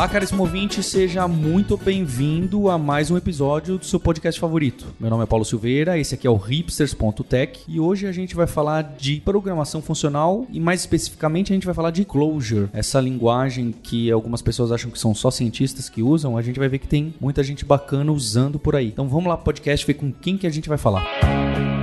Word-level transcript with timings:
Olá, 0.00 0.08
caríssimo 0.08 0.44
ouvinte, 0.44 0.82
seja 0.82 1.28
muito 1.28 1.76
bem-vindo 1.76 2.70
a 2.70 2.78
mais 2.78 3.10
um 3.10 3.18
episódio 3.18 3.76
do 3.76 3.84
seu 3.84 4.00
podcast 4.00 4.40
favorito. 4.40 4.86
Meu 4.98 5.10
nome 5.10 5.24
é 5.24 5.26
Paulo 5.26 5.44
Silveira, 5.44 5.98
esse 5.98 6.14
aqui 6.14 6.26
é 6.26 6.30
o 6.30 6.36
hipsters.tech 6.36 7.60
e 7.68 7.78
hoje 7.78 8.06
a 8.06 8.12
gente 8.12 8.34
vai 8.34 8.46
falar 8.46 8.80
de 8.96 9.20
programação 9.20 9.82
funcional 9.82 10.46
e 10.50 10.58
mais 10.58 10.80
especificamente 10.80 11.52
a 11.52 11.54
gente 11.54 11.66
vai 11.66 11.74
falar 11.74 11.90
de 11.90 12.06
Clojure, 12.06 12.70
essa 12.72 12.98
linguagem 12.98 13.74
que 13.82 14.10
algumas 14.10 14.40
pessoas 14.40 14.72
acham 14.72 14.90
que 14.90 14.98
são 14.98 15.14
só 15.14 15.30
cientistas 15.30 15.90
que 15.90 16.02
usam, 16.02 16.34
a 16.34 16.40
gente 16.40 16.58
vai 16.58 16.70
ver 16.70 16.78
que 16.78 16.88
tem 16.88 17.12
muita 17.20 17.42
gente 17.42 17.62
bacana 17.62 18.10
usando 18.10 18.58
por 18.58 18.74
aí. 18.74 18.86
Então 18.86 19.06
vamos 19.06 19.26
lá 19.26 19.36
pro 19.36 19.44
podcast 19.44 19.86
ver 19.86 19.92
com 19.92 20.10
quem 20.10 20.38
que 20.38 20.46
a 20.46 20.50
gente 20.50 20.66
vai 20.66 20.78
falar. 20.78 21.04
Música 21.22 21.79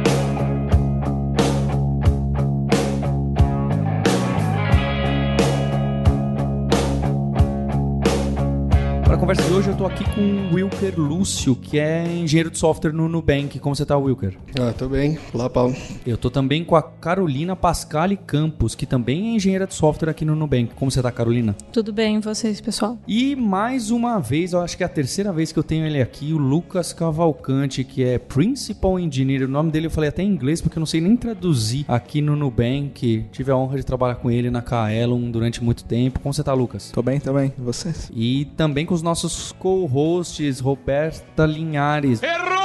a 9.18 9.20
conversa 9.20 9.42
de 9.42 9.52
hoje 9.52 9.70
eu 9.70 9.76
tô 9.76 9.84
aqui 9.84 10.04
com 10.14 10.22
o 10.22 10.54
Wilker 10.54 10.94
Lúcio, 10.96 11.56
que 11.56 11.80
é 11.80 12.06
engenheiro 12.06 12.52
de 12.52 12.58
software 12.60 12.94
no 12.94 13.10
Nubank. 13.10 13.58
Como 13.58 13.76
você 13.76 13.84
tá, 13.84 13.98
Wilker? 13.98 14.38
Ah, 14.60 14.72
tô 14.78 14.88
bem. 14.88 15.18
Olá, 15.34 15.50
Paulo. 15.50 15.76
Eu 16.06 16.16
tô 16.16 16.30
também 16.30 16.64
com 16.64 16.76
a 16.76 16.84
Carolina 16.84 17.56
Pascali 17.56 18.16
Campos, 18.16 18.76
que 18.76 18.86
também 18.86 19.30
é 19.32 19.36
engenheira 19.36 19.66
de 19.66 19.74
software 19.74 20.12
aqui 20.12 20.24
no 20.24 20.36
Nubank. 20.36 20.76
Como 20.76 20.92
você 20.92 21.02
tá, 21.02 21.12
Carolina? 21.12 21.56
Tudo 21.74 21.92
bem, 21.92 22.18
e 22.18 22.20
vocês, 22.20 22.62
pessoal? 22.62 23.00
E 23.08 23.36
mais 23.36 23.90
uma 23.90 24.20
vez, 24.20 24.54
eu 24.54 24.62
acho 24.62 24.78
que 24.78 24.84
é 24.84 24.86
a 24.86 24.90
terceira 24.90 25.34
vez 25.34 25.52
que 25.52 25.58
eu 25.58 25.64
tenho 25.64 25.88
ele 25.88 26.00
aqui, 26.00 26.32
o 26.32 26.38
Lucas 26.38 26.94
Cavalcante, 26.94 27.84
que 27.84 28.04
é 28.04 28.20
Principal 28.20 29.00
Engineer. 29.00 29.46
O 29.46 29.48
nome 29.48 29.72
dele 29.72 29.88
eu 29.88 29.92
falei 29.92 30.10
até 30.10 30.22
em 30.22 30.30
inglês, 30.30 30.62
porque 30.62 30.78
eu 30.78 30.82
não 30.82 30.86
sei 30.86 31.02
nem 31.02 31.18
traduzir 31.18 31.86
aqui 31.88 32.22
no 32.22 32.36
Nubank. 32.36 33.26
Tive 33.32 33.52
a 33.52 33.58
honra 33.58 33.78
de 33.78 33.84
trabalhar 33.84 34.16
com 34.16 34.30
ele 34.30 34.52
na 34.52 34.62
Kaelon 34.62 35.32
durante 35.32 35.64
muito 35.64 35.84
tempo. 35.84 36.20
Como 36.20 36.32
você 36.32 36.44
tá, 36.44 36.54
Lucas? 36.54 36.92
Tô 36.92 37.02
bem 37.02 37.20
também. 37.20 37.52
E 37.58 37.62
vocês? 37.62 38.12
E 38.14 38.46
também 38.56 38.86
com 38.86 38.94
os 38.94 39.07
nossos 39.08 39.54
co-hosts, 39.54 40.60
Roberta 40.60 41.46
Linhares. 41.46 42.22
Errou! 42.22 42.58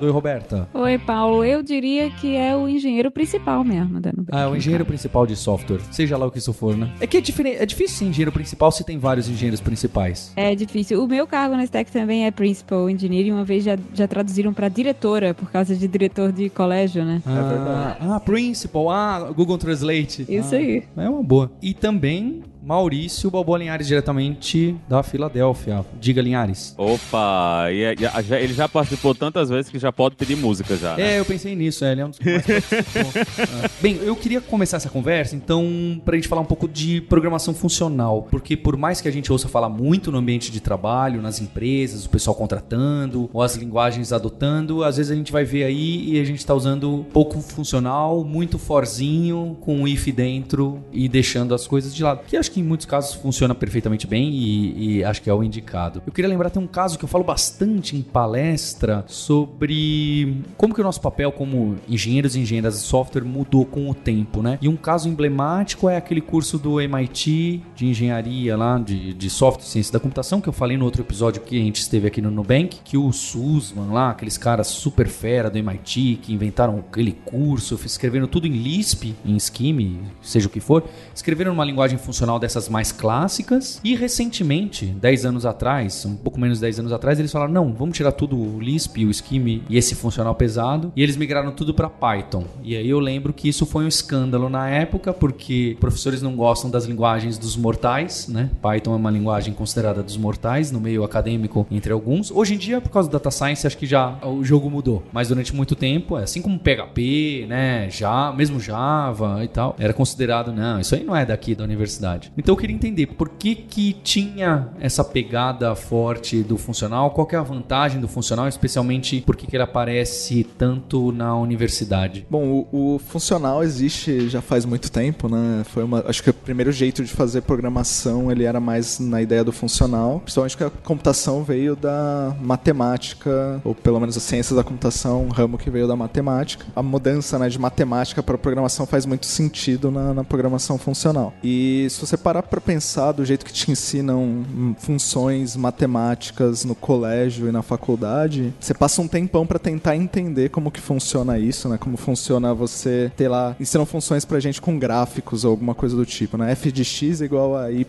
Oi, 0.00 0.10
Roberta. 0.10 0.68
Oi, 0.74 0.98
Paulo. 0.98 1.44
Eu 1.44 1.62
diria 1.62 2.10
que 2.10 2.34
é 2.34 2.56
o 2.56 2.68
engenheiro 2.68 3.10
principal 3.10 3.62
mesmo 3.62 4.00
da 4.00 4.10
Nubank. 4.10 4.30
Ah, 4.32 4.42
é 4.42 4.46
o 4.46 4.56
engenheiro 4.56 4.84
principal 4.84 5.24
de 5.24 5.36
software. 5.36 5.80
Seja 5.92 6.16
lá 6.16 6.26
o 6.26 6.30
que 6.30 6.38
isso 6.38 6.52
for, 6.52 6.76
né? 6.76 6.92
É 7.00 7.06
que 7.06 7.16
é, 7.16 7.20
diferente, 7.20 7.58
é 7.58 7.66
difícil 7.66 7.98
ser 7.98 8.04
engenheiro 8.06 8.32
principal 8.32 8.72
se 8.72 8.84
tem 8.84 8.98
vários 8.98 9.28
engenheiros 9.28 9.60
principais. 9.60 10.32
É 10.34 10.54
difícil. 10.54 11.02
O 11.02 11.06
meu 11.06 11.26
cargo 11.26 11.56
na 11.56 11.64
Stack 11.64 11.92
também 11.92 12.26
é 12.26 12.30
Principal 12.30 12.90
Engineer 12.90 13.26
e 13.26 13.32
uma 13.32 13.44
vez 13.44 13.62
já, 13.62 13.78
já 13.94 14.08
traduziram 14.08 14.52
para 14.52 14.68
diretora 14.68 15.32
por 15.32 15.50
causa 15.50 15.76
de 15.76 15.86
diretor 15.86 16.32
de 16.32 16.50
colégio, 16.50 17.04
né? 17.04 17.22
Ah, 17.24 17.38
é 17.38 17.48
verdade. 17.48 17.98
Ah, 18.00 18.20
Principal. 18.20 18.90
Ah, 18.90 19.32
Google 19.32 19.58
Translate. 19.58 20.26
Isso 20.28 20.54
ah, 20.54 20.58
aí. 20.58 20.82
É 20.96 21.08
uma 21.08 21.22
boa. 21.22 21.52
E 21.62 21.72
também 21.72 22.42
Maurício 22.66 23.30
Balboa 23.30 23.58
Linhares, 23.58 23.86
diretamente 23.86 24.74
da 24.88 25.00
Filadélfia. 25.00 25.84
Diga, 26.00 26.20
Linhares. 26.20 26.74
Opa, 26.76 27.68
e, 27.70 27.84
e, 27.94 28.22
já, 28.24 28.40
ele 28.40 28.52
já 28.52 28.68
participou 28.68 29.14
tantas 29.14 29.48
vezes 29.48 29.70
que 29.70 29.78
já 29.78 29.92
pode 29.92 30.16
pedir 30.16 30.36
música 30.36 30.76
já. 30.76 30.96
Né? 30.96 31.14
É, 31.14 31.20
eu 31.20 31.24
pensei 31.24 31.54
nisso, 31.54 31.84
é, 31.84 31.92
ele 31.92 32.00
é 32.00 32.04
um 32.04 32.10
dos 32.10 32.18
que 32.18 32.28
mais 32.28 32.44
ah. 32.44 33.70
Bem, 33.80 34.00
eu 34.02 34.16
queria 34.16 34.40
começar 34.40 34.78
essa 34.78 34.88
conversa, 34.88 35.36
então, 35.36 36.02
pra 36.04 36.16
gente 36.16 36.26
falar 36.26 36.42
um 36.42 36.46
pouco 36.46 36.66
de 36.66 37.00
programação 37.02 37.54
funcional, 37.54 38.26
porque 38.32 38.56
por 38.56 38.76
mais 38.76 39.00
que 39.00 39.06
a 39.06 39.12
gente 39.12 39.30
ouça 39.30 39.46
falar 39.46 39.68
muito 39.68 40.10
no 40.10 40.18
ambiente 40.18 40.50
de 40.50 40.58
trabalho, 40.58 41.22
nas 41.22 41.40
empresas, 41.40 42.04
o 42.04 42.10
pessoal 42.10 42.34
contratando, 42.34 43.30
ou 43.32 43.42
as 43.42 43.54
linguagens 43.54 44.12
adotando, 44.12 44.82
às 44.82 44.96
vezes 44.96 45.12
a 45.12 45.14
gente 45.14 45.30
vai 45.30 45.44
ver 45.44 45.62
aí 45.62 46.14
e 46.14 46.20
a 46.20 46.24
gente 46.24 46.38
está 46.38 46.52
usando 46.52 47.06
pouco 47.12 47.40
funcional, 47.40 48.24
muito 48.24 48.58
forzinho, 48.58 49.56
com 49.60 49.86
if 49.86 50.08
dentro 50.08 50.84
e 50.92 51.08
deixando 51.08 51.54
as 51.54 51.64
coisas 51.64 51.94
de 51.94 52.02
lado. 52.02 52.22
Que 52.26 52.36
acho 52.36 52.50
que 52.50 52.55
que 52.56 52.60
em 52.60 52.64
muitos 52.64 52.86
casos 52.86 53.14
funciona 53.14 53.54
perfeitamente 53.54 54.06
bem 54.06 54.30
e, 54.30 54.98
e, 54.98 55.04
acho 55.04 55.20
que 55.20 55.28
é 55.28 55.34
o 55.34 55.42
indicado. 55.42 56.02
Eu 56.06 56.12
queria 56.12 56.28
lembrar, 56.28 56.48
tem 56.48 56.62
um 56.62 56.66
caso 56.66 56.98
que 56.98 57.04
eu 57.04 57.08
falo 57.08 57.22
bastante 57.22 57.94
em 57.94 58.00
palestra 58.00 59.04
sobre 59.06 60.42
como 60.56 60.74
que 60.74 60.80
o 60.80 60.84
nosso 60.84 61.02
papel 61.02 61.30
como 61.30 61.76
engenheiros 61.86 62.34
e 62.34 62.40
engenheiras 62.40 62.80
de 62.80 62.86
software 62.86 63.24
mudou 63.24 63.66
com 63.66 63.90
o 63.90 63.94
tempo, 63.94 64.42
né? 64.42 64.58
E 64.62 64.68
um 64.68 64.76
caso 64.76 65.06
emblemático 65.06 65.86
é 65.86 65.98
aquele 65.98 66.22
curso 66.22 66.58
do 66.58 66.80
MIT 66.80 67.62
de 67.74 67.86
engenharia 67.86 68.56
lá, 68.56 68.78
de, 68.78 69.12
de 69.12 69.28
software 69.28 69.66
e 69.66 69.68
ciência 69.68 69.92
da 69.92 70.00
computação, 70.00 70.40
que 70.40 70.48
eu 70.48 70.52
falei 70.52 70.78
no 70.78 70.86
outro 70.86 71.02
episódio 71.02 71.42
que 71.42 71.60
a 71.60 71.62
gente 71.62 71.80
esteve 71.80 72.06
aqui 72.06 72.22
no 72.22 72.30
Nubank, 72.30 72.78
que 72.82 72.96
o 72.96 73.12
Sussman 73.12 73.92
lá, 73.92 74.10
aqueles 74.10 74.38
caras 74.38 74.68
super 74.68 75.08
fera 75.08 75.50
do 75.50 75.58
MIT 75.58 76.20
que 76.22 76.32
inventaram 76.32 76.78
aquele 76.78 77.12
curso, 77.12 77.78
escreveram 77.84 78.26
tudo 78.26 78.46
em 78.46 78.52
Lisp, 78.52 79.14
em 79.24 79.38
Scheme, 79.38 80.00
seja 80.22 80.46
o 80.46 80.50
que 80.50 80.60
for, 80.60 80.84
escreveram 81.14 81.52
uma 81.52 81.64
linguagem 81.64 81.98
funcional 81.98 82.38
dessas 82.46 82.68
mais 82.68 82.92
clássicas. 82.92 83.80
E 83.82 83.94
recentemente, 83.94 84.86
10 84.86 85.26
anos 85.26 85.44
atrás, 85.44 86.04
um 86.06 86.16
pouco 86.16 86.40
menos 86.40 86.58
de 86.58 86.62
10 86.62 86.80
anos 86.80 86.92
atrás, 86.92 87.18
eles 87.18 87.32
falaram: 87.32 87.52
não, 87.52 87.72
vamos 87.72 87.96
tirar 87.96 88.12
tudo 88.12 88.36
o 88.36 88.60
Lisp, 88.60 89.04
o 89.04 89.12
Scheme 89.12 89.62
e 89.68 89.76
esse 89.76 89.94
funcional 89.94 90.34
pesado. 90.34 90.92
E 90.94 91.02
eles 91.02 91.16
migraram 91.16 91.50
tudo 91.50 91.74
para 91.74 91.90
Python. 91.90 92.44
E 92.62 92.76
aí 92.76 92.88
eu 92.88 93.00
lembro 93.00 93.32
que 93.32 93.48
isso 93.48 93.66
foi 93.66 93.84
um 93.84 93.88
escândalo 93.88 94.48
na 94.48 94.68
época, 94.68 95.12
porque 95.12 95.76
professores 95.80 96.22
não 96.22 96.36
gostam 96.36 96.70
das 96.70 96.84
linguagens 96.84 97.36
dos 97.36 97.56
mortais, 97.56 98.28
né? 98.28 98.50
Python 98.62 98.92
é 98.92 98.96
uma 98.96 99.10
linguagem 99.10 99.52
considerada 99.52 100.02
dos 100.02 100.16
mortais 100.16 100.70
no 100.70 100.80
meio 100.80 101.02
acadêmico 101.02 101.66
entre 101.70 101.92
alguns. 101.92 102.30
Hoje 102.30 102.54
em 102.54 102.58
dia, 102.58 102.80
por 102.80 102.90
causa 102.90 103.08
do 103.08 103.12
data 103.12 103.30
science, 103.30 103.66
acho 103.66 103.76
que 103.76 103.86
já 103.86 104.18
o 104.22 104.44
jogo 104.44 104.70
mudou. 104.70 105.02
Mas 105.12 105.28
durante 105.28 105.54
muito 105.54 105.74
tempo, 105.74 106.16
é 106.16 106.22
assim 106.22 106.40
como 106.40 106.58
PHP, 106.58 107.46
né? 107.48 107.90
Já, 107.90 108.32
mesmo 108.32 108.60
Java 108.60 109.42
e 109.42 109.48
tal, 109.48 109.74
era 109.78 109.92
considerado, 109.92 110.52
não, 110.52 110.78
isso 110.78 110.94
aí 110.94 111.02
não 111.02 111.16
é 111.16 111.24
daqui 111.24 111.54
da 111.54 111.64
universidade. 111.64 112.32
Então 112.36 112.52
eu 112.52 112.56
queria 112.56 112.76
entender 112.76 113.06
por 113.06 113.30
que 113.30 113.54
que 113.54 113.94
tinha 113.94 114.68
essa 114.78 115.02
pegada 115.02 115.74
forte 115.74 116.42
do 116.42 116.58
funcional, 116.58 117.10
qual 117.10 117.26
é 117.32 117.36
a 117.36 117.42
vantagem 117.42 118.00
do 118.00 118.08
funcional, 118.08 118.46
especialmente 118.46 119.22
por 119.22 119.36
que 119.36 119.54
ele 119.54 119.62
aparece 119.62 120.44
tanto 120.58 121.12
na 121.12 121.34
universidade. 121.36 122.26
Bom, 122.28 122.66
o, 122.72 122.94
o, 122.94 122.98
funcional 122.98 123.62
existe 123.62 124.28
já 124.28 124.42
faz 124.42 124.64
muito 124.64 124.90
tempo, 124.90 125.28
né? 125.28 125.62
Foi 125.64 125.84
uma, 125.84 126.04
acho 126.06 126.22
que 126.22 126.30
o 126.30 126.34
primeiro 126.34 126.70
jeito 126.72 127.02
de 127.02 127.10
fazer 127.10 127.42
programação 127.42 128.30
ele 128.30 128.44
era 128.44 128.60
mais 128.60 128.98
na 128.98 129.22
ideia 129.22 129.42
do 129.42 129.52
funcional, 129.52 130.20
principalmente 130.20 130.56
que 130.56 130.64
a 130.64 130.70
computação 130.70 131.42
veio 131.42 131.74
da 131.74 132.36
matemática, 132.40 133.60
ou 133.64 133.74
pelo 133.74 133.98
menos 133.98 134.16
a 134.16 134.20
ciência 134.20 134.54
da 134.54 134.62
computação, 134.62 135.24
um 135.24 135.28
ramo 135.28 135.56
que 135.56 135.70
veio 135.70 135.88
da 135.88 135.96
matemática. 135.96 136.66
A 136.74 136.82
mudança 136.82 137.38
né, 137.38 137.48
de 137.48 137.58
matemática 137.58 138.22
para 138.22 138.36
programação 138.36 138.86
faz 138.86 139.06
muito 139.06 139.26
sentido 139.26 139.90
na, 139.90 140.12
na 140.12 140.24
programação 140.24 140.76
funcional. 140.76 141.32
E 141.42 141.86
se 141.90 142.00
você 142.00 142.16
parar 142.26 142.42
para 142.42 142.60
pensar 142.60 143.12
do 143.12 143.24
jeito 143.24 143.46
que 143.46 143.52
te 143.52 143.70
ensinam 143.70 144.44
funções 144.78 145.54
matemáticas 145.54 146.64
no 146.64 146.74
colégio 146.74 147.48
e 147.48 147.52
na 147.52 147.62
faculdade, 147.62 148.52
você 148.58 148.74
passa 148.74 149.00
um 149.00 149.06
tempão 149.06 149.46
para 149.46 149.60
tentar 149.60 149.94
entender 149.94 150.48
como 150.48 150.72
que 150.72 150.80
funciona 150.80 151.38
isso, 151.38 151.68
né? 151.68 151.78
Como 151.78 151.96
funciona 151.96 152.52
você 152.52 153.12
ter 153.16 153.28
lá, 153.28 153.54
ensinam 153.60 153.86
funções 153.86 154.24
pra 154.24 154.40
gente 154.40 154.60
com 154.60 154.76
gráficos 154.76 155.44
ou 155.44 155.52
alguma 155.52 155.72
coisa 155.72 155.94
do 155.94 156.04
tipo, 156.04 156.36
né? 156.36 156.50
f 156.50 156.72
de 156.72 156.84
x 156.84 157.20
igual 157.20 157.56
a 157.56 157.70
y 157.70 157.86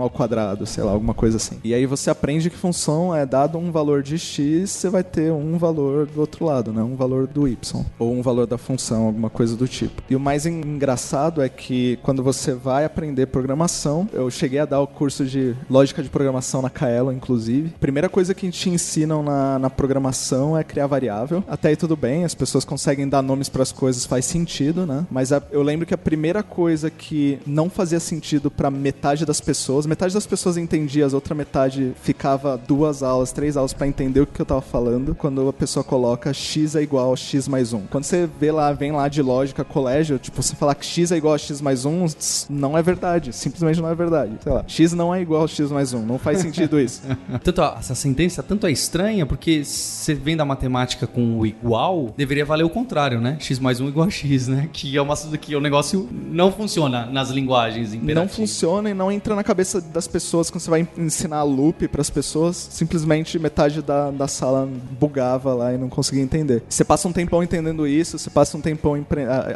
ao 0.00 0.08
quadrado, 0.08 0.66
sei 0.66 0.84
lá, 0.84 0.92
alguma 0.92 1.12
coisa 1.12 1.38
assim. 1.38 1.58
E 1.64 1.74
aí 1.74 1.84
você 1.84 2.10
aprende 2.10 2.48
que 2.48 2.56
função 2.56 3.12
é 3.12 3.26
dado 3.26 3.58
um 3.58 3.72
valor 3.72 4.04
de 4.04 4.20
x, 4.20 4.70
você 4.70 4.88
vai 4.88 5.02
ter 5.02 5.32
um 5.32 5.58
valor 5.58 6.06
do 6.06 6.20
outro 6.20 6.44
lado, 6.44 6.72
né? 6.72 6.80
Um 6.80 6.94
valor 6.94 7.26
do 7.26 7.48
y 7.48 7.58
ou 7.98 8.12
um 8.12 8.22
valor 8.22 8.46
da 8.46 8.56
função, 8.56 9.06
alguma 9.06 9.30
coisa 9.30 9.56
do 9.56 9.66
tipo. 9.66 10.00
E 10.08 10.14
o 10.14 10.20
mais 10.20 10.46
engraçado 10.46 11.42
é 11.42 11.48
que 11.48 11.98
quando 12.04 12.22
você 12.22 12.54
vai 12.54 12.84
aprender 12.84 13.26
programação 13.26 13.69
programação. 13.70 14.08
Eu 14.12 14.30
cheguei 14.30 14.58
a 14.58 14.64
dar 14.64 14.80
o 14.80 14.86
curso 14.86 15.24
de 15.24 15.54
lógica 15.68 16.02
de 16.02 16.08
programação 16.08 16.60
na 16.60 16.68
Kaelo, 16.68 17.12
inclusive. 17.12 17.70
Primeira 17.80 18.08
coisa 18.08 18.34
que 18.34 18.50
te 18.50 18.68
ensinam 18.68 19.22
na, 19.22 19.58
na 19.58 19.70
programação 19.70 20.58
é 20.58 20.64
criar 20.64 20.86
variável. 20.86 21.44
Até 21.46 21.68
aí 21.68 21.76
tudo 21.76 21.96
bem, 21.96 22.24
as 22.24 22.34
pessoas 22.34 22.64
conseguem 22.64 23.08
dar 23.08 23.22
nomes 23.22 23.48
para 23.48 23.62
as 23.62 23.72
coisas, 23.72 24.04
faz 24.04 24.24
sentido, 24.24 24.86
né? 24.86 25.06
Mas 25.10 25.32
a, 25.32 25.42
eu 25.50 25.62
lembro 25.62 25.86
que 25.86 25.94
a 25.94 25.98
primeira 25.98 26.42
coisa 26.42 26.90
que 26.90 27.38
não 27.46 27.70
fazia 27.70 28.00
sentido 28.00 28.50
para 28.50 28.70
metade 28.70 29.24
das 29.24 29.40
pessoas, 29.40 29.86
metade 29.86 30.14
das 30.14 30.26
pessoas 30.26 30.56
entendia, 30.56 31.06
as 31.06 31.12
outra 31.12 31.34
metade 31.34 31.92
ficava 32.02 32.56
duas 32.56 33.02
aulas, 33.02 33.32
três 33.32 33.56
aulas 33.56 33.72
para 33.72 33.86
entender 33.86 34.20
o 34.20 34.26
que 34.26 34.40
eu 34.40 34.46
tava 34.46 34.60
falando. 34.60 35.14
Quando 35.14 35.48
a 35.48 35.52
pessoa 35.52 35.84
coloca 35.84 36.32
x 36.32 36.74
é 36.74 36.82
igual 36.82 37.12
a 37.12 37.16
x 37.16 37.46
mais 37.46 37.72
1. 37.72 37.86
Quando 37.86 38.04
você 38.04 38.28
vê 38.38 38.50
lá, 38.50 38.72
vem 38.72 38.92
lá 38.92 39.08
de 39.08 39.22
lógica 39.22 39.64
colégio, 39.64 40.18
tipo, 40.18 40.42
você 40.42 40.56
falar 40.56 40.74
que 40.74 40.84
x 40.84 41.12
é 41.12 41.16
igual 41.16 41.34
a 41.34 41.38
x 41.38 41.60
mais 41.60 41.84
1, 41.84 42.06
não 42.48 42.76
é 42.76 42.82
verdade. 42.82 43.32
Simplesmente 43.32 43.59
simplesmente 43.60 43.82
não 43.82 43.90
é 43.90 43.94
verdade. 43.94 44.32
Sei 44.42 44.52
lá, 44.52 44.64
x 44.66 44.92
não 44.92 45.14
é 45.14 45.20
igual 45.20 45.44
a 45.44 45.48
x 45.48 45.70
mais 45.70 45.92
1. 45.92 46.04
Não 46.04 46.18
faz 46.18 46.38
sentido 46.40 46.80
isso. 46.80 47.02
Tanto 47.44 47.62
a- 47.62 47.76
essa 47.78 47.94
sentença 47.94 48.42
tanto 48.42 48.66
é 48.66 48.70
estranha 48.72 49.24
porque 49.26 49.64
você 49.64 50.14
vem 50.14 50.36
da 50.36 50.44
matemática 50.44 51.06
com 51.06 51.38
o 51.38 51.46
igual, 51.46 52.12
deveria 52.16 52.44
valer 52.44 52.64
o 52.64 52.70
contrário, 52.70 53.20
né? 53.20 53.36
x 53.40 53.58
mais 53.58 53.80
1 53.80 53.88
igual 53.88 54.06
a 54.06 54.10
x, 54.10 54.48
né? 54.48 54.68
Que 54.72 54.96
é 54.96 55.02
uma 55.02 55.14
que 55.40 55.54
o 55.54 55.60
negócio 55.60 56.08
não 56.10 56.50
funciona 56.50 57.06
nas 57.06 57.30
linguagens 57.30 57.90
não 57.92 57.98
imperativas. 58.02 58.36
funciona 58.36 58.90
e 58.90 58.94
não 58.94 59.10
entra 59.12 59.34
na 59.34 59.44
cabeça 59.44 59.80
das 59.80 60.06
pessoas 60.08 60.50
quando 60.50 60.62
você 60.62 60.70
vai 60.70 60.88
ensinar 60.96 61.42
loop 61.42 61.86
pras 61.88 62.08
pessoas. 62.10 62.56
Simplesmente 62.56 63.38
metade 63.38 63.82
da, 63.82 64.10
da 64.10 64.26
sala 64.26 64.68
bugava 64.98 65.52
lá 65.54 65.72
e 65.74 65.78
não 65.78 65.88
conseguia 65.88 66.22
entender. 66.22 66.62
Você 66.68 66.84
passa 66.84 67.06
um 67.08 67.12
tempão 67.12 67.42
entendendo 67.42 67.86
isso, 67.86 68.18
você 68.18 68.30
passa 68.30 68.56
um 68.56 68.60
tempão 68.60 68.96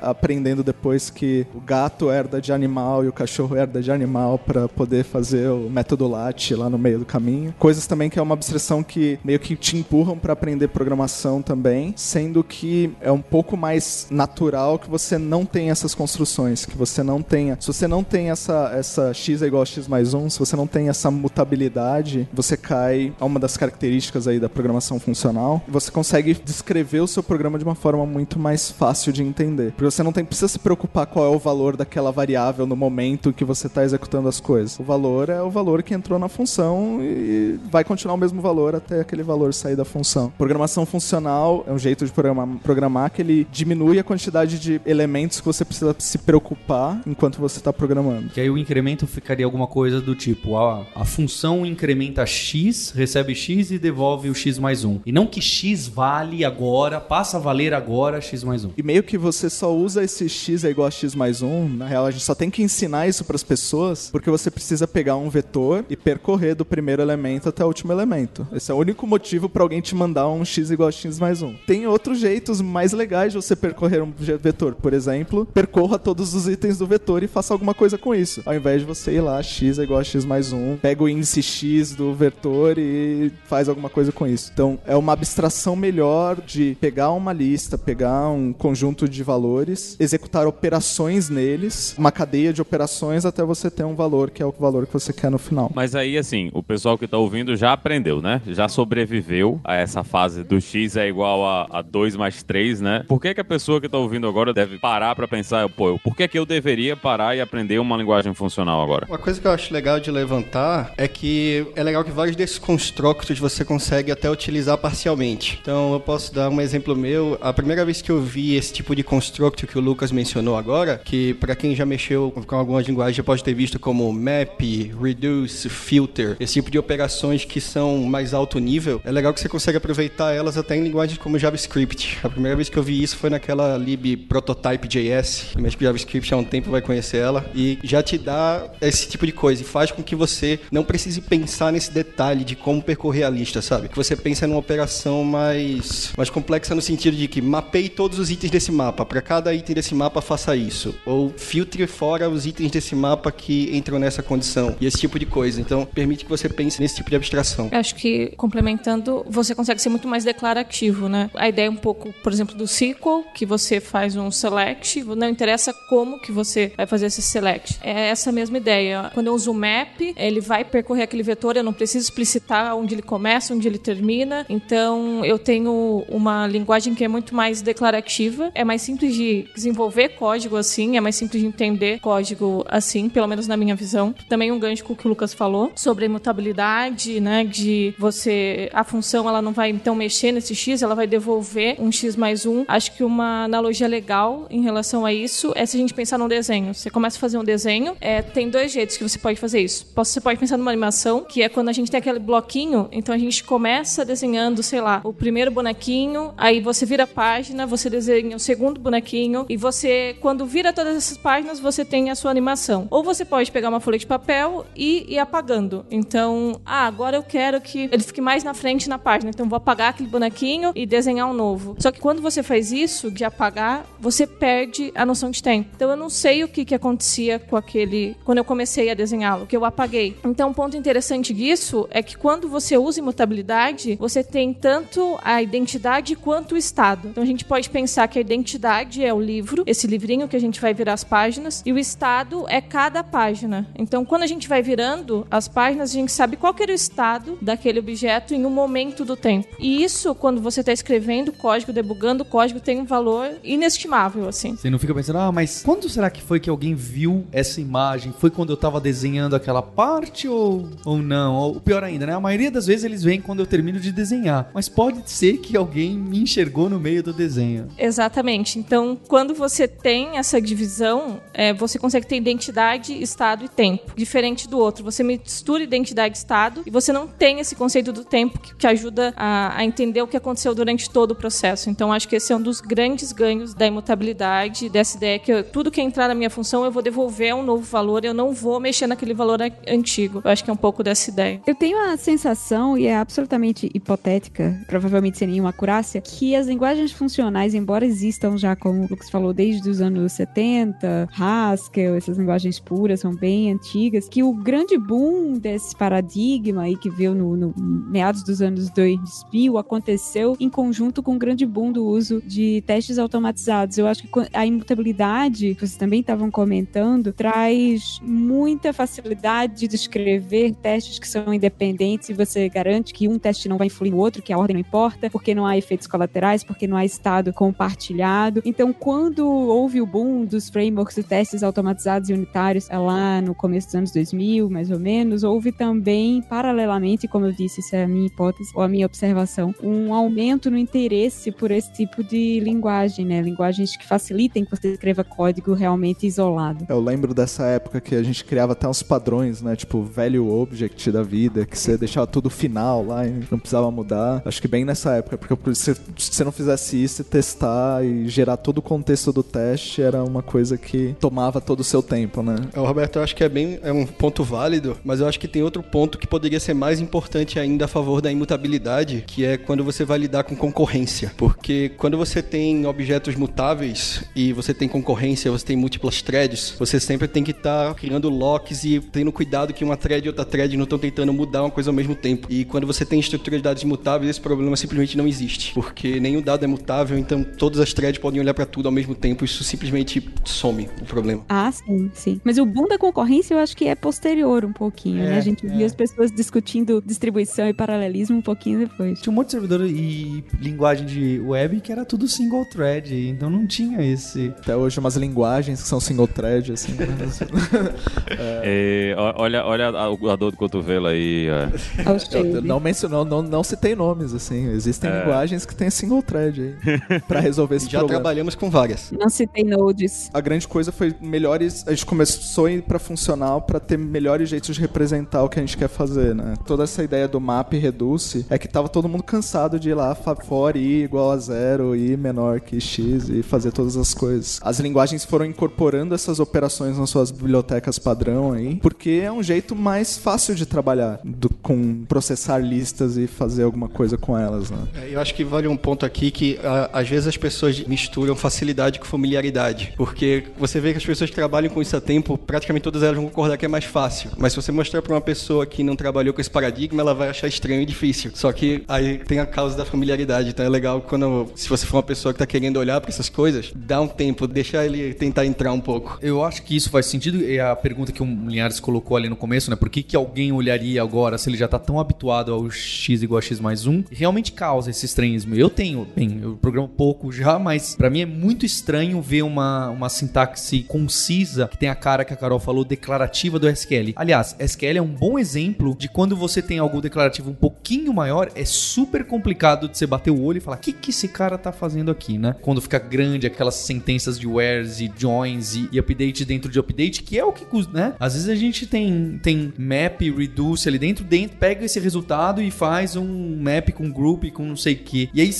aprendendo 0.02 0.62
depois 0.62 1.10
que 1.10 1.46
o 1.54 1.60
gato 1.60 2.10
herda 2.10 2.40
de 2.40 2.52
animal 2.52 3.04
e 3.04 3.08
o 3.08 3.12
cachorro 3.12 3.56
herda 3.56 3.80
de 3.82 3.90
animal 3.94 4.38
pra 4.38 4.68
poder 4.68 5.04
fazer 5.04 5.48
o 5.48 5.70
método 5.70 6.06
LAT 6.08 6.52
lá 6.52 6.68
no 6.68 6.78
meio 6.78 6.98
do 7.00 7.04
caminho. 7.04 7.54
Coisas 7.58 7.86
também 7.86 8.10
que 8.10 8.18
é 8.18 8.22
uma 8.22 8.34
abstração 8.34 8.82
que 8.82 9.18
meio 9.24 9.38
que 9.38 9.56
te 9.56 9.76
empurram 9.76 10.18
pra 10.18 10.32
aprender 10.32 10.68
programação 10.68 11.40
também, 11.40 11.94
sendo 11.96 12.42
que 12.42 12.92
é 13.00 13.10
um 13.10 13.20
pouco 13.20 13.56
mais 13.56 14.06
natural 14.10 14.78
que 14.78 14.90
você 14.90 15.18
não 15.18 15.44
tenha 15.44 15.72
essas 15.72 15.94
construções, 15.94 16.66
que 16.66 16.76
você 16.76 17.02
não 17.02 17.22
tenha. 17.22 17.56
Se 17.60 17.66
você 17.66 17.86
não 17.86 18.02
tem 18.02 18.30
essa, 18.30 18.72
essa 18.74 19.14
x 19.14 19.42
é 19.42 19.46
igual 19.46 19.62
a 19.62 19.66
x 19.66 19.86
mais 19.86 20.14
1, 20.14 20.30
se 20.30 20.38
você 20.38 20.56
não 20.56 20.66
tem 20.66 20.88
essa 20.88 21.10
mutabilidade, 21.10 22.28
você 22.32 22.56
cai 22.56 23.12
a 23.20 23.24
uma 23.24 23.38
das 23.38 23.56
características 23.56 24.26
aí 24.26 24.40
da 24.40 24.48
programação 24.48 24.98
funcional, 24.98 25.62
você 25.68 25.90
consegue 25.90 26.34
descrever 26.34 27.00
o 27.00 27.06
seu 27.06 27.22
programa 27.22 27.58
de 27.58 27.64
uma 27.64 27.74
forma 27.74 28.04
muito 28.04 28.38
mais 28.38 28.70
fácil 28.70 29.12
de 29.12 29.22
entender. 29.22 29.72
Porque 29.72 29.84
você 29.84 30.02
não 30.02 30.12
tem, 30.12 30.24
precisa 30.24 30.48
se 30.48 30.58
preocupar 30.58 31.06
qual 31.06 31.32
é 31.32 31.36
o 31.36 31.38
valor 31.38 31.76
daquela 31.76 32.10
variável 32.10 32.66
no 32.66 32.76
momento 32.76 33.32
que 33.32 33.44
você 33.44 33.66
está 33.66 33.83
executando 33.84 34.28
as 34.28 34.40
coisas. 34.40 34.78
O 34.78 34.82
valor 34.82 35.28
é 35.28 35.40
o 35.42 35.50
valor 35.50 35.82
que 35.82 35.94
entrou 35.94 36.18
na 36.18 36.28
função 36.28 36.98
e 37.00 37.58
vai 37.70 37.84
continuar 37.84 38.14
o 38.14 38.18
mesmo 38.18 38.40
valor 38.40 38.74
até 38.74 39.00
aquele 39.00 39.22
valor 39.22 39.52
sair 39.54 39.76
da 39.76 39.84
função. 39.84 40.32
Programação 40.36 40.84
funcional 40.86 41.64
é 41.66 41.72
um 41.72 41.78
jeito 41.78 42.04
de 42.04 42.12
programar, 42.12 42.48
programar 42.62 43.10
que 43.10 43.22
ele 43.22 43.46
diminui 43.50 43.98
a 43.98 44.04
quantidade 44.04 44.58
de 44.58 44.80
elementos 44.86 45.40
que 45.40 45.46
você 45.46 45.64
precisa 45.64 45.94
se 45.98 46.18
preocupar 46.18 47.00
enquanto 47.06 47.38
você 47.38 47.58
está 47.58 47.72
programando. 47.72 48.30
Que 48.30 48.40
aí 48.40 48.50
o 48.50 48.58
incremento 48.58 49.06
ficaria 49.06 49.44
alguma 49.44 49.66
coisa 49.66 50.00
do 50.00 50.14
tipo: 50.14 50.56
a, 50.56 50.86
a 50.94 51.04
função 51.04 51.64
incrementa 51.64 52.24
x, 52.26 52.92
recebe 52.94 53.34
x 53.34 53.70
e 53.70 53.78
devolve 53.78 54.30
o 54.30 54.34
x 54.34 54.58
mais 54.58 54.84
1. 54.84 55.00
E 55.06 55.12
não 55.12 55.26
que 55.26 55.40
x 55.40 55.86
vale 55.86 56.44
agora, 56.44 57.00
passa 57.00 57.36
a 57.36 57.40
valer 57.40 57.74
agora 57.74 58.20
x 58.20 58.42
mais 58.42 58.64
1. 58.64 58.70
E 58.76 58.82
meio 58.82 59.02
que 59.02 59.18
você 59.18 59.50
só 59.50 59.74
usa 59.74 60.02
esse 60.02 60.28
x 60.28 60.64
é 60.64 60.70
igual 60.70 60.88
a 60.88 60.90
x 60.90 61.14
mais 61.14 61.42
1, 61.42 61.68
na 61.68 61.86
real 61.86 62.06
a 62.06 62.10
gente 62.10 62.24
só 62.24 62.34
tem 62.34 62.50
que 62.50 62.62
ensinar 62.62 63.06
isso 63.08 63.24
para 63.24 63.36
as 63.36 63.42
pessoas, 63.42 63.64
porque 64.10 64.30
você 64.30 64.50
precisa 64.50 64.86
pegar 64.86 65.16
um 65.16 65.28
vetor 65.28 65.84
e 65.88 65.96
percorrer 65.96 66.54
do 66.54 66.64
primeiro 66.64 67.02
elemento 67.02 67.48
até 67.48 67.64
o 67.64 67.68
último 67.68 67.92
elemento. 67.92 68.46
Esse 68.52 68.70
é 68.70 68.74
o 68.74 68.78
único 68.78 69.06
motivo 69.06 69.48
para 69.48 69.62
alguém 69.62 69.80
te 69.80 69.94
mandar 69.94 70.28
um 70.28 70.44
x 70.44 70.70
igual 70.70 70.88
a 70.88 70.92
x 70.92 71.18
mais 71.18 71.42
1. 71.42 71.54
Tem 71.66 71.86
outros 71.86 72.18
jeitos 72.18 72.60
mais 72.60 72.92
legais 72.92 73.32
de 73.32 73.40
você 73.40 73.56
percorrer 73.56 74.02
um 74.02 74.12
vetor. 74.12 74.74
Por 74.74 74.92
exemplo, 74.92 75.46
percorra 75.46 75.98
todos 75.98 76.34
os 76.34 76.48
itens 76.48 76.78
do 76.78 76.86
vetor 76.86 77.22
e 77.22 77.28
faça 77.28 77.52
alguma 77.52 77.74
coisa 77.74 77.98
com 77.98 78.14
isso. 78.14 78.42
Ao 78.46 78.54
invés 78.54 78.80
de 78.80 78.86
você 78.86 79.12
ir 79.12 79.20
lá, 79.20 79.42
x 79.42 79.78
é 79.78 79.82
igual 79.82 80.00
a 80.00 80.04
x 80.04 80.24
mais 80.24 80.52
1, 80.52 80.78
pega 80.78 81.02
o 81.02 81.08
índice 81.08 81.42
x 81.42 81.94
do 81.94 82.14
vetor 82.14 82.78
e 82.78 83.32
faz 83.46 83.68
alguma 83.68 83.90
coisa 83.90 84.12
com 84.12 84.26
isso. 84.26 84.50
Então, 84.52 84.78
é 84.86 84.96
uma 84.96 85.12
abstração 85.12 85.76
melhor 85.76 86.40
de 86.40 86.76
pegar 86.80 87.10
uma 87.12 87.32
lista, 87.32 87.78
pegar 87.78 88.28
um 88.28 88.52
conjunto 88.52 89.08
de 89.08 89.22
valores, 89.22 89.96
executar 89.98 90.46
operações 90.46 91.28
neles, 91.28 91.94
uma 91.98 92.12
cadeia 92.12 92.52
de 92.52 92.62
operações 92.62 93.24
até 93.24 93.42
você 93.42 93.63
ter 93.70 93.84
um 93.84 93.94
valor 93.94 94.30
que 94.30 94.42
é 94.42 94.46
o 94.46 94.52
valor 94.52 94.86
que 94.86 94.92
você 94.92 95.12
quer 95.12 95.30
no 95.30 95.38
final. 95.38 95.70
Mas 95.74 95.94
aí, 95.94 96.16
assim, 96.16 96.50
o 96.52 96.62
pessoal 96.62 96.98
que 96.98 97.06
tá 97.06 97.18
ouvindo 97.18 97.56
já 97.56 97.72
aprendeu, 97.72 98.20
né? 98.20 98.40
Já 98.46 98.68
sobreviveu 98.68 99.60
a 99.64 99.74
essa 99.74 100.02
fase 100.02 100.42
do 100.42 100.60
x 100.60 100.96
é 100.96 101.08
igual 101.08 101.44
a, 101.44 101.78
a 101.78 101.82
2 101.82 102.16
mais 102.16 102.42
3, 102.42 102.80
né? 102.80 103.04
Por 103.08 103.20
que, 103.20 103.34
que 103.34 103.40
a 103.40 103.44
pessoa 103.44 103.80
que 103.80 103.88
tá 103.88 103.98
ouvindo 103.98 104.26
agora 104.26 104.52
deve 104.52 104.78
parar 104.78 105.14
pra 105.14 105.28
pensar, 105.28 105.68
pô, 105.68 105.98
por 105.98 106.16
que, 106.16 106.26
que 106.28 106.38
eu 106.38 106.46
deveria 106.46 106.96
parar 106.96 107.36
e 107.36 107.40
aprender 107.40 107.78
uma 107.78 107.96
linguagem 107.96 108.34
funcional 108.34 108.82
agora? 108.82 109.06
Uma 109.08 109.18
coisa 109.18 109.40
que 109.40 109.46
eu 109.46 109.52
acho 109.52 109.72
legal 109.72 110.00
de 110.00 110.10
levantar 110.10 110.92
é 110.96 111.08
que 111.08 111.66
é 111.74 111.82
legal 111.82 112.04
que 112.04 112.10
vários 112.10 112.36
desses 112.36 112.58
constructos 112.58 113.38
você 113.38 113.64
consegue 113.64 114.10
até 114.10 114.30
utilizar 114.30 114.76
parcialmente. 114.78 115.58
Então 115.60 115.92
eu 115.92 116.00
posso 116.00 116.34
dar 116.34 116.50
um 116.50 116.60
exemplo 116.60 116.94
meu. 116.96 117.38
A 117.40 117.52
primeira 117.52 117.84
vez 117.84 118.02
que 118.02 118.10
eu 118.10 118.20
vi 118.20 118.54
esse 118.54 118.72
tipo 118.72 118.94
de 118.94 119.02
construct 119.02 119.66
que 119.66 119.78
o 119.78 119.80
Lucas 119.80 120.12
mencionou 120.12 120.56
agora, 120.56 121.00
que 121.04 121.34
para 121.34 121.54
quem 121.54 121.74
já 121.74 121.86
mexeu 121.86 122.32
com 122.46 122.56
algumas 122.56 122.86
linguagens 122.86 123.16
já 123.16 123.22
pode 123.22 123.42
ter 123.42 123.53
visto 123.54 123.78
como 123.78 124.12
map, 124.12 124.60
reduce, 125.00 125.68
filter, 125.68 126.36
esse 126.40 126.54
tipo 126.54 126.70
de 126.70 126.78
operações 126.78 127.44
que 127.44 127.60
são 127.60 128.04
mais 128.04 128.34
alto 128.34 128.58
nível, 128.58 129.00
é 129.04 129.10
legal 129.10 129.32
que 129.32 129.40
você 129.40 129.48
consegue 129.48 129.78
aproveitar 129.78 130.32
elas 130.32 130.56
até 130.56 130.76
em 130.76 130.82
linguagens 130.82 131.18
como 131.18 131.38
JavaScript. 131.38 132.18
A 132.22 132.28
primeira 132.28 132.56
vez 132.56 132.68
que 132.68 132.76
eu 132.76 132.82
vi 132.82 133.02
isso 133.02 133.16
foi 133.16 133.30
naquela 133.30 133.76
lib 133.76 134.16
prototype.js. 134.28 135.50
Quem 135.52 135.62
mexe 135.62 135.76
com 135.76 135.84
JavaScript 135.84 136.34
há 136.34 136.36
um 136.36 136.44
tempo 136.44 136.70
vai 136.70 136.80
conhecer 136.80 137.18
ela 137.18 137.44
e 137.54 137.78
já 137.82 138.02
te 138.02 138.18
dá 138.18 138.70
esse 138.80 139.08
tipo 139.08 139.26
de 139.26 139.32
coisa 139.32 139.62
e 139.62 139.64
faz 139.64 139.90
com 139.90 140.02
que 140.02 140.14
você 140.14 140.58
não 140.70 140.84
precise 140.84 141.20
pensar 141.20 141.72
nesse 141.72 141.92
detalhe 141.92 142.44
de 142.44 142.56
como 142.56 142.82
percorrer 142.82 143.24
a 143.24 143.30
lista, 143.30 143.60
sabe? 143.62 143.88
Que 143.88 143.96
você 143.96 144.16
pensa 144.16 144.46
numa 144.46 144.58
operação 144.58 145.24
mais 145.24 146.12
mais 146.16 146.30
complexa 146.30 146.74
no 146.74 146.82
sentido 146.82 147.16
de 147.16 147.28
que 147.28 147.40
mapeie 147.40 147.88
todos 147.88 148.18
os 148.18 148.30
itens 148.30 148.50
desse 148.50 148.72
mapa, 148.72 149.04
para 149.04 149.20
cada 149.20 149.54
item 149.54 149.74
desse 149.74 149.94
mapa 149.94 150.20
faça 150.20 150.56
isso, 150.56 150.94
ou 151.04 151.30
filtre 151.36 151.86
fora 151.86 152.28
os 152.28 152.46
itens 152.46 152.70
desse 152.70 152.94
mapa 152.94 153.30
que 153.30 153.43
entram 153.52 153.98
nessa 153.98 154.22
condição 154.22 154.76
e 154.80 154.86
esse 154.86 154.98
tipo 154.98 155.18
de 155.18 155.26
coisa. 155.26 155.60
Então, 155.60 155.84
permite 155.84 156.24
que 156.24 156.30
você 156.30 156.48
pense 156.48 156.80
nesse 156.80 156.96
tipo 156.96 157.10
de 157.10 157.16
abstração. 157.16 157.68
Acho 157.72 157.94
que, 157.94 158.32
complementando, 158.36 159.24
você 159.28 159.54
consegue 159.54 159.80
ser 159.80 159.88
muito 159.88 160.08
mais 160.08 160.24
declarativo, 160.24 161.08
né? 161.08 161.30
A 161.34 161.48
ideia 161.48 161.66
é 161.66 161.70
um 161.70 161.76
pouco, 161.76 162.12
por 162.22 162.32
exemplo, 162.32 162.56
do 162.56 162.64
SQL, 162.64 163.24
que 163.34 163.44
você 163.44 163.80
faz 163.80 164.16
um 164.16 164.30
select, 164.30 165.02
não 165.04 165.28
interessa 165.28 165.72
como 165.88 166.20
que 166.20 166.32
você 166.32 166.72
vai 166.76 166.86
fazer 166.86 167.06
esse 167.06 167.22
select. 167.22 167.78
É 167.82 168.08
essa 168.08 168.30
mesma 168.32 168.56
ideia. 168.56 169.10
Quando 169.14 169.28
eu 169.28 169.34
uso 169.34 169.50
o 169.50 169.54
map, 169.54 170.00
ele 170.16 170.40
vai 170.40 170.64
percorrer 170.64 171.02
aquele 171.02 171.22
vetor, 171.22 171.56
eu 171.56 171.64
não 171.64 171.72
preciso 171.72 172.04
explicitar 172.04 172.76
onde 172.76 172.94
ele 172.94 173.02
começa, 173.02 173.54
onde 173.54 173.66
ele 173.66 173.78
termina. 173.78 174.46
Então, 174.48 175.24
eu 175.24 175.38
tenho 175.38 176.04
uma 176.08 176.46
linguagem 176.46 176.94
que 176.94 177.04
é 177.04 177.08
muito 177.08 177.34
mais 177.34 177.62
declarativa, 177.62 178.50
é 178.54 178.64
mais 178.64 178.82
simples 178.82 179.14
de 179.14 179.46
desenvolver 179.54 180.10
código 180.10 180.56
assim, 180.56 180.96
é 180.96 181.00
mais 181.00 181.16
simples 181.16 181.42
de 181.42 181.48
entender 181.48 182.00
código 182.00 182.64
assim, 182.68 183.08
pelo 183.08 183.23
menos 183.26 183.46
na 183.46 183.56
minha 183.56 183.74
visão. 183.74 184.14
Também 184.28 184.50
um 184.50 184.58
gancho 184.58 184.84
com 184.84 184.92
o 184.92 184.96
que 184.96 185.06
o 185.06 185.08
Lucas 185.08 185.34
falou 185.34 185.72
sobre 185.74 186.04
a 186.04 186.08
imutabilidade, 186.08 187.20
né, 187.20 187.44
de 187.44 187.94
você 187.98 188.70
a 188.72 188.84
função 188.84 189.28
ela 189.28 189.40
não 189.40 189.52
vai 189.52 189.70
então 189.70 189.94
mexer 189.94 190.32
nesse 190.32 190.54
x, 190.54 190.82
ela 190.82 190.94
vai 190.94 191.06
devolver 191.06 191.76
um 191.78 191.90
x 191.90 192.16
mais 192.16 192.46
um. 192.46 192.64
Acho 192.66 192.92
que 192.96 193.04
uma 193.04 193.44
analogia 193.44 193.86
legal 193.86 194.46
em 194.50 194.62
relação 194.62 195.06
a 195.06 195.12
isso 195.12 195.52
é 195.54 195.64
se 195.64 195.76
a 195.76 195.80
gente 195.80 195.94
pensar 195.94 196.18
num 196.18 196.28
desenho. 196.28 196.74
Você 196.74 196.90
começa 196.90 197.16
a 197.16 197.20
fazer 197.20 197.38
um 197.38 197.44
desenho, 197.44 197.96
é, 198.00 198.20
tem 198.22 198.50
dois 198.50 198.72
jeitos 198.72 198.96
que 198.96 199.02
você 199.02 199.18
pode 199.18 199.38
fazer 199.38 199.60
isso. 199.60 199.86
Você 199.94 200.20
pode 200.20 200.40
pensar 200.40 200.56
numa 200.56 200.70
animação, 200.70 201.22
que 201.22 201.42
é 201.42 201.48
quando 201.48 201.68
a 201.68 201.72
gente 201.72 201.90
tem 201.90 201.98
aquele 201.98 202.18
bloquinho, 202.18 202.88
então 202.90 203.14
a 203.14 203.18
gente 203.18 203.44
começa 203.44 204.04
desenhando, 204.04 204.62
sei 204.62 204.80
lá, 204.80 205.00
o 205.04 205.12
primeiro 205.12 205.50
bonequinho, 205.50 206.32
aí 206.36 206.60
você 206.60 206.84
vira 206.84 207.04
a 207.04 207.06
página, 207.06 207.66
você 207.66 207.88
desenha 207.88 208.36
o 208.36 208.40
segundo 208.40 208.80
bonequinho, 208.80 209.46
e 209.48 209.56
você, 209.56 210.16
quando 210.20 210.44
vira 210.44 210.72
todas 210.72 210.96
essas 210.96 211.16
páginas, 211.16 211.60
você 211.60 211.84
tem 211.84 212.10
a 212.10 212.14
sua 212.14 212.30
animação. 212.30 212.88
Ou 212.90 213.02
você 213.02 213.13
pode 213.22 213.52
pegar 213.52 213.68
uma 213.68 213.80
folha 213.80 213.98
de 213.98 214.06
papel 214.06 214.64
e 214.74 215.04
ir 215.12 215.18
apagando. 215.18 215.84
Então, 215.90 216.58
ah, 216.64 216.86
agora 216.86 217.18
eu 217.18 217.22
quero 217.22 217.60
que 217.60 217.90
ele 217.92 218.02
fique 218.02 218.22
mais 218.22 218.42
na 218.42 218.54
frente 218.54 218.88
na 218.88 218.98
página, 218.98 219.28
então 219.28 219.46
vou 219.46 219.58
apagar 219.58 219.90
aquele 219.90 220.08
bonequinho 220.08 220.72
e 220.74 220.86
desenhar 220.86 221.28
um 221.28 221.34
novo. 221.34 221.76
Só 221.78 221.92
que 221.92 222.00
quando 222.00 222.22
você 222.22 222.42
faz 222.42 222.72
isso, 222.72 223.10
de 223.10 223.24
apagar, 223.24 223.84
você 224.00 224.26
perde 224.26 224.90
a 224.94 225.04
noção 225.04 225.30
de 225.30 225.42
tempo. 225.42 225.68
Então 225.76 225.90
eu 225.90 225.96
não 225.96 226.08
sei 226.08 226.42
o 226.42 226.48
que, 226.48 226.64
que 226.64 226.74
acontecia 226.74 227.38
com 227.38 227.56
aquele. 227.56 228.16
quando 228.24 228.38
eu 228.38 228.44
comecei 228.44 228.90
a 228.90 228.94
desenhá-lo, 228.94 229.46
que 229.46 229.56
eu 229.56 229.66
apaguei. 229.66 230.16
Então, 230.24 230.48
um 230.48 230.54
ponto 230.54 230.76
interessante 230.76 231.34
disso 231.34 231.86
é 231.90 232.02
que 232.02 232.16
quando 232.16 232.48
você 232.48 232.78
usa 232.78 233.00
imutabilidade, 233.00 233.96
você 233.96 234.24
tem 234.24 234.54
tanto 234.54 235.18
a 235.22 235.42
identidade 235.42 236.16
quanto 236.16 236.54
o 236.54 236.56
estado. 236.56 237.08
Então 237.08 237.22
a 237.22 237.26
gente 237.26 237.44
pode 237.44 237.68
pensar 237.68 238.08
que 238.08 238.18
a 238.18 238.20
identidade 238.20 239.04
é 239.04 239.12
o 239.12 239.20
livro, 239.20 239.64
esse 239.66 239.86
livrinho 239.86 240.26
que 240.26 240.36
a 240.36 240.40
gente 240.40 240.60
vai 240.60 240.72
virar 240.72 240.94
as 240.94 241.04
páginas, 241.04 241.62
e 241.66 241.72
o 241.72 241.78
estado 241.78 242.46
é 242.48 242.60
cada 242.60 243.03
página. 243.04 243.66
Então, 243.76 244.04
quando 244.04 244.22
a 244.22 244.26
gente 244.26 244.48
vai 244.48 244.62
virando 244.62 245.26
as 245.30 245.46
páginas, 245.46 245.90
a 245.90 245.94
gente 245.94 246.12
sabe 246.12 246.36
qual 246.36 246.54
era 246.58 246.72
o 246.72 246.74
estado 246.74 247.38
daquele 247.40 247.78
objeto 247.78 248.34
em 248.34 248.44
um 248.44 248.50
momento 248.50 249.04
do 249.04 249.16
tempo. 249.16 249.48
E 249.58 249.82
isso, 249.82 250.14
quando 250.14 250.40
você 250.40 250.60
está 250.60 250.72
escrevendo 250.72 251.32
código, 251.32 251.72
debugando 251.72 252.22
o 252.22 252.26
código, 252.26 252.60
tem 252.60 252.80
um 252.80 252.84
valor 252.84 253.30
inestimável, 253.42 254.28
assim. 254.28 254.56
Você 254.56 254.70
não 254.70 254.78
fica 254.78 254.94
pensando, 254.94 255.18
ah, 255.18 255.32
mas 255.32 255.62
quando 255.62 255.88
será 255.88 256.10
que 256.10 256.22
foi 256.22 256.40
que 256.40 256.50
alguém 256.50 256.74
viu 256.74 257.26
essa 257.32 257.60
imagem? 257.60 258.14
Foi 258.18 258.30
quando 258.30 258.50
eu 258.50 258.56
tava 258.56 258.80
desenhando 258.80 259.36
aquela 259.36 259.62
parte 259.62 260.28
ou, 260.28 260.68
ou 260.84 260.98
não? 260.98 261.34
Ou 261.34 261.60
pior 261.60 261.84
ainda, 261.84 262.06
né? 262.06 262.14
A 262.14 262.20
maioria 262.20 262.50
das 262.50 262.66
vezes 262.66 262.84
eles 262.84 263.02
vêm 263.02 263.20
quando 263.20 263.40
eu 263.40 263.46
termino 263.46 263.78
de 263.78 263.92
desenhar. 263.92 264.50
Mas 264.54 264.68
pode 264.68 265.10
ser 265.10 265.38
que 265.38 265.56
alguém 265.56 265.96
me 265.96 266.20
enxergou 266.20 266.70
no 266.70 266.80
meio 266.80 267.02
do 267.02 267.12
desenho. 267.12 267.68
Exatamente. 267.76 268.58
Então, 268.58 268.98
quando 269.08 269.34
você 269.34 269.68
tem 269.68 270.16
essa 270.18 270.40
divisão, 270.40 271.20
é, 271.32 271.52
você 271.52 271.78
consegue 271.78 272.06
ter 272.06 272.16
identidade 272.16 272.93
estado 273.02 273.44
e 273.44 273.48
tempo. 273.48 273.92
Diferente 273.96 274.48
do 274.48 274.58
outro. 274.58 274.84
Você 274.84 275.02
mistura 275.02 275.62
identidade 275.62 276.14
e 276.14 276.18
estado 276.18 276.62
e 276.66 276.70
você 276.70 276.92
não 276.92 277.06
tem 277.06 277.40
esse 277.40 277.54
conceito 277.54 277.92
do 277.92 278.04
tempo 278.04 278.38
que, 278.38 278.54
que 278.54 278.66
ajuda 278.66 279.12
a, 279.16 279.56
a, 279.56 279.64
entender 279.64 280.02
o 280.02 280.06
que 280.06 280.16
aconteceu 280.16 280.54
durante 280.54 280.88
todo 280.90 281.12
o 281.12 281.14
processo. 281.14 281.70
Então, 281.70 281.92
acho 281.92 282.08
que 282.08 282.16
esse 282.16 282.32
é 282.32 282.36
um 282.36 282.40
dos 282.40 282.60
grandes 282.60 283.12
ganhos 283.12 283.54
da 283.54 283.66
imutabilidade, 283.66 284.68
dessa 284.68 284.96
ideia 284.96 285.18
que 285.18 285.32
eu, 285.32 285.44
tudo 285.44 285.70
que 285.70 285.80
entrar 285.80 286.08
na 286.08 286.14
minha 286.14 286.30
função 286.30 286.64
eu 286.64 286.70
vou 286.70 286.82
devolver 286.82 287.34
um 287.34 287.42
novo 287.42 287.62
valor, 287.62 288.04
eu 288.04 288.14
não 288.14 288.32
vou 288.32 288.60
mexer 288.60 288.86
naquele 288.86 289.14
valor 289.14 289.40
antigo. 289.66 290.20
Eu 290.24 290.30
acho 290.30 290.44
que 290.44 290.50
é 290.50 290.52
um 290.52 290.56
pouco 290.56 290.82
dessa 290.82 291.10
ideia. 291.10 291.40
Eu 291.46 291.54
tenho 291.54 291.78
a 291.78 291.96
sensação, 291.96 292.76
e 292.76 292.86
é 292.86 292.96
absolutamente 292.96 293.70
hipotética, 293.74 294.60
provavelmente 294.66 295.18
sem 295.18 295.28
nenhuma 295.28 295.50
acurácia, 295.50 296.00
que 296.00 296.34
as 296.34 296.46
linguagens 296.46 296.92
funcionais, 296.92 297.54
embora 297.54 297.84
existam 297.84 298.36
já, 298.36 298.54
como 298.54 298.84
o 298.84 298.86
Lucas 298.88 299.10
falou, 299.10 299.32
desde 299.32 299.68
os 299.68 299.80
anos 299.80 300.12
70, 300.12 301.08
Haskell, 301.18 301.96
essas 301.96 302.18
linguagens 302.18 302.58
puras 302.58 302.83
são 302.96 303.14
bem 303.14 303.52
antigas, 303.52 304.08
que 304.08 304.22
o 304.22 304.32
grande 304.32 304.76
boom 304.78 305.34
desse 305.34 305.74
paradigma 305.74 306.62
aí 306.62 306.76
que 306.76 306.90
veio 306.90 307.14
no, 307.14 307.36
no 307.36 307.54
meados 307.56 308.22
dos 308.22 308.40
anos 308.40 308.70
2000 308.70 309.58
aconteceu 309.58 310.36
em 310.38 310.48
conjunto 310.48 311.02
com 311.02 311.14
o 311.14 311.18
grande 311.18 311.46
boom 311.46 311.72
do 311.72 311.84
uso 311.84 312.22
de 312.22 312.62
testes 312.66 312.98
automatizados. 312.98 313.78
Eu 313.78 313.86
acho 313.86 314.02
que 314.02 314.08
a 314.32 314.46
imutabilidade, 314.46 315.54
que 315.54 315.60
vocês 315.60 315.76
também 315.76 316.00
estavam 316.00 316.30
comentando, 316.30 317.12
traz 317.12 318.00
muita 318.02 318.72
facilidade 318.72 319.60
de 319.60 319.68
descrever 319.68 320.54
testes 320.54 320.98
que 320.98 321.08
são 321.08 321.32
independentes 321.32 322.08
e 322.08 322.12
você 322.12 322.48
garante 322.48 322.92
que 322.92 323.08
um 323.08 323.18
teste 323.18 323.48
não 323.48 323.56
vai 323.56 323.66
influir 323.66 323.90
no 323.90 323.98
outro, 323.98 324.22
que 324.22 324.32
a 324.32 324.38
ordem 324.38 324.54
não 324.54 324.60
importa, 324.60 325.10
porque 325.10 325.34
não 325.34 325.46
há 325.46 325.56
efeitos 325.56 325.86
colaterais, 325.86 326.44
porque 326.44 326.66
não 326.66 326.76
há 326.76 326.84
estado 326.84 327.32
compartilhado. 327.32 328.42
Então, 328.44 328.72
quando 328.72 329.26
houve 329.26 329.80
o 329.80 329.86
boom 329.86 330.24
dos 330.24 330.48
frameworks 330.48 330.96
de 330.96 331.02
testes 331.02 331.42
automatizados 331.42 332.08
e 332.08 332.12
unitários 332.12 332.70
lá 332.78 333.20
no 333.20 333.34
começo 333.34 333.68
dos 333.68 333.74
anos 333.74 333.92
2000, 333.92 334.50
mais 334.50 334.70
ou 334.70 334.78
menos, 334.78 335.22
houve 335.22 335.52
também, 335.52 336.22
paralelamente, 336.22 337.08
como 337.08 337.26
eu 337.26 337.32
disse, 337.32 337.60
isso 337.60 337.74
é 337.74 337.84
a 337.84 337.88
minha 337.88 338.06
hipótese 338.06 338.50
ou 338.54 338.62
a 338.62 338.68
minha 338.68 338.86
observação, 338.86 339.54
um 339.62 339.92
aumento 339.94 340.50
no 340.50 340.58
interesse 340.58 341.30
por 341.30 341.50
esse 341.50 341.72
tipo 341.72 342.02
de 342.02 342.40
linguagem, 342.40 343.04
né? 343.04 343.20
Linguagens 343.20 343.76
que 343.76 343.86
facilitem 343.86 344.44
que 344.44 344.50
você 344.50 344.72
escreva 344.72 345.04
código 345.04 345.54
realmente 345.54 346.06
isolado. 346.06 346.66
Eu 346.68 346.80
lembro 346.80 347.14
dessa 347.14 347.44
época 347.46 347.80
que 347.80 347.94
a 347.94 348.02
gente 348.02 348.24
criava 348.24 348.52
até 348.52 348.68
uns 348.68 348.82
padrões, 348.82 349.42
né? 349.42 349.56
Tipo, 349.56 349.82
velho 349.82 350.28
object 350.28 350.90
da 350.90 351.02
vida, 351.02 351.44
que 351.44 351.58
você 351.58 351.76
deixava 351.76 352.06
tudo 352.06 352.30
final 352.30 352.84
lá 352.84 353.06
e 353.06 353.24
não 353.30 353.38
precisava 353.38 353.70
mudar. 353.70 354.22
Acho 354.24 354.40
que 354.40 354.48
bem 354.48 354.64
nessa 354.64 354.94
época, 354.94 355.16
porque 355.16 355.54
se 355.54 355.74
você 355.96 356.24
não 356.24 356.32
fizesse 356.32 356.82
isso, 356.82 357.04
testar 357.04 357.84
e 357.84 358.08
gerar 358.08 358.36
todo 358.36 358.58
o 358.58 358.62
contexto 358.62 359.12
do 359.12 359.22
teste 359.22 359.82
era 359.82 360.02
uma 360.02 360.22
coisa 360.22 360.56
que 360.56 360.94
tomava 361.00 361.40
todo 361.40 361.60
o 361.60 361.64
seu 361.64 361.82
tempo, 361.82 362.22
né? 362.22 362.36
É, 362.52 362.60
Roberto, 362.66 362.96
eu 362.96 363.02
acho 363.02 363.14
que 363.14 363.24
é 363.24 363.28
bem 363.28 363.58
é 363.62 363.72
um 363.72 363.86
ponto 363.86 364.22
válido, 364.22 364.76
mas 364.84 365.00
eu 365.00 365.08
acho 365.08 365.18
que 365.18 365.28
tem 365.28 365.42
outro 365.42 365.62
ponto 365.62 365.98
que 365.98 366.06
poderia 366.06 366.40
ser 366.40 366.54
mais 366.54 366.80
importante 366.80 367.38
ainda 367.38 367.64
a 367.64 367.68
favor 367.68 368.00
da 368.00 368.10
imutabilidade, 368.10 369.04
que 369.06 369.24
é 369.24 369.36
quando 369.36 369.64
você 369.64 369.84
vai 369.84 369.98
lidar 369.98 370.24
com 370.24 370.36
concorrência. 370.36 371.12
Porque 371.16 371.70
quando 371.76 371.96
você 371.96 372.22
tem 372.22 372.66
objetos 372.66 373.14
mutáveis 373.16 374.04
e 374.14 374.32
você 374.32 374.54
tem 374.54 374.68
concorrência, 374.68 375.30
você 375.30 375.44
tem 375.44 375.56
múltiplas 375.56 376.02
threads, 376.02 376.54
você 376.58 376.78
sempre 376.80 377.08
tem 377.08 377.22
que 377.22 377.30
estar 377.30 377.68
tá 377.68 377.74
criando 377.74 378.08
locks 378.08 378.64
e 378.64 378.80
tendo 378.80 379.12
cuidado 379.12 379.52
que 379.52 379.64
uma 379.64 379.76
thread 379.76 380.06
e 380.06 380.08
outra 380.08 380.24
thread 380.24 380.56
não 380.56 380.64
estão 380.64 380.78
tentando 380.78 381.12
mudar 381.12 381.42
uma 381.42 381.50
coisa 381.50 381.70
ao 381.70 381.74
mesmo 381.74 381.94
tempo. 381.94 382.26
E 382.30 382.44
quando 382.44 382.66
você 382.66 382.84
tem 382.84 383.00
estrutura 383.00 383.36
de 383.36 383.42
dados 383.42 383.62
imutáveis, 383.62 384.10
esse 384.10 384.20
problema 384.20 384.56
simplesmente 384.56 384.96
não 384.96 385.06
existe. 385.06 385.52
Porque 385.54 386.00
nenhum 386.00 386.22
dado 386.22 386.44
é 386.44 386.46
mutável, 386.46 386.98
então 386.98 387.24
todas 387.24 387.60
as 387.60 387.72
threads 387.72 388.00
podem 388.00 388.20
olhar 388.20 388.34
para 388.34 388.46
tudo 388.46 388.66
ao 388.66 388.72
mesmo 388.72 388.94
tempo. 388.94 389.24
Isso 389.24 389.42
simplesmente 389.44 390.02
some 390.24 390.68
o 390.80 390.84
problema. 390.84 391.24
Ah, 391.28 391.50
sim, 391.50 391.90
sim. 391.94 392.20
Mas 392.24 392.38
o 392.38 392.46
boom 392.54 392.68
da 392.68 392.78
concorrência 392.78 393.34
eu 393.34 393.38
acho 393.38 393.56
que 393.56 393.66
é 393.66 393.74
posterior 393.74 394.44
um 394.44 394.52
pouquinho, 394.52 395.02
é, 395.02 395.10
né? 395.10 395.18
A 395.18 395.20
gente 395.20 395.44
é. 395.46 395.50
viu 395.50 395.66
as 395.66 395.74
pessoas 395.74 396.12
discutindo 396.12 396.82
distribuição 396.84 397.48
e 397.48 397.52
paralelismo 397.52 398.16
um 398.16 398.22
pouquinho 398.22 398.60
depois. 398.60 399.00
Tinha 399.00 399.12
um 399.12 399.16
monte 399.16 399.26
de 399.26 399.32
servidor 399.32 399.66
e 399.66 400.24
linguagem 400.40 400.86
de 400.86 401.20
web 401.20 401.60
que 401.60 401.72
era 401.72 401.84
tudo 401.84 402.06
single 402.06 402.44
thread, 402.44 402.94
então 403.08 403.28
não 403.28 403.46
tinha 403.46 403.82
esse. 403.82 404.32
Até 404.38 404.56
hoje 404.56 404.78
umas 404.78 404.96
linguagens 404.96 405.60
que 405.60 405.68
são 405.68 405.80
single 405.80 406.06
thread, 406.06 406.52
assim. 406.52 406.72
Né? 406.72 406.86
é. 408.44 408.94
É, 408.94 408.94
olha, 409.16 409.44
olha 409.44 409.68
a, 409.68 410.16
dor 410.16 410.30
do 410.30 410.36
cotovelo 410.36 410.86
aí. 410.86 411.26
É. 411.28 412.40
não 412.42 412.60
mencionou, 412.60 413.04
não, 413.04 413.22
não 413.22 413.42
citei 413.42 413.74
nomes, 413.74 414.14
assim. 414.14 414.48
Existem 414.50 414.90
é. 414.90 415.00
linguagens 415.00 415.44
que 415.44 415.54
tem 415.54 415.70
single 415.70 416.02
thread 416.02 416.40
aí 416.40 417.00
pra 417.08 417.20
resolver 417.20 417.56
esse 417.56 417.66
Já 417.66 417.78
problema. 417.78 417.98
Já 417.98 418.02
trabalhamos 418.02 418.34
com 418.34 418.50
várias. 418.50 418.92
Não 418.92 419.08
citei 419.08 419.42
nodes. 419.42 420.10
A 420.12 420.20
grande 420.20 420.46
coisa 420.46 420.70
foi 420.70 420.94
melhores. 421.00 421.66
A 421.66 421.70
gente 421.70 421.86
começou 421.86 422.33
a 422.46 422.52
ir 422.52 422.62
pra 422.62 422.78
funcional 422.78 423.40
para 423.40 423.60
ter 423.60 423.78
melhores 423.78 424.28
jeitos 424.28 424.56
de 424.56 424.60
representar 424.60 425.22
o 425.22 425.28
que 425.28 425.38
a 425.38 425.42
gente 425.42 425.56
quer 425.56 425.68
fazer, 425.68 426.14
né? 426.14 426.34
Toda 426.46 426.64
essa 426.64 426.82
ideia 426.82 427.06
do 427.06 427.20
map 427.20 427.52
reduce 427.52 428.26
é 428.28 428.38
que 428.38 428.48
tava 428.48 428.68
todo 428.68 428.88
mundo 428.88 429.02
cansado 429.02 429.58
de 429.58 429.70
ir 429.70 429.74
lá 429.74 429.94
for 429.94 430.56
i 430.56 430.82
igual 430.82 431.12
a 431.12 431.16
zero, 431.16 431.76
i 431.76 431.96
menor 431.96 432.40
que 432.40 432.60
x 432.60 433.08
e 433.08 433.22
fazer 433.22 433.52
todas 433.52 433.76
as 433.76 433.94
coisas. 433.94 434.40
As 434.42 434.58
linguagens 434.58 435.04
foram 435.04 435.24
incorporando 435.24 435.94
essas 435.94 436.18
operações 436.18 436.78
nas 436.78 436.90
suas 436.90 437.10
bibliotecas 437.10 437.78
padrão 437.78 438.32
aí, 438.32 438.56
porque 438.56 439.02
é 439.04 439.12
um 439.12 439.22
jeito 439.22 439.54
mais 439.54 439.96
fácil 439.96 440.34
de 440.34 440.46
trabalhar 440.46 441.00
do, 441.04 441.28
com 441.28 441.84
processar 441.84 442.38
listas 442.38 442.96
e 442.96 443.06
fazer 443.06 443.44
alguma 443.44 443.68
coisa 443.68 443.96
com 443.96 444.16
elas, 444.18 444.50
né? 444.50 444.58
É, 444.74 444.94
eu 444.94 445.00
acho 445.00 445.14
que 445.14 445.24
vale 445.24 445.48
um 445.48 445.56
ponto 445.56 445.84
aqui 445.84 446.10
que 446.10 446.38
a, 446.42 446.80
às 446.80 446.88
vezes 446.88 447.06
as 447.06 447.16
pessoas 447.16 447.62
misturam 447.64 448.16
facilidade 448.16 448.78
com 448.78 448.86
familiaridade, 448.86 449.74
porque 449.76 450.24
você 450.38 450.60
vê 450.60 450.72
que 450.72 450.78
as 450.78 450.86
pessoas 450.86 451.10
que 451.10 451.16
trabalham 451.16 451.52
com 451.52 451.60
isso 451.60 451.76
há 451.76 451.80
tempo, 451.80 452.16
praticamente 452.26 452.62
todas 452.62 452.82
elas 452.82 452.96
vão 452.96 453.06
concordar 453.06 453.36
que 453.36 453.44
é 453.44 453.48
mais 453.48 453.64
fácil. 453.64 454.10
Mas 454.16 454.32
se 454.32 454.36
você 454.36 454.52
mostrar 454.52 454.82
para 454.82 454.94
uma 454.94 455.00
pessoa 455.00 455.46
que 455.46 455.62
não 455.62 455.76
trabalhou 455.76 456.12
com 456.12 456.20
esse 456.20 456.30
paradigma, 456.30 456.80
ela 456.80 456.94
vai 456.94 457.08
achar 457.08 457.28
estranho 457.28 457.62
e 457.62 457.66
difícil. 457.66 458.10
Só 458.14 458.32
que 458.32 458.64
aí 458.68 458.98
tem 458.98 459.18
a 459.18 459.26
causa 459.26 459.56
da 459.56 459.64
familiaridade, 459.64 460.30
então 460.30 460.44
é 460.44 460.48
legal 460.48 460.80
quando, 460.80 461.30
se 461.34 461.48
você 461.48 461.66
for 461.66 461.78
uma 461.78 461.82
pessoa 461.82 462.12
que 462.12 462.16
está 462.16 462.26
querendo 462.26 462.56
olhar 462.58 462.80
para 462.80 462.90
essas 462.90 463.08
coisas, 463.08 463.52
dá 463.54 463.80
um 463.80 463.88
tempo, 463.88 464.26
deixa 464.26 464.64
ele 464.64 464.94
tentar 464.94 465.26
entrar 465.26 465.52
um 465.52 465.60
pouco. 465.60 465.98
Eu 466.00 466.24
acho 466.24 466.42
que 466.42 466.56
isso 466.56 466.70
faz 466.70 466.86
sentido 466.86 467.22
e 467.22 467.38
a 467.38 467.54
pergunta 467.54 467.92
que 467.92 468.02
o 468.02 468.06
Linhares 468.06 468.60
colocou 468.60 468.96
ali 468.96 469.08
no 469.08 469.16
começo, 469.16 469.50
né? 469.50 469.56
Por 469.56 469.68
que, 469.68 469.82
que 469.82 469.96
alguém 469.96 470.32
olharia 470.32 470.82
agora 470.82 471.18
se 471.18 471.28
ele 471.28 471.36
já 471.36 471.46
está 471.46 471.58
tão 471.58 471.78
habituado 471.78 472.32
ao 472.32 472.50
x 472.50 473.02
igual 473.02 473.18
a 473.18 473.22
x 473.22 473.40
mais 473.40 473.66
1? 473.66 473.84
Realmente 473.90 474.32
causa 474.32 474.70
esse 474.70 474.86
estranhismo. 474.86 475.34
Eu 475.34 475.50
tenho, 475.50 475.86
bem, 475.94 476.20
eu 476.22 476.36
programo 476.36 476.68
pouco 476.68 477.12
já, 477.12 477.38
mas 477.38 477.74
para 477.74 477.90
mim 477.90 478.00
é 478.00 478.06
muito 478.06 478.46
estranho 478.46 479.00
ver 479.00 479.22
uma, 479.22 479.70
uma 479.70 479.88
sintaxe 479.88 480.62
concisa 480.62 481.48
que 481.48 481.58
tem 481.58 481.68
a 481.68 481.74
cara 481.74 482.04
que 482.04 482.12
a 482.14 482.16
Carol 482.16 482.38
falou, 482.38 482.64
declarativa 482.64 483.38
do 483.38 483.48
SQL. 483.48 483.92
Aliás, 483.96 484.34
SQL 484.38 484.78
é 484.78 484.82
um 484.82 484.86
bom 484.86 485.18
exemplo 485.18 485.74
de 485.76 485.88
quando 485.88 486.16
você 486.16 486.40
tem 486.40 486.58
algo 486.58 486.80
declarativo 486.80 487.30
um 487.30 487.34
pouquinho 487.34 487.92
maior, 487.92 488.30
é 488.34 488.44
super 488.44 489.04
complicado 489.04 489.68
de 489.68 489.76
você 489.76 489.86
bater 489.86 490.10
o 490.10 490.22
olho 490.22 490.38
e 490.38 490.40
falar: 490.40 490.56
o 490.56 490.60
que, 490.60 490.72
que 490.72 490.90
esse 490.90 491.08
cara 491.08 491.36
tá 491.36 491.52
fazendo 491.52 491.90
aqui, 491.90 492.18
né? 492.18 492.34
Quando 492.40 492.60
fica 492.60 492.78
grande 492.78 493.26
aquelas 493.26 493.54
sentenças 493.54 494.18
de 494.18 494.26
wheres 494.26 494.80
e 494.80 494.90
joins 494.96 495.54
e, 495.54 495.68
e 495.72 495.78
update 495.78 496.24
dentro 496.24 496.50
de 496.50 496.58
update, 496.58 497.02
que 497.02 497.18
é 497.18 497.24
o 497.24 497.32
que, 497.32 497.44
né? 497.72 497.94
Às 498.00 498.14
vezes 498.14 498.28
a 498.28 498.34
gente 498.34 498.66
tem, 498.66 499.18
tem 499.22 499.52
map, 499.58 500.00
reduce 500.00 500.68
ali 500.68 500.78
dentro, 500.78 501.04
dentro, 501.04 501.36
pega 501.36 501.64
esse 501.64 501.78
resultado 501.78 502.42
e 502.42 502.50
faz 502.50 502.96
um 502.96 503.36
map 503.36 503.70
com 503.70 503.90
group, 503.90 504.24
com 504.32 504.44
não 504.44 504.56
sei 504.56 504.74
o 504.74 504.78
que. 504.78 505.10
E 505.12 505.20
aí 505.20 505.32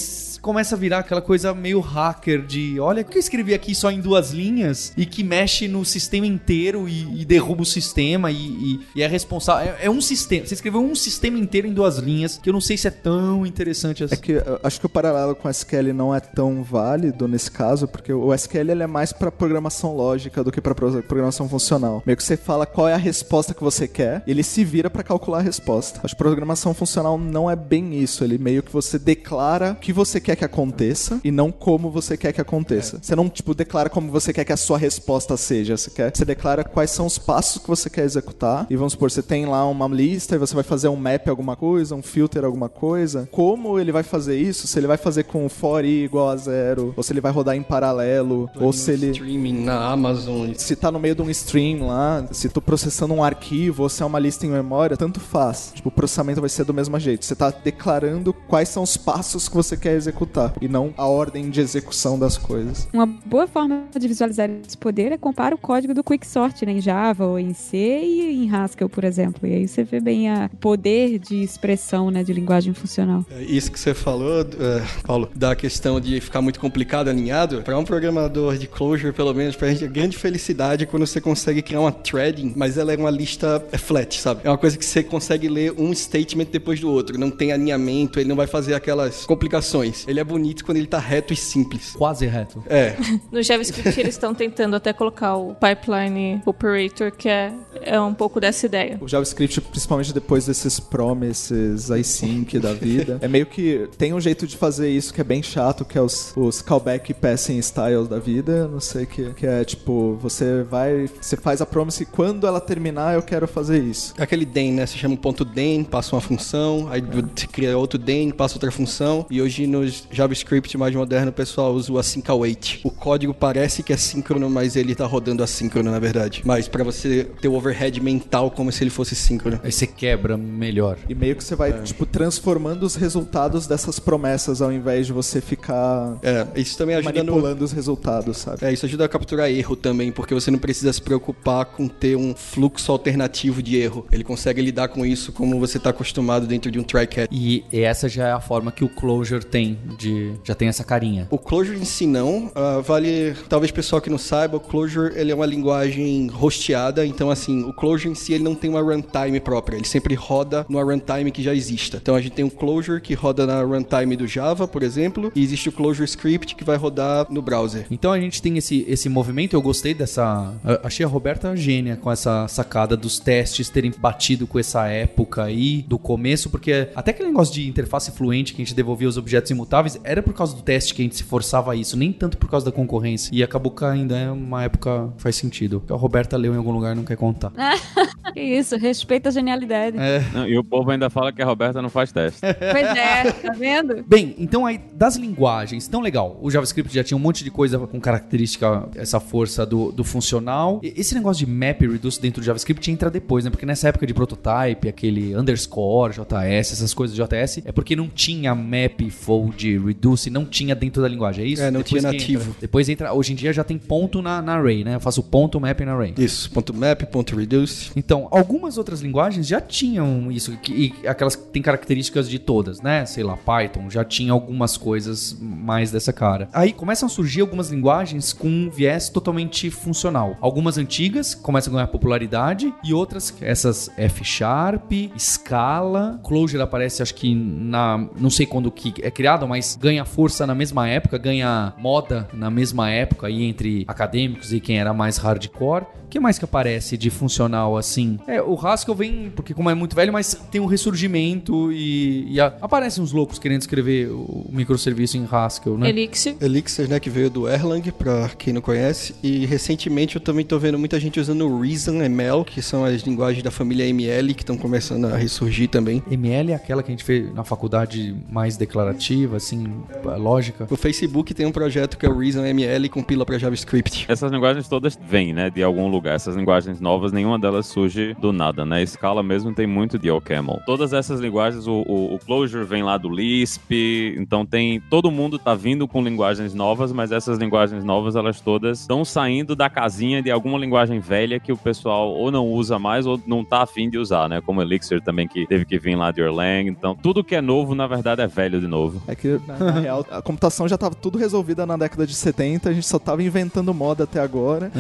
começa 0.45 0.75
a 0.75 0.79
virar 0.79 0.99
aquela 0.99 1.23
coisa 1.23 1.55
meio 1.55 1.81
hacker 1.81 2.45
de 2.45 2.79
olha 2.79 3.03
que 3.03 3.17
eu 3.17 3.21
escrevi 3.21 3.55
aqui 3.55 3.75
só 3.75 3.91
em 3.91 3.99
duas 3.99 4.31
linhas 4.31 4.93
e 4.95 5.07
que 5.07 5.25
mexe 5.25 5.67
no 5.67 5.87
sistema 5.87 6.27
inteiro 6.27 6.87
e, 6.87 7.23
e 7.23 7.25
derruba 7.25 7.63
o 7.63 7.65
sistema 7.65 8.31
e, 8.31 8.37
e, 8.37 8.81
e 8.97 9.03
é 9.03 9.07
responsável. 9.07 9.73
É, 9.73 9.87
é, 9.87 9.91
um 9.91 10.03
sistema. 10.03 10.47
Você 10.47 10.53
escreveu 10.53 10.83
um 10.83 10.95
sistema 10.95 11.39
inteiro 11.39 11.67
em 11.67 11.73
duas 11.73 11.97
linhas 11.97 12.39
que 12.43 12.51
eu 12.51 12.53
não 12.53 12.61
sei 12.61 12.77
se 12.77 12.87
é 12.87 12.91
tão 12.91 13.47
interessante 13.47 14.05
assim. 14.05 14.13
É 14.13 14.17
que 14.19 14.35
acho 14.63 14.79
que 14.79 14.85
o 14.85 14.89
paralelo 14.89 15.35
com 15.35 15.49
o 15.49 15.51
SQL 15.51 15.95
não 15.95 16.15
é 16.15 16.21
tão 16.21 16.63
válido 16.63 17.27
nesse 17.27 17.51
caso, 17.51 17.89
porque 17.89 18.13
o 18.13 18.35
SQL 18.35 18.71
ele 18.71 18.83
é 18.83 18.87
mais 18.87 19.15
para 19.15 19.33
programação 19.33 19.97
lógica 19.97 20.45
do 20.45 20.53
que 20.53 20.61
para 20.61 20.75
programação 20.75 21.49
funcional. 21.49 22.03
Meio 22.05 22.19
que 22.19 22.23
você 22.23 22.37
fala 22.37 22.67
qual 22.67 22.87
é 22.87 22.93
a 22.93 22.99
resposta 22.99 23.55
que 23.55 23.65
você 23.65 23.89
quer, 23.89 24.23
ele 24.27 24.43
se 24.43 24.63
vira 24.63 24.91
para 24.91 25.03
calcular 25.03 25.39
a 25.39 25.43
resposta. 25.43 26.01
Acho 26.05 26.15
que 26.15 26.23
programação 26.23 26.75
funcional 26.75 27.17
não 27.17 27.51
é 27.51 27.57
bem 27.57 27.99
isso. 27.99 28.23
Ele 28.23 28.37
meio 28.37 28.63
que 28.63 28.71
você 28.71 28.99
declara 28.99 29.73
o 29.73 29.77
que 29.77 29.93
você 29.93 30.21
quer 30.21 30.34
quer 30.35 30.37
que 30.37 30.45
aconteça 30.45 31.21
e 31.23 31.31
não 31.31 31.51
como 31.51 31.91
você 31.91 32.17
quer 32.17 32.33
que 32.33 32.41
aconteça. 32.41 32.97
É. 32.97 32.99
Você 33.03 33.17
não, 33.17 33.29
tipo, 33.29 33.55
declara 33.55 33.89
como 33.89 34.11
você 34.11 34.33
quer 34.33 34.45
que 34.45 34.53
a 34.53 34.57
sua 34.57 34.79
resposta 34.79 35.37
seja. 35.37 35.77
Você, 35.77 35.91
quer, 35.91 36.15
você 36.15 36.25
declara 36.25 36.65
quais 36.65 36.91
são 36.91 37.07
os 37.07 37.19
passos 37.19 37.63
que 37.63 37.69
você 37.69 37.89
quer 37.89 38.05
executar. 38.05 38.67
E 38.69 38.77
vamos 38.77 38.93
supor, 38.93 39.11
você 39.11 39.23
tem 39.23 39.47
lá 39.47 39.67
uma 39.67 39.87
lista 39.89 40.35
e 40.35 40.39
você 40.39 40.55
vai 40.55 40.65
fazer 40.65 40.89
um 40.89 40.97
map 40.97 41.29
alguma 41.29 41.57
coisa, 41.57 41.95
um 41.95 42.03
filter 42.03 42.45
alguma 42.45 42.69
coisa. 42.69 43.29
Como 43.31 43.79
ele 43.79 43.93
vai 43.93 44.03
fazer 44.03 44.37
isso? 44.37 44.67
Se 44.67 44.79
ele 44.79 44.87
vai 44.87 44.97
fazer 44.97 45.25
com 45.25 45.49
for 45.49 45.85
i 45.85 46.05
igual 46.05 46.31
a 46.31 46.37
zero, 46.37 46.93
ou 46.97 47.03
se 47.03 47.13
ele 47.13 47.21
vai 47.21 47.33
rodar 47.33 47.55
em 47.55 47.63
paralelo, 47.63 48.51
ou 48.57 48.73
se 48.73 48.91
ele... 48.91 49.11
Streaming 49.11 49.65
na 49.65 49.93
Amazon. 49.93 50.53
Se 50.57 50.75
tá 50.75 50.91
no 50.91 50.99
meio 50.99 51.15
de 51.15 51.23
um 51.23 51.31
stream 51.31 51.87
lá, 51.87 52.27
se 52.33 52.49
tô 52.49 52.61
processando 52.61 53.15
um 53.15 53.23
arquivo, 53.23 53.85
ou 53.85 53.89
se 53.89 54.03
é 54.03 54.07
uma 54.07 54.19
lista 54.19 54.47
em 54.47 54.51
memória, 54.51 54.97
tanto 54.97 55.21
faz. 55.21 55.73
Tipo, 55.75 55.89
o 55.89 55.93
processamento 55.93 56.41
vai 56.41 56.51
ser 56.51 56.65
do 56.65 56.75
mesmo 56.75 56.99
jeito. 56.99 57.25
Você 57.25 57.35
tá 57.35 57.51
declarando 57.51 58.33
quais 58.33 58.69
são 58.69 58.83
os 58.83 58.97
passos 58.97 59.49
que 59.49 59.57
você 59.57 59.77
quer 59.77 59.95
executar 59.95 60.24
executar 60.25 60.55
e 60.61 60.69
não 60.69 60.93
a 60.97 61.07
ordem 61.07 61.51
de 61.51 61.61
execução 61.61 62.19
das 62.19 62.37
coisas. 62.37 62.89
Uma 62.93 63.07
boa 63.07 63.47
forma 63.47 63.85
de 63.97 64.09
visualizar 64.09 64.49
esse 64.67 64.77
poder 64.77 65.13
é 65.13 65.19
comparar 65.19 65.55
o 65.55 65.59
código 65.59 65.93
do 65.95 66.03
Quicksort 66.03 66.65
né? 66.65 66.73
Em 66.73 66.81
Java 66.81 67.27
ou 67.27 67.39
em 67.39 67.53
C 67.53 67.77
e 67.77 68.45
em 68.45 68.51
Haskell, 68.51 68.89
por 68.89 69.05
exemplo. 69.05 69.47
E 69.47 69.53
aí 69.55 69.69
você 69.69 69.85
vê 69.85 70.01
bem 70.01 70.29
a- 70.31 70.51
o 70.53 70.57
poder 70.57 71.19
de 71.19 71.43
expressão, 71.43 72.11
né? 72.11 72.23
De 72.25 72.33
linguagem 72.33 72.73
funcional. 72.75 73.25
É, 73.31 73.43
Isso 73.43 73.71
que 73.71 73.79
você 73.79 73.95
falou, 73.95 74.41
é, 74.41 74.83
Paulo, 75.05 75.29
da 75.35 75.55
questão 75.55 76.01
de 76.01 76.21
ficar 76.21 76.41
muito 76.41 76.59
complicado 76.59 77.09
alinhado, 77.09 77.63
para 77.63 77.79
um 77.79 77.85
programador 77.85 78.57
de 78.57 78.67
Clojure, 78.67 79.13
pelo 79.13 79.33
menos, 79.35 79.55
pra 79.57 79.69
gente, 79.69 79.85
é 79.85 79.89
grande 79.89 80.17
felicidade 80.17 80.87
quando 80.87 81.07
você 81.07 81.21
consegue 81.21 81.63
criar 81.63 81.81
uma 81.81 81.93
threading, 81.93 82.53
mas 82.57 82.79
ela 82.79 82.93
é 82.93 82.97
uma 82.97 83.11
lista 83.11 83.65
é 83.71 83.79
flat, 83.79 84.21
sabe? 84.21 84.41
É 84.45 84.49
uma 84.49 84.59
coisa 84.59 84.77
que 84.79 84.85
você 84.85 85.03
consegue 85.03 85.49
ler 85.49 85.73
um 85.79 85.93
statement 85.95 86.47
depois 86.51 86.81
do 86.81 86.91
outro, 86.91 87.19
não 87.19 87.31
tem 87.31 87.53
alinhamento, 87.53 88.19
ele 88.19 88.29
não 88.29 88.37
vai 88.37 88.47
fazer 88.47 88.75
aquelas 88.75 89.25
complicações. 89.27 90.07
Ele 90.15 90.21
é 90.21 90.25
bonito 90.25 90.65
quando 90.65 90.77
ele 90.77 90.87
tá 90.87 91.01
reto 91.01 91.33
e 91.33 91.37
simples. 91.37 91.93
Quase 91.93 92.25
reto. 92.25 92.63
É, 92.69 92.95
No 93.33 93.43
JavaScript 93.43 93.99
eles 93.99 94.15
estão 94.15 94.33
tentando 94.33 94.77
até 94.77 94.93
colocar 94.93 95.37
o 95.37 95.55
pipeline 95.55 96.41
operator, 96.47 97.11
que 97.11 97.29
é, 97.29 97.53
é 97.83 98.01
um 98.01 98.15
pouco 98.15 98.41
dessa 98.41 98.67
ideia. 98.67 98.97
O 99.01 99.09
JavaScript, 99.09 99.61
principalmente 99.61 100.13
depois 100.13 100.47
desses 100.47 100.79
promises, 100.79 101.91
async 101.91 102.59
da 102.61 102.73
vida, 102.73 103.19
é 103.23 103.27
meio 103.27 103.47
que 103.47 103.89
tem 103.99 104.13
um 104.15 104.21
jeito 104.21 104.47
de 104.47 104.57
fazer 104.57 104.89
isso 104.89 105.13
que 105.13 105.21
é 105.21 105.25
bem 105.25 105.43
chato, 105.43 105.85
que 105.85 105.99
é 105.99 106.01
os, 106.01 106.33
os 106.37 106.63
callback 106.63 107.13
passing 107.15 107.59
styles 107.59 108.07
da 108.07 108.21
vida. 108.21 108.69
Não 108.69 108.81
sei 108.81 109.05
que, 109.05 109.33
que 109.35 109.47
é 109.47 109.65
tipo, 109.65 110.17
você 110.21 110.63
vai, 110.63 111.09
você 111.21 111.37
faz 111.37 111.61
a 111.61 111.67
promise 111.67 112.05
e 112.05 112.07
quando 112.07 112.47
ela 112.47 112.61
terminar 112.61 113.15
eu 113.15 113.23
quero 113.23 113.49
fazer 113.49 113.83
isso. 113.83 114.15
É 114.17 114.23
aquele 114.23 114.45
den, 114.45 114.75
né? 114.75 114.87
Você 114.87 114.97
chama 114.97 115.15
um 115.15 115.19
ponto 115.19 115.45
den, 115.45 115.83
passa 115.83 116.15
uma 116.15 116.21
função, 116.21 116.87
aí 116.89 117.01
você 117.01 117.49
cria 117.49 117.77
outro 117.77 117.99
den, 117.99 118.31
passa 118.31 118.55
outra 118.55 118.71
função. 118.71 119.27
E 119.29 119.43
hoje 119.43 119.67
no 119.67 119.85
JavaScript 120.11 120.77
mais 120.77 120.95
moderno 120.95 121.31
o 121.31 121.33
pessoal 121.33 121.73
usa 121.73 121.93
o 121.93 121.99
async 121.99 122.29
await. 122.31 122.81
O 122.85 122.91
código 122.91 123.35
parece 123.35 123.83
que 123.83 123.93
é 123.93 123.97
síncrono, 123.97 124.49
mas 124.49 124.77
ele 124.77 124.95
tá 124.95 125.07
rodando 125.07 125.43
assíncrono 125.43 125.91
na 125.91 125.99
verdade. 125.99 126.43
Mas 126.45 126.69
pra 126.69 126.85
você 126.85 127.25
ter 127.41 127.49
o 127.49 127.55
overhead 127.55 128.01
mental 128.01 128.51
como 128.51 128.71
se 128.71 128.83
ele 128.83 128.91
fosse 128.91 129.15
síncrono. 129.15 129.61
Aí 129.63 129.73
você 129.73 129.87
quebra 129.87 130.37
melhor. 130.37 130.99
E 131.09 131.15
meio 131.15 131.37
que 131.37 131.45
você 131.45 131.55
vai, 131.55 131.73
tipo, 131.83 132.07
transformando 132.07 132.85
os 132.85 132.95
resultados 132.95 133.67
dessas 133.67 133.99
promessas 133.99 134.63
ao 134.63 134.73
invés 134.73 135.07
de 135.07 135.13
você 135.13 135.41
ficar 135.41 136.19
É, 136.23 136.47
isso 136.57 136.77
também 136.77 136.97
ajuda 136.97 137.23
no, 137.23 137.33
manipulando 137.33 137.65
os 137.65 137.73
resultados, 137.73 138.39
sabe? 138.39 138.65
É, 138.65 138.73
isso 138.73 138.87
ajuda 138.87 139.05
a 139.05 139.09
capturar 139.09 139.51
erro 139.51 139.77
também, 139.77 140.13
porque 140.13 140.35
você 140.35 140.51
não 140.51 140.59
precisa 140.59 140.93
se 140.93 141.01
preocupar 141.01 141.67
com 141.67 141.89
ter 141.89 142.17
um 142.17 142.35
fluxo 142.35 142.91
alternativo 142.93 143.63
de 143.63 143.77
erro. 143.77 144.07
Ele 144.13 144.25
consegue 144.25 144.61
lidar 144.61 144.89
com 144.89 145.05
isso 145.05 145.33
como 145.33 145.59
você 145.59 145.79
está 145.79 145.91
acostumado 145.91 146.47
dentro 146.47 146.71
de 146.71 146.79
um 146.79 146.83
try-catch. 146.83 147.29
E 147.31 147.65
essa 147.73 148.09
já 148.09 148.29
é 148.29 148.33
a 148.33 148.41
forma 148.41 148.73
que 148.73 148.85
o 148.85 148.89
Clojure 148.89 149.45
tem 149.45 149.79
de 149.99 150.35
já 150.43 150.55
tem 150.55 150.69
essa 150.69 150.85
carinha. 150.85 151.27
O 151.31 151.39
Clojure 151.39 151.79
em 151.79 151.85
si 151.85 152.07
não, 152.07 152.51
ah, 152.55 152.81
vale, 152.81 153.35
talvez 153.49 153.71
pessoal 153.71 154.01
que 154.01 154.11
não 154.11 154.19
saiba, 154.19 154.57
o 154.57 154.61
Clojure 154.61 155.13
ele 155.17 155.33
é 155.33 155.35
uma 155.35 155.47
linguagem 155.47 156.31
hosteada, 156.41 157.05
então 157.07 157.31
assim, 157.31 157.65
o 157.65 157.73
Clojure 157.73 158.11
em 158.11 158.15
si 158.15 158.33
ele 158.33 158.45
não 158.45 158.55
tem 158.55 158.71
uma 158.71 158.81
runtime 158.81 159.41
própria, 159.41 159.77
ele 159.77 159.87
sempre 159.87 160.15
roda 160.15 160.65
numa 160.69 160.83
runtime 160.83 161.31
que 161.31 161.43
já 161.43 161.55
exista. 161.55 161.99
Então 162.01 162.15
a 162.15 162.21
gente 162.21 162.33
tem 162.33 162.45
um 162.45 162.51
Clojure 162.51 163.01
que 163.01 163.15
roda 163.15 163.47
na 163.47 163.63
runtime 163.63 164.17
do 164.17 164.27
Java, 164.27 164.67
por 164.67 164.83
exemplo, 164.83 165.33
e 165.35 165.43
existe 165.43 165.69
o 165.69 165.73
Clojure 165.73 166.09
Script 166.09 166.55
que 166.55 166.65
vai 166.65 166.77
rodar 166.77 167.27
no 167.31 167.43
browser. 167.43 167.87
Então 167.91 168.13
a 168.13 168.21
gente 168.21 168.41
tem 168.41 168.57
esse, 168.57 168.85
esse 168.89 169.09
movimento, 169.09 169.55
eu 169.55 169.63
gostei 169.63 169.95
dessa. 169.95 170.55
eu 170.65 170.85
Achei 170.85 171.05
a 171.05 171.09
Roberta 171.09 171.57
gênia 171.57 171.97
com 171.97 172.11
essa 172.11 172.47
sacada 172.49 172.97
dos 172.97 173.19
testes 173.19 173.69
terem 173.69 173.93
batido 173.97 174.47
com 174.47 174.59
essa 174.59 174.87
época 174.87 175.45
aí 175.45 175.83
do 175.83 175.99
começo, 175.99 176.51
porque 176.51 176.89
até 176.95 177.11
aquele 177.11 177.29
negócio 177.29 177.55
de 177.55 177.69
interface 177.69 178.11
fluente 178.13 178.53
que 178.53 178.63
a 178.63 178.65
gente 178.65 178.75
devolvia 178.75 179.09
os 179.09 179.17
objetos 179.17 179.51
imutáveis 179.51 179.74
era 180.03 180.23
por 180.23 180.35
causa 180.35 180.55
do 180.55 180.63
teste 180.63 180.95
que 180.95 181.03
a 181.03 181.05
gente 181.05 181.17
se 181.17 181.25
forçava 181.25 181.73
a 181.73 181.77
isso, 181.77 181.97
nem 181.97 182.13
tanto 182.13 182.37
por 182.37 182.49
causa 182.49 182.67
da 182.67 182.73
concorrência. 182.73 183.31
E 183.33 183.43
acabou 183.43 183.73
caindo, 183.73 184.15
é 184.15 184.31
uma 184.31 184.65
época 184.65 185.13
faz 185.19 185.37
sentido. 185.37 185.83
A 185.91 185.95
Roberta 185.95 186.37
leu 186.37 186.55
em 186.55 186.57
algum 186.57 186.73
lugar 186.73 186.93
e 186.93 186.97
não 186.97 187.05
quer 187.05 187.17
contar. 187.17 187.53
Que 188.33 188.41
isso, 188.41 188.77
respeita 188.77 189.29
a 189.29 189.33
genialidade. 189.33 189.97
Não, 190.33 190.49
e 190.49 190.59
o 190.59 190.65
povo 190.65 190.91
ainda 190.91 191.09
fala 191.09 191.31
que 191.31 191.41
a 191.41 191.47
Roberta 191.47 191.81
não 191.81 191.89
faz 191.89 192.11
teste. 192.11 192.41
Pois 192.41 192.97
é, 192.97 193.31
tá 193.31 193.53
vendo? 193.53 194.03
Bem, 194.09 194.35
então 194.39 194.67
aí 194.67 194.81
das 194.93 195.15
linguagens, 195.15 195.87
tão 195.87 196.01
legal. 196.01 196.37
O 196.43 196.51
JavaScript 196.51 196.93
já 196.93 197.05
tinha 197.05 197.17
um 197.17 197.21
monte 197.21 197.45
de 197.45 197.51
coisa 197.51 197.79
com 197.79 198.01
característica, 198.01 198.89
essa 198.97 199.21
força 199.21 199.65
do, 199.65 199.93
do 199.93 200.03
funcional. 200.03 200.81
E 200.83 200.93
Esse 200.97 201.15
negócio 201.15 201.47
de 201.47 201.53
map 201.53 201.81
e 201.83 201.87
reduce 201.87 202.21
dentro 202.21 202.41
do 202.41 202.45
JavaScript 202.45 202.91
entra 202.91 203.09
depois, 203.09 203.45
né? 203.45 203.51
Porque 203.51 203.67
nessa 203.67 203.89
época 203.89 204.05
de 204.05 204.13
prototype, 204.13 204.89
aquele 204.89 205.37
underscore, 205.37 206.15
JS, 206.15 206.73
essas 206.73 206.93
coisas 206.93 207.15
de 207.15 207.23
JS, 207.23 207.59
é 207.65 207.71
porque 207.71 207.95
não 207.95 208.09
tinha 208.09 208.53
map, 208.55 209.01
fold, 209.11 209.64
reduce, 209.73 210.31
não 210.31 210.45
tinha 210.45 210.75
dentro 210.75 211.03
da 211.03 211.09
linguagem, 211.09 211.45
é 211.45 211.49
isso? 211.49 211.63
É, 211.63 211.71
não 211.71 211.81
Depois 211.81 212.01
tinha 212.03 212.13
nativo. 212.13 212.43
entra. 212.43 212.61
Depois 212.61 212.89
entra, 212.89 213.13
hoje 213.13 213.33
em 213.33 213.37
dia 213.37 213.53
já 213.53 213.65
tem 213.65 213.79
ponto 213.79 214.23
na, 214.23 214.41
na 214.41 214.57
array, 214.57 214.85
né? 214.85 214.95
Eu 214.97 215.01
faço 215.01 215.23
ponto, 215.23 215.61
map 215.61 215.81
na 215.81 215.93
array. 215.93 216.15
Isso, 216.19 216.51
ponto 216.51 216.75
.map, 216.75 217.03
ponto 217.05 217.37
.reduce. 217.37 217.91
Então, 217.97 218.29
algumas 218.31 218.79
outras 218.79 219.01
linguagens 219.01 219.47
já 219.47 219.61
tinham 219.61 220.31
isso, 220.31 220.53
que, 220.59 220.95
e 221.03 221.09
aquelas 221.09 221.37
que 221.37 221.45
têm 221.45 221.63
características 221.63 222.29
de 222.29 222.39
todas, 222.39 222.81
né? 222.81 223.07
Sei 223.07 223.23
lá, 223.23 223.37
Python 223.37 223.89
já 223.91 224.05
tinha 224.05 224.33
algumas 224.33 224.77
coisas 224.77 225.37
mais 225.41 225.91
dessa 225.91 226.13
cara. 226.13 226.49
Aí 226.53 226.73
começam 226.73 227.07
a 227.07 227.11
surgir 227.11 227.41
algumas 227.41 227.71
linguagens 227.71 228.33
com 228.33 228.49
um 228.49 228.71
viés 228.71 229.09
totalmente 229.09 229.71
funcional. 229.71 230.37
Algumas 230.41 230.79
antigas 230.79 231.35
começam 231.35 231.73
a 231.73 231.77
ganhar 231.77 231.87
popularidade 231.89 232.73
e 232.85 232.93
outras, 232.93 233.35
essas 233.41 233.91
F 233.97 234.25
Sharp, 234.25 234.93
Scala, 235.19 236.21
Clojure 236.25 236.63
aparece 236.63 237.03
acho 237.03 237.15
que 237.15 237.35
na, 237.35 238.09
não 238.19 238.31
sei 238.31 238.47
quando 238.47 238.71
que 238.71 238.95
é 239.03 239.11
criado, 239.11 239.47
mas 239.47 239.54
ganha 239.81 240.05
força 240.05 240.47
na 240.47 240.55
mesma 240.55 240.89
época, 240.89 241.19
ganha 241.19 241.73
moda 241.79 242.29
na 242.33 242.51
mesma 242.51 242.91
época 242.91 243.27
aí 243.27 243.43
entre 243.45 243.85
acadêmicos 243.89 244.53
e 244.53 244.61
quem 244.61 244.79
era 244.79 244.93
mais 244.93 245.17
hardcore. 245.17 245.85
O 246.05 246.09
que 246.15 246.21
mais 246.21 246.39
que 246.39 246.45
aparece 246.45 246.97
de 246.97 247.11
funcional 247.11 247.77
assim? 247.77 248.19
É, 248.29 248.41
o 248.41 248.55
Haskell 248.55 248.95
vem, 248.95 249.33
porque 249.35 249.53
como 249.53 249.69
é 249.69 249.75
muito 249.75 249.97
velho, 249.97 250.13
mas 250.13 250.35
tem 250.51 250.61
um 250.61 250.67
ressurgimento 250.67 251.73
e, 251.73 252.33
e 252.35 252.41
a- 252.41 252.55
aparecem 252.61 253.03
uns 253.03 253.11
loucos 253.11 253.39
querendo 253.39 253.63
escrever 253.63 254.09
o 254.11 254.47
microserviço 254.51 255.17
em 255.17 255.27
Haskell, 255.31 255.77
né? 255.77 255.89
Elixir. 255.89 256.37
Elixir, 256.41 256.89
né, 256.89 257.01
que 257.01 257.11
veio 257.11 257.29
do 257.29 257.49
Erlang, 257.49 257.91
pra 257.93 258.29
quem 258.39 258.53
não 258.53 258.61
conhece. 258.61 259.15
E 259.25 259.45
recentemente 259.47 260.15
eu 260.17 260.21
também 260.21 260.45
tô 260.45 260.57
vendo 260.59 260.79
muita 260.79 261.01
gente 261.01 261.19
usando 261.19 261.49
o 261.49 261.61
Reason 261.61 262.01
ML, 262.03 262.45
que 262.45 262.63
são 262.63 262.85
as 262.85 263.03
linguagens 263.03 263.43
da 263.43 263.51
família 263.51 263.85
ML, 263.87 264.35
que 264.35 264.43
estão 264.43 264.57
começando 264.57 265.07
a 265.07 265.17
ressurgir 265.17 265.69
também. 265.69 266.01
ML 266.09 266.53
é 266.53 266.55
aquela 266.55 266.83
que 266.83 266.91
a 266.91 266.95
gente 266.95 267.03
fez 267.05 267.35
na 267.35 267.43
faculdade 267.43 268.15
mais 268.31 268.57
declarativa, 268.57 269.37
assim, 269.45 269.67
lógica. 270.05 270.67
O 270.71 270.77
Facebook 270.77 271.35
tem 271.35 271.47
um 271.47 271.53
projeto 271.53 271.99
que 271.99 272.07
é 272.07 272.09
o 272.09 272.19
Reason 272.19 272.45
ML 272.45 272.87
e 272.87 272.89
compila 272.89 273.25
para 273.25 273.39
JavaScript. 273.39 274.07
Essas 274.09 274.31
linguagens 274.31 274.69
todas 274.69 274.99
vêm, 275.01 275.33
né, 275.33 275.51
de 275.51 275.63
algum 275.63 275.89
lugar. 275.89 276.15
Essas 276.15 276.37
linguagens 276.37 276.81
novas, 276.81 277.13
nenhuma 277.13 277.39
delas 277.39 277.67
surge 277.67 278.15
do 278.21 278.33
nada, 278.33 278.65
né? 278.65 278.85
Scala 278.87 279.23
mesmo 279.23 279.55
tem 279.55 279.67
muito 279.67 279.99
de 279.99 280.11
OCaml. 280.11 280.61
Todas 280.67 280.93
essas 280.93 281.21
linguagens, 281.21 281.67
o, 281.67 281.85
o, 281.87 282.15
o 282.15 282.19
Clojure 282.19 282.65
vem 282.65 282.83
lá 282.83 282.97
do 282.97 283.09
Lisp, 283.09 283.73
então 284.17 284.45
tem... 284.45 284.81
Todo 284.91 285.11
mundo 285.11 285.39
tá 285.39 285.55
vindo 285.55 285.87
com 285.87 286.03
linguagens 286.03 286.55
novas, 286.55 286.93
mas 286.93 287.13
essas 287.13 287.39
linguagens 287.39 287.85
novas, 287.85 288.17
elas 288.17 288.41
todas 288.41 288.81
estão 288.81 289.05
saindo 289.05 289.55
da 289.55 289.69
casinha 289.69 290.23
de 290.23 290.31
alguma 290.31 290.59
linguagem 290.59 291.01
velha 291.01 291.39
que 291.39 291.53
o 291.53 291.57
pessoal 291.57 292.11
ou 292.11 292.31
não 292.31 292.47
usa 292.47 292.79
mais 292.79 293.07
ou 293.07 293.21
não 293.27 293.45
tá 293.45 293.63
afim 293.63 293.89
de 293.89 293.99
usar, 293.99 294.29
né? 294.29 294.41
Como 294.41 294.63
Elixir 294.63 295.01
também, 295.03 295.29
que 295.29 295.47
teve 295.47 295.65
que 295.65 295.79
vir 295.79 295.97
lá 295.97 296.11
de 296.11 296.21
Erlang. 296.21 296.69
Então, 296.69 296.95
tudo 296.95 297.25
que 297.25 297.35
é 297.35 297.41
novo, 297.41 297.75
na 297.75 297.87
verdade, 297.87 298.23
é 298.23 298.27
velho 298.27 298.61
de 298.61 298.67
novo. 298.67 299.03
É 299.07 299.15
que, 299.15 299.34
na, 299.47 299.59
na 299.59 299.81
real, 299.81 300.07
a 300.11 300.23
computação 300.23 300.69
já 300.69 300.77
tava 300.77 300.95
tudo 300.95 301.19
resolvida 301.19 301.67
na 301.67 301.77
década 301.77 302.07
de 302.07 302.15
70, 302.15 302.69
a 302.69 302.73
gente 302.73 302.87
só 302.87 302.99
tava 302.99 303.23
inventando 303.23 303.73
moda 303.73 304.05
até 304.05 304.21
agora. 304.21 304.71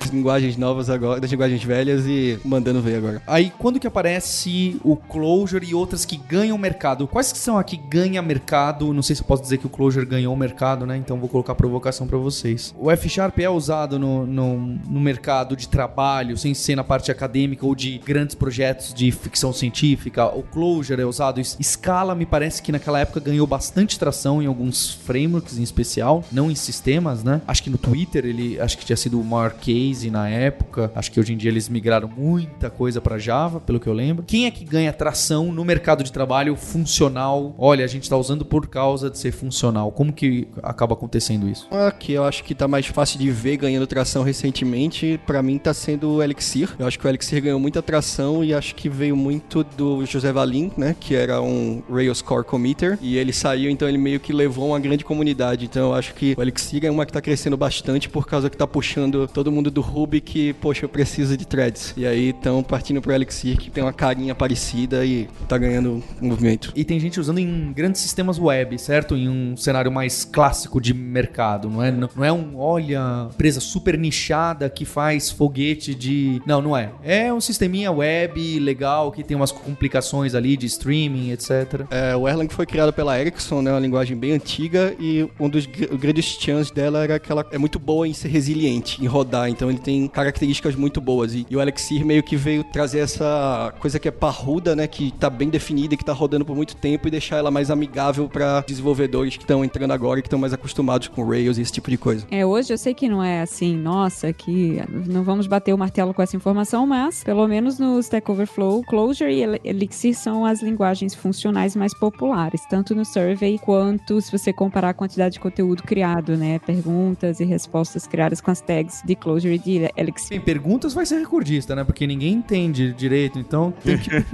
As 0.00 0.08
linguagens 0.12 0.56
novas 0.56 0.90
agora, 0.90 1.20
das 1.20 1.30
linguagens 1.30 1.62
velhas 1.62 2.04
e 2.06 2.38
mandando 2.44 2.80
ver 2.80 2.96
agora. 2.96 3.22
Aí, 3.26 3.52
quando 3.58 3.78
que 3.78 3.86
aparece 3.86 4.80
o 4.82 4.96
Clojure 4.96 5.66
e 5.66 5.74
outras 5.74 6.04
que 6.04 6.16
ganham 6.16 6.56
mercado? 6.58 7.06
Quais 7.06 7.32
que 7.32 7.38
são 7.38 7.58
a 7.58 7.64
que 7.64 7.76
ganha 7.76 8.20
mercado? 8.22 8.92
Não 8.92 9.02
sei 9.02 9.16
se 9.16 9.22
eu 9.22 9.26
posso 9.26 9.42
dizer 9.42 9.58
que 9.58 9.66
o 9.66 9.70
Clojure 9.70 10.06
ganhou 10.06 10.34
o 10.34 10.36
mercado, 10.36 10.86
né? 10.86 10.96
Então 10.96 11.18
vou 11.18 11.28
colocar 11.28 11.52
a 11.52 11.56
provocação 11.56 12.06
pra 12.06 12.18
vocês. 12.18 12.74
O 12.78 12.90
F 12.90 13.08
Sharp 13.08 13.38
é 13.38 13.48
usado 13.48 13.98
no, 13.98 14.26
no, 14.26 14.58
no 14.58 15.00
mercado 15.00 15.56
de 15.56 15.68
trabalho, 15.68 16.36
sem 16.36 16.54
ser 16.54 16.76
na 16.76 16.84
parte 16.84 17.10
acadêmica 17.10 17.64
ou 17.64 17.74
de 17.74 17.98
grandes 17.98 18.34
projetos 18.34 18.92
de 18.92 19.10
ficção 19.10 19.52
científica. 19.52 20.26
O 20.26 20.42
Clojure 20.42 21.00
é 21.00 21.04
usado. 21.04 21.40
Scala 21.44 22.14
me 22.14 22.26
parece 22.26 22.62
que 22.62 22.72
naquela 22.72 23.00
época 23.00 23.03
ganhou 23.20 23.46
bastante 23.46 23.98
tração 23.98 24.42
em 24.42 24.46
alguns 24.46 24.90
frameworks 24.90 25.58
em 25.58 25.62
especial, 25.62 26.24
não 26.30 26.50
em 26.50 26.54
sistemas, 26.54 27.22
né? 27.22 27.40
Acho 27.46 27.62
que 27.62 27.70
no 27.70 27.78
Twitter 27.78 28.24
ele 28.24 28.60
acho 28.60 28.76
que 28.78 28.84
tinha 28.84 28.96
sido 28.96 29.20
o 29.20 29.24
maior 29.24 29.52
case 29.52 30.10
na 30.10 30.28
época. 30.28 30.90
Acho 30.94 31.10
que 31.10 31.20
hoje 31.20 31.32
em 31.32 31.36
dia 31.36 31.50
eles 31.50 31.68
migraram 31.68 32.08
muita 32.08 32.70
coisa 32.70 33.00
para 33.00 33.18
Java, 33.18 33.60
pelo 33.60 33.80
que 33.80 33.86
eu 33.86 33.92
lembro. 33.92 34.24
Quem 34.26 34.46
é 34.46 34.50
que 34.50 34.64
ganha 34.64 34.92
tração 34.92 35.52
no 35.52 35.64
mercado 35.64 36.02
de 36.02 36.12
trabalho 36.12 36.56
funcional? 36.56 37.54
Olha, 37.58 37.84
a 37.84 37.88
gente 37.88 38.04
está 38.04 38.16
usando 38.16 38.44
por 38.44 38.66
causa 38.68 39.10
de 39.10 39.18
ser 39.18 39.32
funcional. 39.32 39.90
Como 39.92 40.12
que 40.12 40.48
acaba 40.62 40.94
acontecendo 40.94 41.48
isso? 41.48 41.66
Aqui 41.70 42.12
eu 42.12 42.24
acho 42.24 42.44
que 42.44 42.54
tá 42.54 42.66
mais 42.68 42.86
fácil 42.86 43.18
de 43.18 43.30
ver 43.30 43.56
ganhando 43.56 43.86
tração 43.86 44.22
recentemente, 44.22 45.20
para 45.26 45.42
mim 45.42 45.58
tá 45.58 45.74
sendo 45.74 46.10
o 46.10 46.22
Elixir. 46.22 46.70
Eu 46.78 46.86
acho 46.86 46.98
que 46.98 47.06
o 47.06 47.08
Elixir 47.08 47.42
ganhou 47.42 47.60
muita 47.60 47.82
tração 47.82 48.44
e 48.44 48.54
acho 48.54 48.74
que 48.74 48.88
veio 48.88 49.16
muito 49.16 49.64
do 49.76 50.04
José 50.06 50.32
Valim, 50.32 50.70
né, 50.76 50.94
que 50.98 51.14
era 51.14 51.40
um 51.40 51.82
Rails 51.90 52.22
Core 52.22 52.44
committer, 52.44 52.93
e 53.00 53.16
ele 53.16 53.32
saiu, 53.32 53.70
então 53.70 53.88
ele 53.88 53.98
meio 53.98 54.20
que 54.20 54.32
levou 54.32 54.68
uma 54.68 54.80
grande 54.80 55.04
comunidade. 55.04 55.64
Então 55.64 55.90
eu 55.90 55.94
acho 55.94 56.14
que 56.14 56.34
o 56.36 56.42
Elixir 56.42 56.84
é 56.84 56.90
uma 56.90 57.06
que 57.06 57.12
tá 57.12 57.20
crescendo 57.20 57.56
bastante 57.56 58.08
por 58.08 58.26
causa 58.26 58.50
que 58.50 58.56
tá 58.56 58.66
puxando 58.66 59.28
todo 59.28 59.50
mundo 59.50 59.70
do 59.70 59.80
Ruby 59.80 60.20
que, 60.20 60.52
poxa, 60.54 60.84
eu 60.84 60.88
preciso 60.88 61.36
de 61.36 61.46
threads. 61.46 61.94
E 61.96 62.06
aí 62.06 62.30
estão 62.30 62.62
partindo 62.62 63.00
pro 63.00 63.12
Elixir, 63.12 63.56
que 63.56 63.70
tem 63.70 63.82
uma 63.82 63.92
carinha 63.92 64.34
parecida 64.34 65.04
e 65.04 65.28
tá 65.48 65.58
ganhando 65.58 66.02
movimento. 66.20 66.72
E 66.74 66.84
tem 66.84 66.98
gente 66.98 67.20
usando 67.20 67.38
em 67.38 67.72
grandes 67.72 68.00
sistemas 68.00 68.38
web, 68.38 68.78
certo? 68.78 69.16
Em 69.16 69.28
um 69.28 69.56
cenário 69.56 69.90
mais 69.90 70.24
clássico 70.24 70.80
de 70.80 70.92
mercado, 70.92 71.68
não 71.68 71.82
é? 71.82 71.90
Não 71.90 72.24
é 72.24 72.32
um, 72.32 72.56
olha, 72.56 73.28
empresa 73.30 73.60
super 73.60 73.98
nichada 73.98 74.68
que 74.68 74.84
faz 74.84 75.30
foguete 75.30 75.94
de. 75.94 76.42
Não, 76.46 76.60
não 76.60 76.76
é. 76.76 76.90
É 77.02 77.32
um 77.32 77.40
sisteminha 77.40 77.90
web 77.90 78.58
legal 78.60 79.10
que 79.12 79.22
tem 79.22 79.36
umas 79.36 79.52
complicações 79.52 80.34
ali 80.34 80.56
de 80.56 80.66
streaming, 80.66 81.30
etc. 81.30 81.86
É, 81.90 82.16
o 82.16 82.28
Erlang 82.28 82.52
foi 82.52 82.66
criado 82.74 82.92
pela 82.92 83.20
Ericsson, 83.20 83.62
né? 83.62 83.70
Uma 83.70 83.78
linguagem 83.78 84.16
bem 84.16 84.32
antiga 84.32 84.96
e 84.98 85.24
um 85.38 85.48
dos 85.48 85.64
gr- 85.64 85.94
grandes 85.96 86.24
chans 86.24 86.72
dela 86.72 87.04
era 87.04 87.20
que 87.20 87.30
ela 87.30 87.46
é 87.52 87.56
muito 87.56 87.78
boa 87.78 88.08
em 88.08 88.12
ser 88.12 88.26
resiliente, 88.26 89.00
em 89.00 89.06
rodar. 89.06 89.48
Então 89.48 89.70
ele 89.70 89.78
tem 89.78 90.08
características 90.08 90.74
muito 90.74 91.00
boas. 91.00 91.34
E, 91.34 91.46
e 91.48 91.56
o 91.56 91.60
Elixir 91.62 92.04
meio 92.04 92.20
que 92.20 92.34
veio 92.34 92.64
trazer 92.64 92.98
essa 92.98 93.72
coisa 93.78 94.00
que 94.00 94.08
é 94.08 94.10
parruda, 94.10 94.74
né? 94.74 94.88
Que 94.88 95.12
tá 95.12 95.30
bem 95.30 95.48
definida 95.50 95.94
e 95.94 95.96
que 95.96 96.04
tá 96.04 96.12
rodando 96.12 96.44
por 96.44 96.56
muito 96.56 96.74
tempo 96.74 97.06
e 97.06 97.12
deixar 97.12 97.36
ela 97.36 97.48
mais 97.48 97.70
amigável 97.70 98.28
para 98.28 98.60
desenvolvedores 98.66 99.36
que 99.36 99.44
estão 99.44 99.64
entrando 99.64 99.92
agora 99.92 100.18
e 100.18 100.22
que 100.22 100.26
estão 100.26 100.38
mais 100.40 100.52
acostumados 100.52 101.06
com 101.06 101.24
Rails 101.24 101.58
e 101.58 101.60
esse 101.60 101.70
tipo 101.70 101.88
de 101.88 101.96
coisa. 101.96 102.26
É, 102.28 102.44
hoje 102.44 102.72
eu 102.72 102.78
sei 102.78 102.92
que 102.92 103.08
não 103.08 103.22
é 103.22 103.40
assim, 103.42 103.76
nossa, 103.76 104.32
que 104.32 104.82
não 105.06 105.22
vamos 105.22 105.46
bater 105.46 105.72
o 105.72 105.78
martelo 105.78 106.12
com 106.12 106.20
essa 106.22 106.34
informação, 106.36 106.88
mas 106.88 107.22
pelo 107.22 107.46
menos 107.46 107.78
no 107.78 108.00
Stack 108.00 108.28
Overflow, 108.28 108.82
Clojure 108.82 109.32
e 109.32 109.42
El- 109.44 109.60
Elixir 109.62 110.12
são 110.16 110.44
as 110.44 110.60
linguagens 110.60 111.14
funcionais 111.14 111.76
mais 111.76 111.94
populares, 111.94 112.63
tanto 112.66 112.94
no 112.94 113.04
survey 113.04 113.58
quanto 113.58 114.20
se 114.20 114.30
você 114.30 114.52
comparar 114.52 114.90
a 114.90 114.94
quantidade 114.94 115.34
de 115.34 115.40
conteúdo 115.40 115.82
criado, 115.82 116.36
né? 116.36 116.58
Perguntas 116.58 117.40
e 117.40 117.44
respostas 117.44 118.06
criadas 118.06 118.40
com 118.40 118.50
as 118.50 118.60
tags 118.60 119.02
de 119.04 119.14
Clojure 119.14 119.54
e 119.54 119.58
de 119.58 119.92
Elixir. 119.96 120.30
Tem 120.30 120.40
perguntas, 120.40 120.94
vai 120.94 121.06
ser 121.06 121.18
recordista, 121.18 121.74
né? 121.74 121.84
Porque 121.84 122.06
ninguém 122.06 122.34
entende 122.34 122.92
direito, 122.92 123.38
então 123.38 123.72
tem 123.82 123.98
que. 123.98 124.10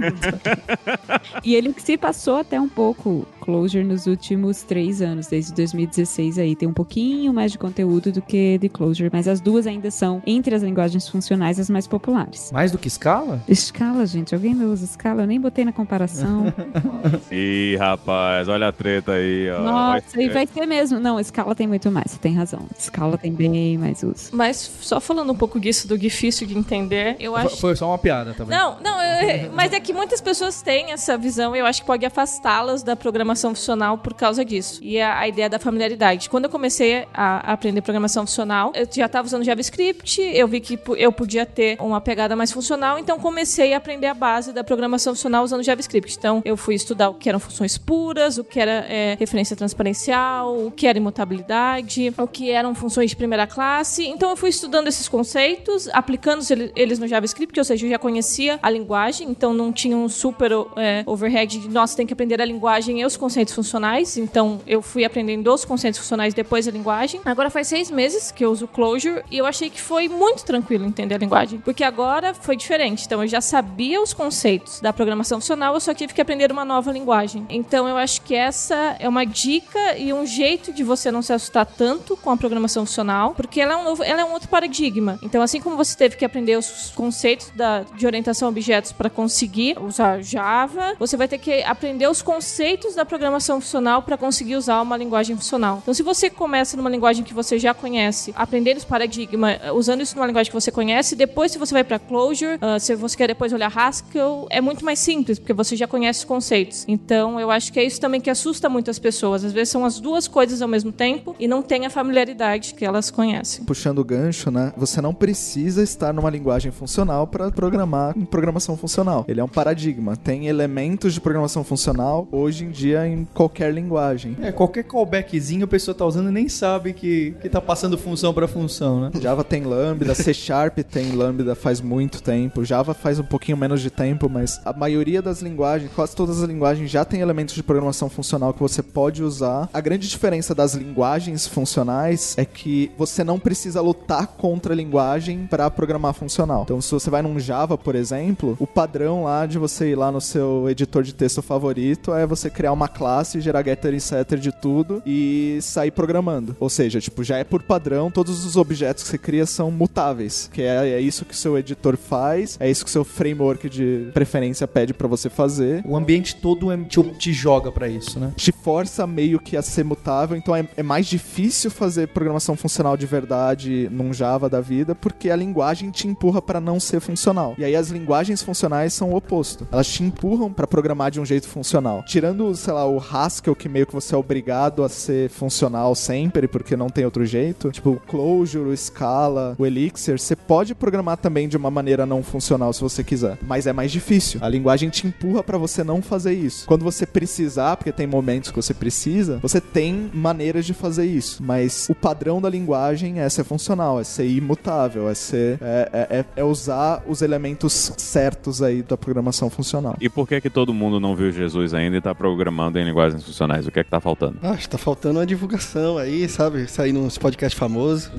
E 1.43 1.55
Elixir 1.55 1.97
passou 1.97 2.37
até 2.37 2.59
um 2.59 2.69
pouco 2.69 3.25
Clojure 3.39 3.83
nos 3.83 4.05
últimos 4.05 4.63
três 4.63 5.01
anos, 5.01 5.27
desde 5.27 5.53
2016 5.53 6.37
aí. 6.37 6.55
Tem 6.55 6.67
um 6.67 6.73
pouquinho 6.73 7.33
mais 7.33 7.51
de 7.51 7.57
conteúdo 7.57 8.11
do 8.11 8.21
que 8.21 8.57
de 8.57 8.69
Clojure, 8.69 9.09
mas 9.11 9.27
as 9.27 9.41
duas 9.41 9.65
ainda 9.65 9.89
são, 9.89 10.21
entre 10.25 10.53
as 10.53 10.61
linguagens 10.61 11.07
funcionais, 11.07 11.59
as 11.59 11.69
mais 11.69 11.87
populares. 11.87 12.51
Mais 12.51 12.71
do 12.71 12.77
que 12.77 12.87
escala? 12.87 13.41
Scala, 13.53 14.05
gente, 14.05 14.35
alguém 14.35 14.53
não 14.53 14.71
usa 14.71 14.85
Scala? 14.85 15.23
Eu 15.23 15.27
nem 15.27 15.39
botei 15.39 15.65
na 15.65 15.71
comparação. 15.71 16.53
Ih, 17.31 17.75
rapaz, 17.77 18.20
olha 18.47 18.67
a 18.67 18.71
treta 18.71 19.13
aí, 19.13 19.49
ó. 19.49 19.61
Nossa, 19.61 20.21
e 20.21 20.29
vai 20.29 20.47
ser 20.47 20.65
mesmo. 20.65 20.99
Não, 20.99 21.21
Scala 21.23 21.55
tem 21.55 21.67
muito 21.67 21.91
mais, 21.91 22.11
você 22.11 22.17
tem 22.17 22.33
razão. 22.35 22.67
Scala 22.79 23.17
tem 23.17 23.31
bem 23.33 23.77
mais 23.77 24.03
uso. 24.03 24.29
Mas 24.31 24.57
só 24.81 24.99
falando 24.99 25.31
um 25.31 25.35
pouco 25.35 25.59
disso, 25.59 25.87
do 25.87 25.97
difícil 25.97 26.47
de 26.47 26.57
entender, 26.57 27.15
eu 27.19 27.33
Foi- 27.33 27.41
acho. 27.41 27.57
Foi 27.57 27.75
só 27.75 27.87
uma 27.87 27.97
piada, 27.97 28.33
tá 28.33 28.43
vendo? 28.43 28.51
Não, 28.57 28.77
não, 28.81 29.01
eu- 29.01 29.51
mas 29.53 29.73
é 29.73 29.79
que 29.79 29.93
muitas 29.93 30.21
pessoas 30.21 30.61
têm 30.61 30.91
essa 30.91 31.17
visão 31.17 31.55
e 31.55 31.59
eu 31.59 31.65
acho 31.65 31.81
que 31.81 31.87
pode 31.87 32.05
afastá-las 32.05 32.83
da 32.83 32.95
programação 32.95 33.53
funcional 33.55 33.97
por 33.97 34.13
causa 34.13 34.43
disso. 34.43 34.79
E 34.83 34.99
a, 34.99 35.19
a 35.19 35.27
ideia 35.27 35.49
da 35.49 35.59
familiaridade. 35.59 36.29
Quando 36.29 36.45
eu 36.45 36.49
comecei 36.49 37.05
a, 37.13 37.51
a 37.51 37.53
aprender 37.53 37.81
programação 37.81 38.25
funcional, 38.25 38.71
eu 38.75 38.87
já 38.91 39.05
estava 39.05 39.25
usando 39.27 39.43
JavaScript, 39.43 40.21
eu 40.21 40.47
vi 40.47 40.59
que 40.59 40.79
eu 40.97 41.11
podia 41.11 41.45
ter 41.45 41.77
uma 41.79 42.01
pegada 42.01 42.35
mais 42.35 42.51
funcional, 42.51 42.97
então 42.99 43.19
comecei 43.19 43.73
a 43.73 43.77
aprender 43.77 44.07
a 44.07 44.13
base 44.13 44.51
da 44.53 44.63
programação 44.63 45.13
funcional 45.13 45.43
usando 45.43 45.63
JavaScript. 45.63 46.15
Então 46.17 46.41
eu 46.45 46.55
fui 46.57 46.75
estudar 46.75 47.09
o 47.09 47.13
que 47.13 47.29
eram 47.29 47.39
funções 47.39 47.77
puras, 47.77 48.10
o 48.37 48.43
que 48.43 48.59
era 48.59 48.85
é, 48.89 49.15
referência 49.19 49.55
transparencial, 49.55 50.65
o 50.65 50.71
que 50.71 50.85
era 50.85 50.97
imutabilidade, 50.97 52.13
o 52.17 52.27
que 52.27 52.51
eram 52.51 52.75
funções 52.75 53.09
de 53.09 53.15
primeira 53.15 53.47
classe. 53.47 54.05
Então 54.07 54.29
eu 54.29 54.35
fui 54.35 54.49
estudando 54.49 54.87
esses 54.87 55.07
conceitos, 55.07 55.87
aplicando 55.93 56.43
ele- 56.49 56.71
eles 56.75 56.99
no 56.99 57.07
JavaScript, 57.07 57.57
ou 57.59 57.63
seja, 57.63 57.85
eu 57.85 57.89
já 57.91 57.97
conhecia 57.99 58.59
a 58.61 58.69
linguagem, 58.69 59.29
então 59.29 59.53
não 59.53 59.71
tinha 59.71 59.95
um 59.95 60.09
super 60.09 60.51
é, 60.75 61.03
overhead 61.05 61.59
de 61.59 61.69
nossa, 61.69 61.95
tem 61.95 62.05
que 62.05 62.13
aprender 62.13 62.41
a 62.41 62.45
linguagem 62.45 63.01
e 63.01 63.05
os 63.05 63.15
conceitos 63.15 63.53
funcionais. 63.53 64.17
Então 64.17 64.59
eu 64.67 64.81
fui 64.81 65.05
aprendendo 65.05 65.53
os 65.53 65.63
conceitos 65.65 65.99
funcionais 65.99 66.33
depois 66.33 66.65
da 66.65 66.71
linguagem. 66.71 67.21
Agora 67.25 67.49
faz 67.49 67.67
seis 67.67 67.89
meses 67.89 68.31
que 68.31 68.43
eu 68.43 68.51
uso 68.51 68.67
Clojure 68.67 69.23
e 69.31 69.37
eu 69.37 69.45
achei 69.45 69.69
que 69.69 69.81
foi 69.81 70.07
muito 70.09 70.43
tranquilo 70.43 70.85
entender 70.85 71.15
a 71.15 71.17
linguagem, 71.17 71.59
porque 71.59 71.83
agora 71.83 72.33
foi 72.33 72.55
diferente. 72.55 73.05
Então 73.05 73.21
eu 73.21 73.27
já 73.27 73.41
sabia 73.41 74.01
os 74.01 74.13
conceitos 74.13 74.79
da 74.81 74.91
programação 74.91 75.39
funcional, 75.39 75.73
eu 75.73 75.79
só 75.79 75.93
tive 75.93 76.13
que 76.13 76.21
aprender 76.21 76.51
uma 76.51 76.65
nova 76.65 76.91
linguagem. 76.91 77.45
Então 77.49 77.87
eu 77.87 77.97
acho 78.01 78.21
que 78.21 78.35
essa 78.35 78.95
é 78.99 79.07
uma 79.07 79.25
dica 79.25 79.97
e 79.97 80.11
um 80.13 80.25
jeito 80.25 80.73
de 80.73 80.83
você 80.83 81.11
não 81.11 81.21
se 81.21 81.31
assustar 81.33 81.65
tanto 81.65 82.17
com 82.17 82.29
a 82.29 82.37
programação 82.37 82.85
funcional, 82.85 83.33
porque 83.33 83.61
ela 83.61 83.73
é 83.73 83.77
um 83.77 83.83
novo, 83.83 84.03
ela 84.03 84.21
é 84.21 84.25
um 84.25 84.33
outro 84.33 84.49
paradigma. 84.49 85.19
Então 85.21 85.41
assim 85.41 85.61
como 85.61 85.75
você 85.75 85.95
teve 85.97 86.15
que 86.15 86.25
aprender 86.25 86.57
os 86.57 86.91
conceitos 86.95 87.51
da, 87.55 87.83
de 87.83 88.05
orientação 88.05 88.47
a 88.47 88.51
objetos 88.51 88.91
para 88.91 89.09
conseguir 89.09 89.77
usar 89.79 90.21
Java, 90.21 90.95
você 90.99 91.15
vai 91.15 91.27
ter 91.27 91.37
que 91.37 91.63
aprender 91.63 92.07
os 92.07 92.21
conceitos 92.21 92.95
da 92.95 93.05
programação 93.05 93.59
funcional 93.61 94.01
para 94.01 94.17
conseguir 94.17 94.55
usar 94.55 94.81
uma 94.81 94.97
linguagem 94.97 95.35
funcional. 95.35 95.79
Então 95.81 95.93
se 95.93 96.03
você 96.03 96.29
começa 96.29 96.75
numa 96.77 96.89
linguagem 96.89 97.23
que 97.23 97.33
você 97.33 97.57
já 97.57 97.73
conhece, 97.73 98.33
aprendendo 98.35 98.77
esse 98.77 98.85
paradigma, 98.85 99.51
eh, 99.51 99.71
usando 99.71 100.01
isso 100.01 100.15
numa 100.15 100.27
linguagem 100.27 100.49
que 100.51 100.59
você 100.59 100.71
conhece, 100.71 101.15
depois 101.15 101.51
se 101.51 101.57
você 101.57 101.73
vai 101.73 101.83
para 101.83 101.99
Clojure, 101.99 102.57
ah, 102.61 102.79
se 102.79 102.95
você 102.95 103.17
quer 103.17 103.27
depois 103.27 103.53
olhar 103.53 103.71
Haskell, 103.75 104.47
é 104.49 104.61
muito 104.61 104.85
mais 104.85 104.99
simples, 104.99 105.39
porque 105.39 105.53
você 105.53 105.75
já 105.75 105.87
conhece 105.87 106.19
os 106.19 106.25
conceitos. 106.25 106.85
Então 106.87 107.39
eu 107.39 107.51
acho 107.51 107.71
que 107.71 107.79
é 107.79 107.83
isso 107.83 107.90
também 107.99 108.21
que 108.21 108.29
assusta 108.29 108.69
muitas 108.69 108.99
pessoas. 108.99 109.43
Às 109.43 109.51
vezes 109.51 109.69
são 109.69 109.85
as 109.85 109.99
duas 109.99 110.27
coisas 110.27 110.61
ao 110.61 110.67
mesmo 110.67 110.91
tempo 110.91 111.35
e 111.39 111.47
não 111.47 111.61
tem 111.61 111.85
a 111.85 111.89
familiaridade 111.89 112.73
que 112.73 112.85
elas 112.85 113.11
conhecem. 113.11 113.63
Puxando 113.65 113.99
o 113.99 114.05
gancho, 114.05 114.51
né? 114.51 114.73
Você 114.77 115.01
não 115.01 115.13
precisa 115.13 115.83
estar 115.83 116.13
numa 116.13 116.29
linguagem 116.29 116.71
funcional 116.71 117.27
para 117.27 117.51
programar 117.51 118.17
em 118.17 118.25
programação 118.25 118.77
funcional. 118.77 119.25
Ele 119.27 119.39
é 119.39 119.43
um 119.43 119.47
paradigma. 119.47 120.15
Tem 120.15 120.47
elementos 120.47 121.13
de 121.13 121.21
programação 121.21 121.63
funcional 121.63 122.27
hoje 122.31 122.65
em 122.65 122.71
dia 122.71 123.07
em 123.07 123.25
qualquer 123.33 123.73
linguagem. 123.73 124.37
É, 124.41 124.51
qualquer 124.51 124.83
callbackzinho 124.83 125.65
a 125.65 125.67
pessoa 125.67 125.93
tá 125.95 126.05
usando 126.05 126.29
e 126.29 126.31
nem 126.31 126.49
sabe 126.49 126.93
que, 126.93 127.35
que 127.41 127.49
tá 127.49 127.61
passando 127.61 127.97
função 127.97 128.33
pra 128.33 128.47
função, 128.47 129.01
né? 129.01 129.11
Java 129.21 129.43
tem 129.43 129.63
Lambda, 129.63 130.13
C 130.15 130.33
Sharp 130.33 130.79
tem 130.79 131.11
Lambda 131.11 131.55
faz 131.55 131.81
muito 131.81 132.21
tempo, 132.21 132.63
Java 132.63 132.93
faz 132.93 133.19
um 133.19 133.23
pouquinho 133.23 133.57
menos 133.57 133.81
de 133.81 133.89
tempo, 133.89 134.29
mas 134.29 134.59
a 134.65 134.73
maioria 134.73 135.21
das 135.21 135.41
linguagens, 135.41 135.91
quase 135.93 136.15
todas 136.15 136.41
as 136.41 136.49
linguagens 136.49 136.89
já 136.89 137.03
tem 137.05 137.21
elementos 137.21 137.55
de 137.55 137.63
programação 137.63 137.80
funcional 138.09 138.53
que 138.53 138.59
você 138.59 138.83
pode 138.83 139.23
usar. 139.23 139.69
A 139.73 139.81
grande 139.81 140.07
diferença 140.07 140.53
das 140.53 140.73
linguagens 140.73 141.47
funcionais 141.47 142.35
é 142.37 142.45
que 142.45 142.91
você 142.97 143.23
não 143.23 143.39
precisa 143.39 143.81
lutar 143.81 144.27
contra 144.27 144.73
a 144.73 144.75
linguagem 144.75 145.47
para 145.47 145.69
programar 145.69 146.13
funcional. 146.13 146.63
Então, 146.63 146.81
se 146.81 146.91
você 146.91 147.09
vai 147.09 147.21
num 147.21 147.39
Java, 147.39 147.77
por 147.77 147.95
exemplo, 147.95 148.55
o 148.59 148.67
padrão 148.67 149.23
lá 149.23 149.45
de 149.45 149.57
você 149.57 149.91
ir 149.91 149.95
lá 149.95 150.11
no 150.11 150.21
seu 150.21 150.69
editor 150.69 151.03
de 151.03 151.13
texto 151.13 151.41
favorito 151.41 152.13
é 152.13 152.25
você 152.25 152.49
criar 152.49 152.71
uma 152.71 152.87
classe, 152.87 153.41
gerar 153.41 153.63
getter 153.63 153.93
e 153.93 153.99
setter 153.99 154.39
de 154.39 154.51
tudo 154.51 155.01
e 155.05 155.59
sair 155.61 155.91
programando. 155.91 156.55
Ou 156.59 156.69
seja, 156.69 156.99
tipo, 156.99 157.23
já 157.23 157.37
é 157.37 157.43
por 157.43 157.63
padrão, 157.63 158.11
todos 158.11 158.45
os 158.45 158.55
objetos 158.55 159.03
que 159.03 159.09
você 159.09 159.17
cria 159.17 159.45
são 159.45 159.71
mutáveis, 159.71 160.49
que 160.51 160.61
é, 160.61 160.89
é 160.89 161.01
isso 161.01 161.25
que 161.25 161.33
o 161.33 161.37
seu 161.37 161.57
editor 161.57 161.97
faz, 161.97 162.57
é 162.59 162.69
isso 162.69 162.83
que 162.83 162.89
o 162.89 162.91
seu 162.91 163.03
framework 163.03 163.69
de 163.69 164.09
preferência 164.13 164.67
pede 164.67 164.93
para 164.93 165.07
você 165.07 165.29
fazer. 165.29 165.83
O 165.85 165.95
ambiente 165.95 166.35
todo 166.35 166.71
é- 166.71 166.77
te, 166.77 167.01
te 167.13 167.33
joga 167.33 167.70
pra 167.71 167.87
isso, 167.87 168.19
né? 168.19 168.33
Te 168.35 168.51
força 168.51 169.05
meio 169.07 169.39
que 169.39 169.57
a 169.57 169.61
ser 169.61 169.83
mutável, 169.83 170.37
então 170.37 170.55
é, 170.55 170.67
é 170.77 170.83
mais 170.83 171.07
difícil 171.07 171.71
fazer 171.71 172.07
programação 172.09 172.55
funcional 172.55 172.95
de 172.97 173.05
verdade 173.05 173.89
num 173.91 174.13
Java 174.13 174.49
da 174.49 174.61
vida, 174.61 174.93
porque 174.93 175.29
a 175.29 175.35
linguagem 175.35 175.89
te 175.91 176.07
empurra 176.07 176.41
para 176.41 176.59
não 176.59 176.79
ser 176.79 176.99
funcional. 176.99 177.55
E 177.57 177.63
aí 177.63 177.75
as 177.75 177.89
linguagens 177.89 178.41
funcionais 178.41 178.93
são 178.93 179.11
o 179.11 179.15
oposto. 179.15 179.67
Elas 179.71 179.87
te 179.87 180.03
empurram 180.03 180.51
para 180.51 180.67
programar 180.67 181.11
de 181.11 181.19
um 181.19 181.25
jeito 181.25 181.47
funcional. 181.47 182.03
Tirando, 182.05 182.55
sei 182.55 182.73
lá, 182.73 182.87
o 182.87 182.99
Haskell, 182.99 183.55
que 183.55 183.69
meio 183.69 183.87
que 183.87 183.93
você 183.93 184.15
é 184.15 184.17
obrigado 184.17 184.83
a 184.83 184.89
ser 184.89 185.29
funcional 185.29 185.95
sempre, 185.95 186.47
porque 186.47 186.75
não 186.75 186.89
tem 186.89 187.05
outro 187.05 187.25
jeito. 187.25 187.71
Tipo, 187.71 187.91
o 187.91 187.99
Clojure, 187.99 188.69
o 188.69 188.77
Scala, 188.77 189.55
o 189.57 189.65
Elixir, 189.65 190.19
você 190.19 190.35
pode 190.35 190.75
programar 190.75 191.17
também 191.17 191.47
de 191.47 191.57
uma 191.57 191.71
maneira 191.71 192.05
não 192.05 192.23
funcional 192.23 192.73
se 192.73 192.81
você 192.81 193.03
quiser. 193.03 193.37
Mas 193.41 193.67
é 193.67 193.73
mais 193.73 193.91
difícil. 193.91 194.39
A 194.43 194.49
linguagem 194.49 194.89
te 194.89 195.07
empurra 195.07 195.43
para 195.43 195.57
você 195.57 195.83
não 195.83 196.01
fazer 196.01 196.33
isso. 196.33 196.65
Quando 196.65 196.83
você 196.83 197.05
precisar, 197.05 197.60
porque 197.77 197.91
tem 197.91 198.07
momentos 198.07 198.49
que 198.51 198.55
você 198.55 198.73
precisa, 198.73 199.39
você 199.41 199.59
tem 199.61 200.09
maneiras 200.13 200.65
de 200.65 200.73
fazer 200.73 201.05
isso. 201.05 201.41
Mas 201.43 201.87
o 201.89 201.95
padrão 201.95 202.41
da 202.41 202.49
linguagem 202.49 203.19
é 203.19 203.29
ser 203.29 203.43
funcional, 203.43 203.99
é 203.99 204.03
ser 204.03 204.27
imutável, 204.27 205.09
é 205.09 205.13
ser. 205.13 205.57
É, 205.61 205.89
é, 205.93 206.17
é- 206.19 206.25
é 206.35 206.43
usar 206.43 207.03
os 207.07 207.21
elementos 207.21 207.93
certos 207.97 208.61
aí 208.61 208.81
da 208.81 208.97
programação 208.97 209.49
funcional. 209.49 209.95
E 209.99 210.09
por 210.09 210.27
que 210.27 210.39
que 210.41 210.49
todo 210.49 210.73
mundo 210.73 210.99
não 210.99 211.15
viu 211.15 211.31
Jesus 211.31 211.73
ainda 211.73 211.97
e 211.97 212.01
tá 212.01 212.13
programando 212.15 212.79
em 212.79 212.85
linguagens 212.85 213.23
funcionais? 213.23 213.67
O 213.67 213.71
que 213.71 213.79
é 213.79 213.83
que 213.83 213.89
tá 213.89 213.99
faltando? 213.99 214.37
Ah, 214.41 214.57
tá 214.69 214.77
faltando 214.77 215.19
uma 215.19 215.25
divulgação 215.25 215.97
aí, 215.97 216.27
sabe? 216.29 216.67
Sair 216.67 216.91
nos 216.93 217.17
podcasts 217.17 217.57
famosos. 217.57 218.09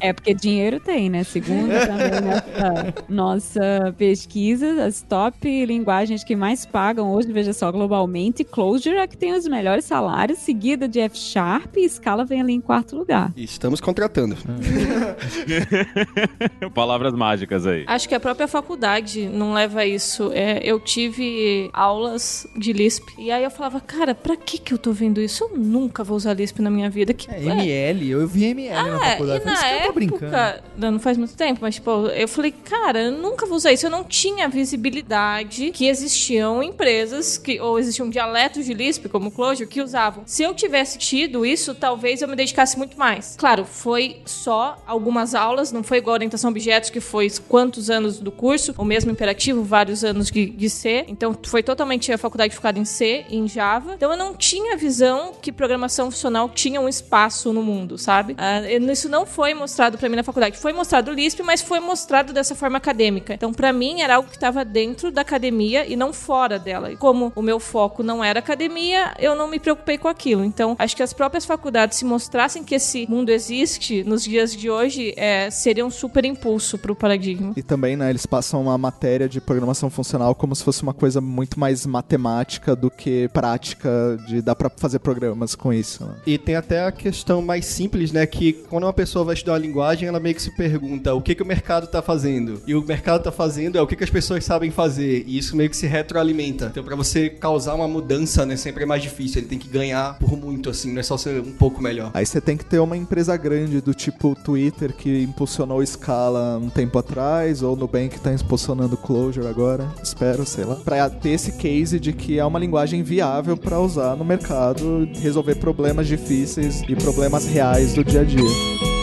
É 0.00 0.12
porque 0.12 0.34
dinheiro 0.34 0.80
tem, 0.80 1.08
né? 1.08 1.24
Segundo 1.24 1.68
também 1.86 2.20
nessa 2.20 2.94
nossa 3.08 3.94
pesquisa, 3.96 4.84
as 4.84 5.02
top 5.02 5.64
linguagens 5.66 5.93
que 6.26 6.36
mais 6.36 6.64
pagam 6.66 7.12
hoje, 7.12 7.32
veja 7.32 7.52
só, 7.52 7.70
globalmente, 7.70 8.44
Clojure 8.44 8.96
é 8.96 9.06
que 9.06 9.16
tem 9.16 9.32
os 9.34 9.46
melhores 9.46 9.84
salários, 9.84 10.38
seguida 10.38 10.88
de 10.88 11.00
F 11.00 11.16
Sharp 11.16 11.76
e 11.76 11.88
Scala 11.88 12.24
vem 12.24 12.40
ali 12.40 12.52
em 12.52 12.60
quarto 12.60 12.96
lugar. 12.96 13.32
Estamos 13.36 13.80
contratando. 13.80 14.36
Palavras 16.74 17.14
mágicas 17.14 17.66
aí. 17.66 17.84
Acho 17.86 18.08
que 18.08 18.14
a 18.14 18.20
própria 18.20 18.48
faculdade 18.48 19.26
não 19.28 19.52
leva 19.52 19.80
a 19.80 19.86
isso. 19.86 20.30
É, 20.32 20.60
eu 20.62 20.78
tive 20.80 21.70
aulas 21.72 22.46
de 22.56 22.72
Lisp 22.72 23.04
e 23.18 23.30
aí 23.30 23.44
eu 23.44 23.50
falava, 23.50 23.80
cara, 23.80 24.14
pra 24.14 24.36
que 24.36 24.58
que 24.58 24.72
eu 24.74 24.78
tô 24.78 24.92
vendo 24.92 25.20
isso? 25.20 25.44
Eu 25.44 25.56
nunca 25.58 26.02
vou 26.04 26.16
usar 26.16 26.34
Lisp 26.34 26.60
na 26.60 26.70
minha 26.70 26.90
vida. 26.90 27.12
Que, 27.14 27.30
É, 27.30 27.42
ML, 27.42 28.10
eu 28.10 28.26
vi 28.26 28.44
ML 28.46 28.90
na 28.90 29.06
É, 29.06 29.10
faculdade. 29.12 29.42
e 29.42 29.46
na 29.46 29.52
"Esse 29.52 29.62
cara 29.62 29.86
tá 29.86 29.92
brincando. 29.92 30.24
época, 30.36 30.64
não, 30.76 30.90
não 30.92 31.00
faz 31.00 31.18
muito 31.18 31.34
tempo, 31.36 31.58
mas 31.62 31.74
tipo, 31.76 31.90
eu 32.08 32.28
falei, 32.28 32.52
cara, 32.52 33.02
eu 33.02 33.12
nunca 33.12 33.46
vou 33.46 33.56
usar 33.56 33.72
isso. 33.72 33.86
Eu 33.86 33.90
não 33.90 34.04
tinha 34.04 34.48
visibilidade 34.48 35.70
que 35.72 35.83
existiam 35.88 36.62
empresas 36.62 37.38
que 37.38 37.60
ou 37.60 37.78
existiam 37.78 38.08
dialetos 38.08 38.64
de 38.66 38.74
Lisp, 38.74 39.06
como 39.08 39.30
Clojure, 39.30 39.68
que 39.68 39.80
usavam. 39.80 40.22
Se 40.26 40.42
eu 40.42 40.54
tivesse 40.54 40.98
tido 40.98 41.44
isso, 41.44 41.74
talvez 41.74 42.22
eu 42.22 42.28
me 42.28 42.36
dedicasse 42.36 42.76
muito 42.78 42.98
mais. 42.98 43.34
Claro, 43.38 43.64
foi 43.64 44.20
só 44.24 44.82
algumas 44.86 45.34
aulas, 45.34 45.72
não 45.72 45.82
foi 45.82 45.98
igual 45.98 46.14
a 46.14 46.18
orientação 46.18 46.48
a 46.48 46.50
objetos 46.50 46.90
que 46.90 47.00
foi 47.00 47.28
quantos 47.48 47.90
anos 47.90 48.18
do 48.18 48.30
curso, 48.30 48.74
o 48.78 48.84
mesmo 48.84 49.10
imperativo, 49.10 49.62
vários 49.62 50.04
anos 50.04 50.30
de, 50.30 50.46
de 50.46 50.70
C. 50.70 51.04
Então 51.08 51.36
foi 51.46 51.62
totalmente 51.62 52.12
a 52.12 52.18
faculdade 52.18 52.54
focada 52.54 52.78
em 52.78 52.84
C, 52.84 53.24
em 53.30 53.48
Java. 53.48 53.94
Então 53.94 54.10
eu 54.10 54.16
não 54.16 54.34
tinha 54.36 54.76
visão 54.76 55.32
que 55.40 55.50
programação 55.50 56.10
funcional 56.10 56.48
tinha 56.48 56.80
um 56.80 56.88
espaço 56.88 57.52
no 57.52 57.62
mundo, 57.62 57.96
sabe? 57.98 58.36
Eu- 58.70 58.92
isso 58.92 59.08
não 59.08 59.26
foi 59.26 59.54
mostrado 59.54 59.98
pra 59.98 60.08
mim 60.08 60.16
na 60.16 60.22
faculdade. 60.22 60.56
Foi 60.58 60.72
mostrado 60.72 61.10
Lisp, 61.12 61.40
mas 61.42 61.60
foi 61.62 61.80
mostrado 61.80 62.32
dessa 62.32 62.54
forma 62.54 62.76
acadêmica. 62.78 63.34
Então 63.34 63.52
pra 63.52 63.72
mim 63.72 64.02
era 64.02 64.16
algo 64.16 64.28
que 64.28 64.36
estava 64.36 64.64
dentro 64.64 65.10
da 65.10 65.22
academia 65.22 65.73
e 65.86 65.96
não 65.96 66.12
fora 66.12 66.58
dela. 66.58 66.92
E 66.92 66.96
como 66.96 67.32
o 67.34 67.42
meu 67.42 67.58
foco 67.58 68.02
não 68.02 68.22
era 68.22 68.38
academia, 68.38 69.14
eu 69.18 69.34
não 69.34 69.48
me 69.48 69.58
preocupei 69.58 69.98
com 69.98 70.08
aquilo. 70.08 70.44
Então 70.44 70.76
acho 70.78 70.96
que 70.96 71.02
as 71.02 71.12
próprias 71.12 71.44
faculdades 71.44 71.98
se 71.98 72.04
mostrassem 72.04 72.62
que 72.62 72.74
esse 72.74 73.06
mundo 73.08 73.30
existe 73.30 74.04
nos 74.04 74.22
dias 74.24 74.54
de 74.54 74.70
hoje, 74.70 75.14
é, 75.16 75.50
seria 75.50 75.84
um 75.84 75.90
super 75.90 76.24
impulso 76.24 76.78
pro 76.78 76.94
paradigma. 76.94 77.52
E 77.56 77.62
também, 77.62 77.96
né, 77.96 78.10
eles 78.10 78.26
passam 78.26 78.62
uma 78.62 78.76
matéria 78.76 79.28
de 79.28 79.40
programação 79.40 79.90
funcional 79.90 80.34
como 80.34 80.54
se 80.54 80.62
fosse 80.62 80.82
uma 80.82 80.94
coisa 80.94 81.20
muito 81.20 81.58
mais 81.58 81.86
matemática 81.86 82.76
do 82.76 82.90
que 82.90 83.28
prática 83.32 84.18
de 84.26 84.42
dar 84.42 84.54
pra 84.54 84.70
fazer 84.76 84.98
programas 84.98 85.54
com 85.54 85.72
isso. 85.72 86.04
Né? 86.04 86.14
E 86.26 86.38
tem 86.38 86.56
até 86.56 86.84
a 86.84 86.92
questão 86.92 87.42
mais 87.42 87.66
simples, 87.66 88.12
né? 88.12 88.26
Que 88.26 88.52
quando 88.52 88.84
uma 88.84 88.92
pessoa 88.92 89.24
vai 89.24 89.34
estudar 89.34 89.52
uma 89.52 89.58
linguagem, 89.58 90.08
ela 90.08 90.20
meio 90.20 90.34
que 90.34 90.42
se 90.42 90.54
pergunta 90.56 91.14
o 91.14 91.22
que, 91.22 91.34
que 91.34 91.42
o 91.42 91.46
mercado 91.46 91.86
tá 91.86 92.02
fazendo. 92.02 92.62
E 92.66 92.74
o 92.74 92.82
mercado 92.82 93.22
tá 93.22 93.32
fazendo 93.32 93.78
é 93.78 93.82
o 93.82 93.86
que, 93.86 93.96
que 93.96 94.04
as 94.04 94.10
pessoas 94.10 94.44
sabem 94.44 94.70
fazer. 94.70 95.24
E 95.26 95.38
isso 95.38 95.56
meio 95.56 95.63
que 95.68 95.76
se 95.76 95.86
retroalimenta. 95.86 96.66
Então, 96.70 96.84
pra 96.84 96.96
você 96.96 97.28
causar 97.28 97.74
uma 97.74 97.88
mudança, 97.88 98.44
né? 98.46 98.56
Sempre 98.56 98.84
é 98.84 98.86
mais 98.86 99.02
difícil. 99.02 99.40
Ele 99.40 99.48
tem 99.48 99.58
que 99.58 99.68
ganhar 99.68 100.18
por 100.18 100.36
muito, 100.36 100.70
assim. 100.70 100.92
Não 100.92 101.00
é 101.00 101.02
só 101.02 101.16
ser 101.16 101.40
um 101.40 101.52
pouco 101.52 101.82
melhor. 101.82 102.10
Aí 102.14 102.24
você 102.24 102.40
tem 102.40 102.56
que 102.56 102.64
ter 102.64 102.78
uma 102.78 102.96
empresa 102.96 103.36
grande 103.36 103.80
do 103.80 103.94
tipo 103.94 104.34
Twitter 104.34 104.94
que 104.94 105.22
impulsionou 105.22 105.84
Scala 105.84 106.58
um 106.58 106.70
tempo 106.70 106.98
atrás, 106.98 107.62
ou 107.62 107.76
Nubank 107.76 108.18
tá 108.20 108.32
impulsionando 108.32 108.96
Clojure 108.96 109.46
agora, 109.46 109.88
espero, 110.02 110.46
sei 110.46 110.64
lá. 110.64 110.76
Pra 110.76 111.08
ter 111.10 111.30
esse 111.30 111.52
case 111.52 111.98
de 112.00 112.12
que 112.12 112.38
é 112.38 112.44
uma 112.44 112.58
linguagem 112.58 113.02
viável 113.02 113.56
pra 113.56 113.80
usar 113.80 114.16
no 114.16 114.24
mercado, 114.24 115.08
resolver 115.20 115.56
problemas 115.56 116.06
difíceis 116.06 116.82
e 116.88 116.96
problemas 116.96 117.46
reais 117.46 117.94
do 117.94 118.04
dia 118.04 118.20
a 118.20 118.24
dia. 118.24 118.93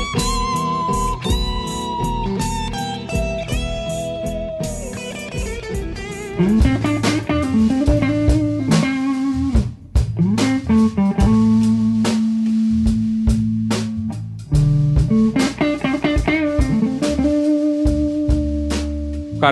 O 6.42 6.71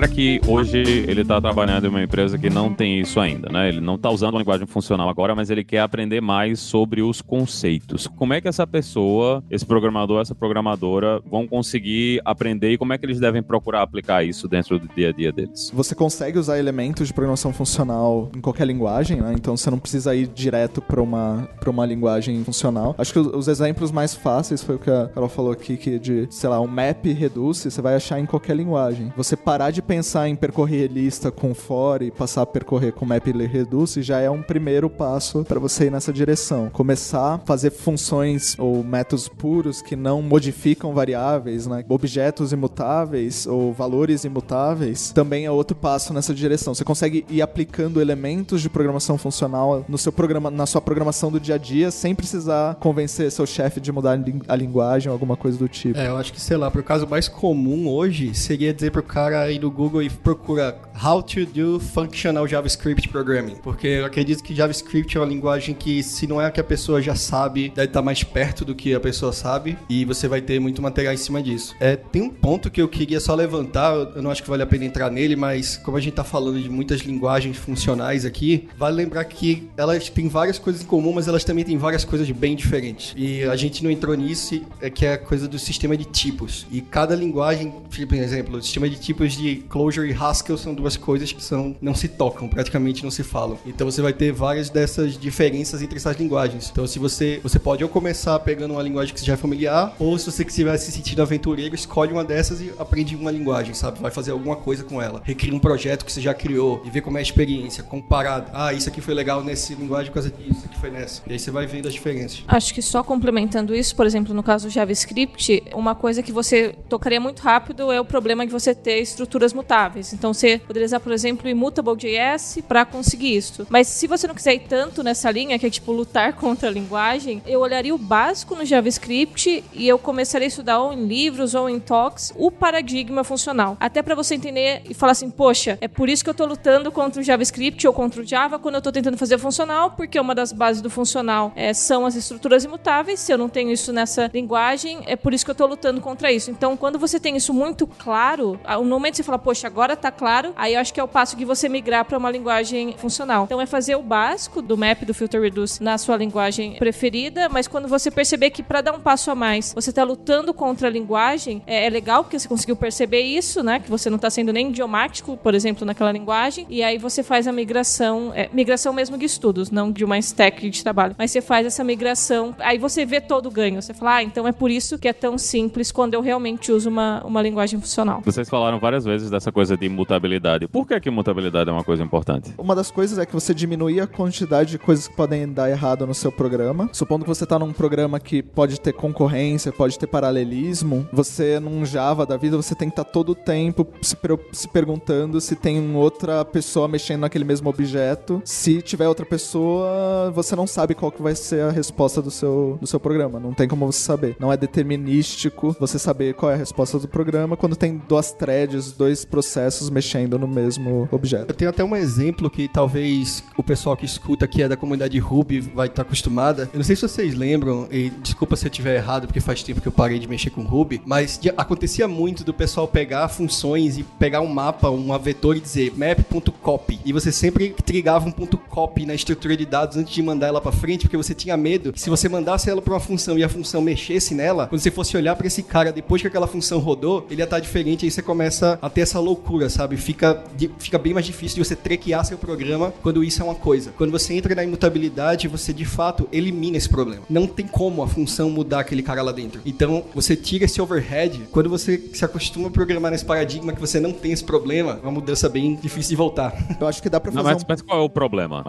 cara 0.00 0.08
que 0.08 0.40
hoje 0.46 0.78
ele 0.78 1.22
tá 1.22 1.38
trabalhando 1.38 1.84
em 1.84 1.90
uma 1.90 2.02
empresa 2.02 2.38
que 2.38 2.48
não 2.48 2.72
tem 2.72 3.00
isso 3.00 3.20
ainda, 3.20 3.50
né? 3.52 3.68
Ele 3.68 3.82
não 3.82 3.98
tá 3.98 4.08
usando 4.08 4.30
uma 4.30 4.38
linguagem 4.38 4.66
funcional 4.66 5.10
agora, 5.10 5.34
mas 5.34 5.50
ele 5.50 5.62
quer 5.62 5.80
aprender 5.80 6.22
mais 6.22 6.58
sobre 6.58 7.02
os 7.02 7.20
conceitos. 7.20 8.06
Como 8.06 8.32
é 8.32 8.40
que 8.40 8.48
essa 8.48 8.66
pessoa, 8.66 9.44
esse 9.50 9.66
programador, 9.66 10.22
essa 10.22 10.34
programadora 10.34 11.20
vão 11.30 11.46
conseguir 11.46 12.18
aprender 12.24 12.72
e 12.72 12.78
como 12.78 12.94
é 12.94 12.98
que 12.98 13.04
eles 13.04 13.20
devem 13.20 13.42
procurar 13.42 13.82
aplicar 13.82 14.24
isso 14.24 14.48
dentro 14.48 14.78
do 14.78 14.88
dia 14.88 15.10
a 15.10 15.12
dia 15.12 15.30
deles? 15.32 15.70
Você 15.74 15.94
consegue 15.94 16.38
usar 16.38 16.58
elementos 16.58 17.06
de 17.06 17.12
programação 17.12 17.52
funcional 17.52 18.30
em 18.34 18.40
qualquer 18.40 18.66
linguagem, 18.66 19.20
né? 19.20 19.34
Então 19.34 19.54
você 19.54 19.70
não 19.70 19.78
precisa 19.78 20.14
ir 20.14 20.28
direto 20.28 20.80
para 20.80 21.02
uma, 21.02 21.46
pra 21.60 21.68
uma 21.68 21.84
linguagem 21.84 22.42
funcional. 22.42 22.94
Acho 22.96 23.12
que 23.12 23.18
os, 23.18 23.26
os 23.26 23.48
exemplos 23.48 23.92
mais 23.92 24.14
fáceis 24.14 24.62
foi 24.62 24.76
o 24.76 24.78
que 24.78 24.90
a 24.90 25.08
Carol 25.08 25.28
falou 25.28 25.52
aqui, 25.52 25.76
que 25.76 25.98
de, 25.98 26.26
sei 26.30 26.48
lá, 26.48 26.58
um 26.58 26.66
map 26.66 27.04
reduce, 27.04 27.70
você 27.70 27.82
vai 27.82 27.96
achar 27.96 28.18
em 28.18 28.24
qualquer 28.24 28.56
linguagem. 28.56 29.12
Você 29.14 29.36
parar 29.36 29.70
de 29.70 29.82
pensar 29.90 30.28
em 30.28 30.36
percorrer 30.36 30.86
lista 30.88 31.32
com 31.32 31.52
for 31.52 32.00
e 32.00 32.12
passar 32.12 32.42
a 32.42 32.46
percorrer 32.46 32.92
com 32.92 33.04
map 33.04 33.26
reduce 33.26 34.02
já 34.02 34.20
é 34.20 34.30
um 34.30 34.40
primeiro 34.40 34.88
passo 34.88 35.42
para 35.42 35.58
você 35.58 35.86
ir 35.86 35.90
nessa 35.90 36.12
direção. 36.12 36.70
Começar 36.72 37.34
a 37.34 37.38
fazer 37.38 37.70
funções 37.72 38.54
ou 38.56 38.84
métodos 38.84 39.26
puros 39.26 39.82
que 39.82 39.96
não 39.96 40.22
modificam 40.22 40.94
variáveis, 40.94 41.66
né? 41.66 41.84
Objetos 41.88 42.52
imutáveis 42.52 43.48
ou 43.48 43.72
valores 43.72 44.22
imutáveis 44.22 45.10
também 45.10 45.44
é 45.44 45.50
outro 45.50 45.74
passo 45.76 46.14
nessa 46.14 46.32
direção. 46.32 46.72
Você 46.72 46.84
consegue 46.84 47.26
ir 47.28 47.42
aplicando 47.42 48.00
elementos 48.00 48.62
de 48.62 48.70
programação 48.70 49.18
funcional 49.18 49.84
no 49.88 49.98
seu 49.98 50.12
programa, 50.12 50.52
na 50.52 50.66
sua 50.66 50.80
programação 50.80 51.32
do 51.32 51.40
dia 51.40 51.56
a 51.56 51.58
dia 51.58 51.90
sem 51.90 52.14
precisar 52.14 52.76
convencer 52.76 53.28
seu 53.32 53.44
chefe 53.44 53.80
de 53.80 53.90
mudar 53.90 54.12
a 54.12 54.16
lin- 54.16 54.42
a 54.46 54.54
linguagem 54.54 55.08
ou 55.08 55.14
alguma 55.14 55.36
coisa 55.36 55.58
do 55.58 55.66
tipo. 55.68 55.98
É, 55.98 56.06
eu 56.06 56.16
acho 56.16 56.32
que, 56.32 56.40
sei 56.40 56.56
lá, 56.56 56.70
pro 56.70 56.84
caso 56.84 57.08
mais 57.08 57.26
comum 57.26 57.88
hoje 57.88 58.32
seria 58.36 58.72
dizer 58.72 58.92
pro 58.92 59.02
cara 59.02 59.50
ir 59.50 59.58
no 59.58 59.79
Google 59.80 60.02
e 60.02 60.10
procura 60.10 60.78
How 61.02 61.22
to 61.22 61.46
do 61.46 61.80
Functional 61.80 62.46
JavaScript 62.46 63.08
Programming. 63.08 63.54
Porque 63.62 63.86
eu 63.86 64.04
acredito 64.04 64.42
que 64.42 64.54
JavaScript 64.54 65.16
é 65.16 65.20
uma 65.20 65.26
linguagem 65.26 65.74
que, 65.74 66.02
se 66.02 66.26
não 66.26 66.38
é 66.38 66.44
a 66.44 66.50
que 66.50 66.60
a 66.60 66.64
pessoa 66.64 67.00
já 67.00 67.14
sabe, 67.14 67.70
deve 67.74 67.88
estar 67.88 68.02
mais 68.02 68.22
perto 68.22 68.62
do 68.62 68.74
que 68.74 68.94
a 68.94 69.00
pessoa 69.00 69.32
sabe. 69.32 69.78
E 69.88 70.04
você 70.04 70.28
vai 70.28 70.42
ter 70.42 70.60
muito 70.60 70.82
material 70.82 71.14
em 71.14 71.16
cima 71.16 71.42
disso. 71.42 71.74
É, 71.80 71.96
tem 71.96 72.20
um 72.20 72.28
ponto 72.28 72.70
que 72.70 72.82
eu 72.82 72.88
queria 72.88 73.18
só 73.20 73.34
levantar, 73.34 73.94
eu 73.94 74.20
não 74.20 74.30
acho 74.30 74.42
que 74.42 74.50
vale 74.50 74.62
a 74.62 74.66
pena 74.66 74.84
entrar 74.84 75.10
nele, 75.10 75.34
mas 75.34 75.78
como 75.78 75.96
a 75.96 76.00
gente 76.00 76.12
tá 76.12 76.24
falando 76.24 76.60
de 76.60 76.68
muitas 76.68 77.00
linguagens 77.00 77.56
funcionais 77.56 78.26
aqui, 78.26 78.68
vale 78.76 78.96
lembrar 78.96 79.24
que 79.24 79.66
elas 79.78 80.10
têm 80.10 80.28
várias 80.28 80.58
coisas 80.58 80.82
em 80.82 80.86
comum, 80.86 81.14
mas 81.14 81.26
elas 81.26 81.42
também 81.42 81.64
têm 81.64 81.78
várias 81.78 82.04
coisas 82.04 82.30
bem 82.30 82.54
diferentes. 82.54 83.14
E 83.16 83.44
a 83.44 83.56
gente 83.56 83.82
não 83.82 83.90
entrou 83.90 84.14
nisso, 84.14 84.60
é 84.78 84.90
que 84.90 85.06
é 85.06 85.14
a 85.14 85.18
coisa 85.18 85.48
do 85.48 85.58
sistema 85.58 85.96
de 85.96 86.04
tipos. 86.04 86.66
E 86.70 86.82
cada 86.82 87.16
linguagem, 87.16 87.72
tipo, 87.88 88.08
por 88.08 88.18
exemplo, 88.18 88.58
o 88.58 88.62
sistema 88.62 88.86
de 88.86 89.00
tipos 89.00 89.32
de 89.32 89.59
Clojure 89.68 90.10
e 90.10 90.14
Haskell 90.14 90.58
são 90.58 90.74
duas 90.74 90.96
coisas 90.96 91.32
que 91.32 91.42
são 91.42 91.76
não 91.80 91.94
se 91.94 92.08
tocam, 92.08 92.48
praticamente 92.48 93.02
não 93.02 93.10
se 93.10 93.22
falam. 93.22 93.58
Então 93.66 93.90
você 93.90 94.02
vai 94.02 94.12
ter 94.12 94.32
várias 94.32 94.70
dessas 94.70 95.16
diferenças 95.16 95.82
entre 95.82 95.96
essas 95.96 96.16
linguagens. 96.16 96.70
Então 96.70 96.86
se 96.86 96.98
você 96.98 97.40
você 97.42 97.58
pode 97.58 97.82
ou 97.82 97.90
começar 97.90 98.38
pegando 98.40 98.72
uma 98.72 98.82
linguagem 98.82 99.14
que 99.14 99.24
já 99.24 99.34
é 99.34 99.36
familiar, 99.36 99.94
ou 99.98 100.18
se 100.18 100.30
você 100.30 100.42
estiver 100.42 100.76
se 100.76 100.90
sentindo 100.90 101.22
aventureiro, 101.22 101.74
escolhe 101.74 102.12
uma 102.12 102.24
dessas 102.24 102.60
e 102.60 102.72
aprende 102.78 103.14
uma 103.16 103.30
linguagem, 103.30 103.74
sabe? 103.74 104.00
Vai 104.00 104.10
fazer 104.10 104.32
alguma 104.32 104.56
coisa 104.56 104.84
com 104.84 105.00
ela. 105.00 105.20
Recria 105.24 105.54
um 105.54 105.58
projeto 105.58 106.04
que 106.04 106.12
você 106.12 106.20
já 106.20 106.34
criou 106.34 106.82
e 106.84 106.90
vê 106.90 107.00
como 107.00 107.16
é 107.16 107.20
a 107.20 107.22
experiência, 107.22 107.82
comparado. 107.82 108.50
Ah, 108.52 108.72
isso 108.72 108.88
aqui 108.88 109.00
foi 109.00 109.14
legal 109.14 109.42
nesse 109.42 109.74
linguagem 109.74 110.10
por 110.10 110.14
causa 110.14 110.30
disso, 110.30 110.50
isso 110.50 110.66
aqui 110.66 110.78
foi 110.78 110.90
nessa. 110.90 111.22
E 111.26 111.32
aí 111.32 111.38
você 111.38 111.50
vai 111.50 111.66
vendo 111.66 111.86
as 111.86 111.94
diferenças. 111.94 112.42
Acho 112.46 112.74
que 112.74 112.82
só 112.82 113.02
complementando 113.02 113.74
isso, 113.74 113.94
por 113.94 114.06
exemplo, 114.06 114.34
no 114.34 114.42
caso 114.42 114.68
do 114.68 114.70
JavaScript, 114.70 115.62
uma 115.74 115.94
coisa 115.94 116.22
que 116.22 116.32
você 116.32 116.74
tocaria 116.88 117.20
muito 117.20 117.40
rápido 117.40 117.90
é 117.92 118.00
o 118.00 118.04
problema 118.04 118.46
de 118.46 118.52
você 118.52 118.74
ter 118.74 119.00
estruturas 119.00 119.49
mutáveis. 119.52 120.12
Então 120.12 120.32
você 120.32 120.58
poderia 120.58 120.86
usar, 120.86 121.00
por 121.00 121.12
exemplo, 121.12 121.48
Immutable.js 121.48 122.58
para 122.66 122.84
conseguir 122.84 123.36
isso. 123.36 123.66
Mas 123.68 123.86
se 123.88 124.06
você 124.06 124.26
não 124.26 124.34
quiser 124.34 124.54
ir 124.54 124.60
tanto 124.68 125.02
nessa 125.02 125.30
linha, 125.30 125.58
que 125.58 125.66
é 125.66 125.70
tipo 125.70 125.92
lutar 125.92 126.34
contra 126.40 126.68
a 126.68 126.72
linguagem, 126.72 127.42
eu 127.46 127.60
olharia 127.60 127.94
o 127.94 127.98
básico 127.98 128.54
no 128.54 128.64
JavaScript 128.64 129.64
e 129.72 129.88
eu 129.88 129.98
começaria 129.98 130.46
a 130.46 130.48
estudar 130.48 130.80
ou 130.80 130.92
em 130.92 131.06
livros 131.06 131.54
ou 131.54 131.68
em 131.68 131.78
talks 131.78 132.32
o 132.36 132.50
paradigma 132.50 133.24
funcional. 133.24 133.76
Até 133.80 134.02
para 134.02 134.14
você 134.14 134.34
entender 134.34 134.82
e 134.88 134.94
falar 134.94 135.12
assim, 135.12 135.30
poxa, 135.30 135.78
é 135.80 135.88
por 135.88 136.08
isso 136.08 136.22
que 136.22 136.30
eu 136.30 136.34
tô 136.34 136.44
lutando 136.46 136.90
contra 136.92 137.20
o 137.20 137.24
JavaScript 137.24 137.86
ou 137.86 137.92
contra 137.92 138.22
o 138.22 138.26
Java 138.26 138.58
quando 138.58 138.76
eu 138.76 138.82
tô 138.82 138.92
tentando 138.92 139.16
fazer 139.16 139.38
funcional, 139.38 139.92
porque 139.92 140.18
uma 140.18 140.34
das 140.34 140.52
bases 140.52 140.82
do 140.82 140.90
funcional 140.90 141.52
é, 141.56 141.72
são 141.72 142.06
as 142.06 142.14
estruturas 142.14 142.64
imutáveis. 142.64 143.20
Se 143.20 143.32
eu 143.32 143.38
não 143.38 143.48
tenho 143.48 143.70
isso 143.70 143.92
nessa 143.92 144.30
linguagem, 144.32 145.00
é 145.06 145.16
por 145.16 145.34
isso 145.34 145.44
que 145.44 145.50
eu 145.50 145.54
tô 145.54 145.66
lutando 145.66 146.00
contra 146.00 146.32
isso. 146.32 146.50
Então, 146.50 146.76
quando 146.76 146.98
você 146.98 147.18
tem 147.18 147.36
isso 147.36 147.52
muito 147.52 147.86
claro, 147.86 148.58
no 148.78 148.84
momento 148.84 149.12
que 149.12 149.16
você 149.18 149.22
fala, 149.22 149.38
poxa, 149.40 149.66
agora 149.66 149.96
tá 149.96 150.10
claro, 150.10 150.52
aí 150.56 150.74
eu 150.74 150.80
acho 150.80 150.92
que 150.92 151.00
é 151.00 151.02
o 151.02 151.08
passo 151.08 151.36
de 151.36 151.44
você 151.44 151.68
migrar 151.68 152.04
para 152.04 152.18
uma 152.18 152.30
linguagem 152.30 152.94
funcional. 152.96 153.44
Então, 153.44 153.60
é 153.60 153.66
fazer 153.66 153.96
o 153.96 154.02
básico 154.02 154.62
do 154.62 154.76
map 154.76 155.04
do 155.04 155.14
filter 155.14 155.40
reduce 155.40 155.82
na 155.82 155.98
sua 155.98 156.16
linguagem 156.16 156.74
preferida, 156.74 157.48
mas 157.48 157.66
quando 157.66 157.88
você 157.88 158.10
perceber 158.10 158.50
que 158.50 158.62
para 158.62 158.80
dar 158.80 158.92
um 158.92 159.00
passo 159.00 159.30
a 159.30 159.34
mais, 159.34 159.72
você 159.74 159.92
tá 159.92 160.04
lutando 160.04 160.52
contra 160.52 160.88
a 160.88 160.90
linguagem, 160.90 161.62
é, 161.66 161.86
é 161.86 161.90
legal 161.90 162.24
porque 162.24 162.38
você 162.38 162.48
conseguiu 162.48 162.76
perceber 162.76 163.20
isso, 163.20 163.62
né? 163.62 163.80
Que 163.80 163.90
você 163.90 164.10
não 164.10 164.18
tá 164.18 164.30
sendo 164.30 164.52
nem 164.52 164.68
idiomático, 164.68 165.36
por 165.36 165.54
exemplo, 165.54 165.84
naquela 165.84 166.12
linguagem, 166.12 166.66
e 166.68 166.82
aí 166.82 166.98
você 166.98 167.22
faz 167.22 167.46
a 167.46 167.52
migração, 167.52 168.32
é, 168.34 168.48
migração 168.52 168.92
mesmo 168.92 169.16
de 169.16 169.24
estudos, 169.24 169.70
não 169.70 169.90
de 169.90 170.04
uma 170.04 170.18
stack 170.18 170.68
de 170.68 170.82
trabalho, 170.82 171.14
mas 171.18 171.30
você 171.30 171.40
faz 171.40 171.66
essa 171.66 171.82
migração, 171.84 172.54
aí 172.58 172.78
você 172.78 173.04
vê 173.04 173.20
todo 173.20 173.46
o 173.46 173.50
ganho. 173.50 173.80
Você 173.80 173.94
fala, 173.94 174.16
ah, 174.16 174.22
então 174.22 174.46
é 174.46 174.52
por 174.52 174.70
isso 174.70 174.98
que 174.98 175.08
é 175.08 175.12
tão 175.12 175.38
simples 175.38 175.92
quando 175.92 176.14
eu 176.14 176.20
realmente 176.20 176.72
uso 176.72 176.88
uma, 176.88 177.22
uma 177.24 177.42
linguagem 177.42 177.80
funcional. 177.80 178.20
Vocês 178.24 178.48
falaram 178.48 178.78
várias 178.78 179.04
vezes 179.04 179.29
dessa 179.30 179.52
coisa 179.52 179.76
de 179.76 179.86
imutabilidade. 179.86 180.68
Por 180.68 180.86
que, 180.86 180.98
que 181.00 181.08
imutabilidade 181.08 181.70
é 181.70 181.72
uma 181.72 181.84
coisa 181.84 182.02
importante? 182.02 182.52
Uma 182.58 182.74
das 182.74 182.90
coisas 182.90 183.18
é 183.18 183.26
que 183.26 183.32
você 183.32 183.54
diminui 183.54 184.00
a 184.00 184.06
quantidade 184.06 184.70
de 184.70 184.78
coisas 184.78 185.08
que 185.08 185.16
podem 185.16 185.50
dar 185.52 185.70
errado 185.70 186.06
no 186.06 186.14
seu 186.14 186.32
programa. 186.32 186.88
Supondo 186.92 187.24
que 187.24 187.28
você 187.28 187.44
está 187.44 187.58
num 187.58 187.72
programa 187.72 188.20
que 188.20 188.42
pode 188.42 188.80
ter 188.80 188.92
concorrência, 188.92 189.72
pode 189.72 189.98
ter 189.98 190.06
paralelismo, 190.06 191.08
você 191.12 191.58
num 191.60 191.84
Java 191.84 192.26
da 192.26 192.36
vida, 192.36 192.56
você 192.56 192.74
tem 192.74 192.88
que 192.88 192.92
estar 192.92 193.04
tá 193.04 193.10
todo 193.10 193.30
o 193.30 193.34
tempo 193.34 193.86
se, 194.02 194.16
se 194.52 194.68
perguntando 194.68 195.40
se 195.40 195.56
tem 195.56 195.94
outra 195.94 196.44
pessoa 196.44 196.88
mexendo 196.88 197.20
naquele 197.20 197.44
mesmo 197.44 197.68
objeto. 197.68 198.42
Se 198.44 198.82
tiver 198.82 199.08
outra 199.08 199.26
pessoa, 199.26 200.30
você 200.34 200.54
não 200.56 200.66
sabe 200.66 200.94
qual 200.94 201.12
que 201.12 201.22
vai 201.22 201.34
ser 201.34 201.62
a 201.62 201.70
resposta 201.70 202.22
do 202.22 202.30
seu, 202.30 202.78
do 202.80 202.86
seu 202.86 203.00
programa. 203.00 203.38
Não 203.40 203.52
tem 203.52 203.68
como 203.68 203.86
você 203.86 204.00
saber. 204.00 204.36
Não 204.38 204.52
é 204.52 204.56
determinístico 204.56 205.76
você 205.78 205.98
saber 205.98 206.34
qual 206.34 206.50
é 206.50 206.54
a 206.54 206.58
resposta 206.58 206.98
do 206.98 207.08
programa 207.08 207.56
quando 207.56 207.76
tem 207.76 208.00
duas 208.08 208.32
threads, 208.32 208.92
dois 208.92 209.19
processos 209.24 209.90
mexendo 209.90 210.38
no 210.38 210.48
mesmo 210.48 211.08
objeto. 211.10 211.50
Eu 211.50 211.54
tenho 211.54 211.70
até 211.70 211.84
um 211.84 211.94
exemplo 211.96 212.50
que 212.50 212.68
talvez 212.68 213.42
o 213.56 213.62
pessoal 213.62 213.96
que 213.96 214.04
escuta 214.04 214.46
que 214.46 214.62
é 214.62 214.68
da 214.68 214.76
comunidade 214.76 215.18
Ruby 215.18 215.60
vai 215.60 215.86
estar 215.86 216.02
acostumada. 216.02 216.68
Eu 216.72 216.78
não 216.78 216.84
sei 216.84 216.96
se 216.96 217.02
vocês 217.02 217.34
lembram, 217.34 217.88
e 217.90 218.10
desculpa 218.22 218.56
se 218.56 218.66
eu 218.66 218.70
estiver 218.70 218.96
errado, 218.96 219.26
porque 219.26 219.40
faz 219.40 219.62
tempo 219.62 219.80
que 219.80 219.88
eu 219.88 219.92
parei 219.92 220.18
de 220.18 220.28
mexer 220.28 220.50
com 220.50 220.62
Ruby, 220.62 221.00
mas 221.04 221.40
acontecia 221.56 222.06
muito 222.06 222.44
do 222.44 222.54
pessoal 222.54 222.86
pegar 222.86 223.28
funções 223.28 223.98
e 223.98 224.02
pegar 224.02 224.40
um 224.40 224.46
mapa, 224.46 224.90
um 224.90 225.16
vetor 225.18 225.56
e 225.56 225.60
dizer 225.60 225.92
map.copy. 225.96 227.00
E 227.04 227.12
você 227.12 227.32
sempre 227.32 227.74
trigava 227.84 228.28
um 228.28 228.32
ponto 228.32 228.56
.copy 228.56 229.04
na 229.04 229.14
estrutura 229.14 229.56
de 229.56 229.66
dados 229.66 229.96
antes 229.96 230.14
de 230.14 230.22
mandar 230.22 230.48
ela 230.48 230.60
para 230.60 230.72
frente, 230.72 231.02
porque 231.02 231.16
você 231.16 231.34
tinha 231.34 231.56
medo 231.56 231.92
que 231.92 232.00
se 232.00 232.10
você 232.10 232.28
mandasse 232.28 232.70
ela 232.70 232.80
para 232.80 232.94
uma 232.94 233.00
função 233.00 233.38
e 233.38 233.44
a 233.44 233.48
função 233.48 233.80
mexesse 233.80 234.34
nela, 234.34 234.66
quando 234.66 234.80
você 234.80 234.90
fosse 234.90 235.16
olhar 235.16 235.34
para 235.36 235.46
esse 235.46 235.62
cara 235.62 235.92
depois 235.92 236.22
que 236.22 236.28
aquela 236.28 236.46
função 236.46 236.78
rodou, 236.78 237.26
ele 237.30 237.40
ia 237.40 237.44
estar 237.44 237.60
diferente, 237.60 238.04
aí 238.04 238.10
você 238.10 238.22
começa 238.22 238.78
a 238.80 238.88
ter 238.88 239.02
loucura, 239.18 239.68
sabe? 239.68 239.96
Fica, 239.96 240.42
fica 240.78 240.98
bem 240.98 241.14
mais 241.14 241.26
difícil 241.26 241.56
de 241.56 241.68
você 241.68 241.76
trequear 241.76 242.24
seu 242.24 242.38
programa 242.38 242.92
quando 243.02 243.24
isso 243.24 243.42
é 243.42 243.44
uma 243.44 243.54
coisa. 243.54 243.92
Quando 243.96 244.10
você 244.10 244.34
entra 244.34 244.54
na 244.54 244.64
imutabilidade, 244.64 245.48
você 245.48 245.72
de 245.72 245.84
fato 245.84 246.28
elimina 246.32 246.76
esse 246.76 246.88
problema. 246.88 247.22
Não 247.28 247.46
tem 247.46 247.66
como 247.66 248.02
a 248.02 248.08
função 248.08 248.50
mudar 248.50 248.80
aquele 248.80 249.02
cara 249.02 249.22
lá 249.22 249.32
dentro. 249.32 249.60
Então, 249.64 250.04
você 250.14 250.36
tira 250.36 250.64
esse 250.64 250.80
overhead, 250.80 251.48
quando 251.50 251.68
você 251.68 251.98
se 252.12 252.24
acostuma 252.24 252.68
a 252.68 252.70
programar 252.70 253.10
nesse 253.10 253.24
paradigma 253.24 253.72
que 253.72 253.80
você 253.80 253.98
não 253.98 254.12
tem 254.12 254.32
esse 254.32 254.44
problema, 254.44 254.98
é 255.02 255.02
uma 255.02 255.12
mudança 255.12 255.48
bem 255.48 255.76
difícil 255.76 256.10
de 256.10 256.16
voltar. 256.16 256.54
Eu 256.80 256.86
acho 256.86 257.02
que 257.02 257.08
dá 257.08 257.20
pra 257.20 257.30
fazer 257.32 257.42
não, 257.42 257.52
mas, 257.52 257.62
um... 257.62 257.66
mas 257.68 257.82
qual 257.82 258.00
é 258.00 258.02
o 258.02 258.08
problema? 258.08 258.64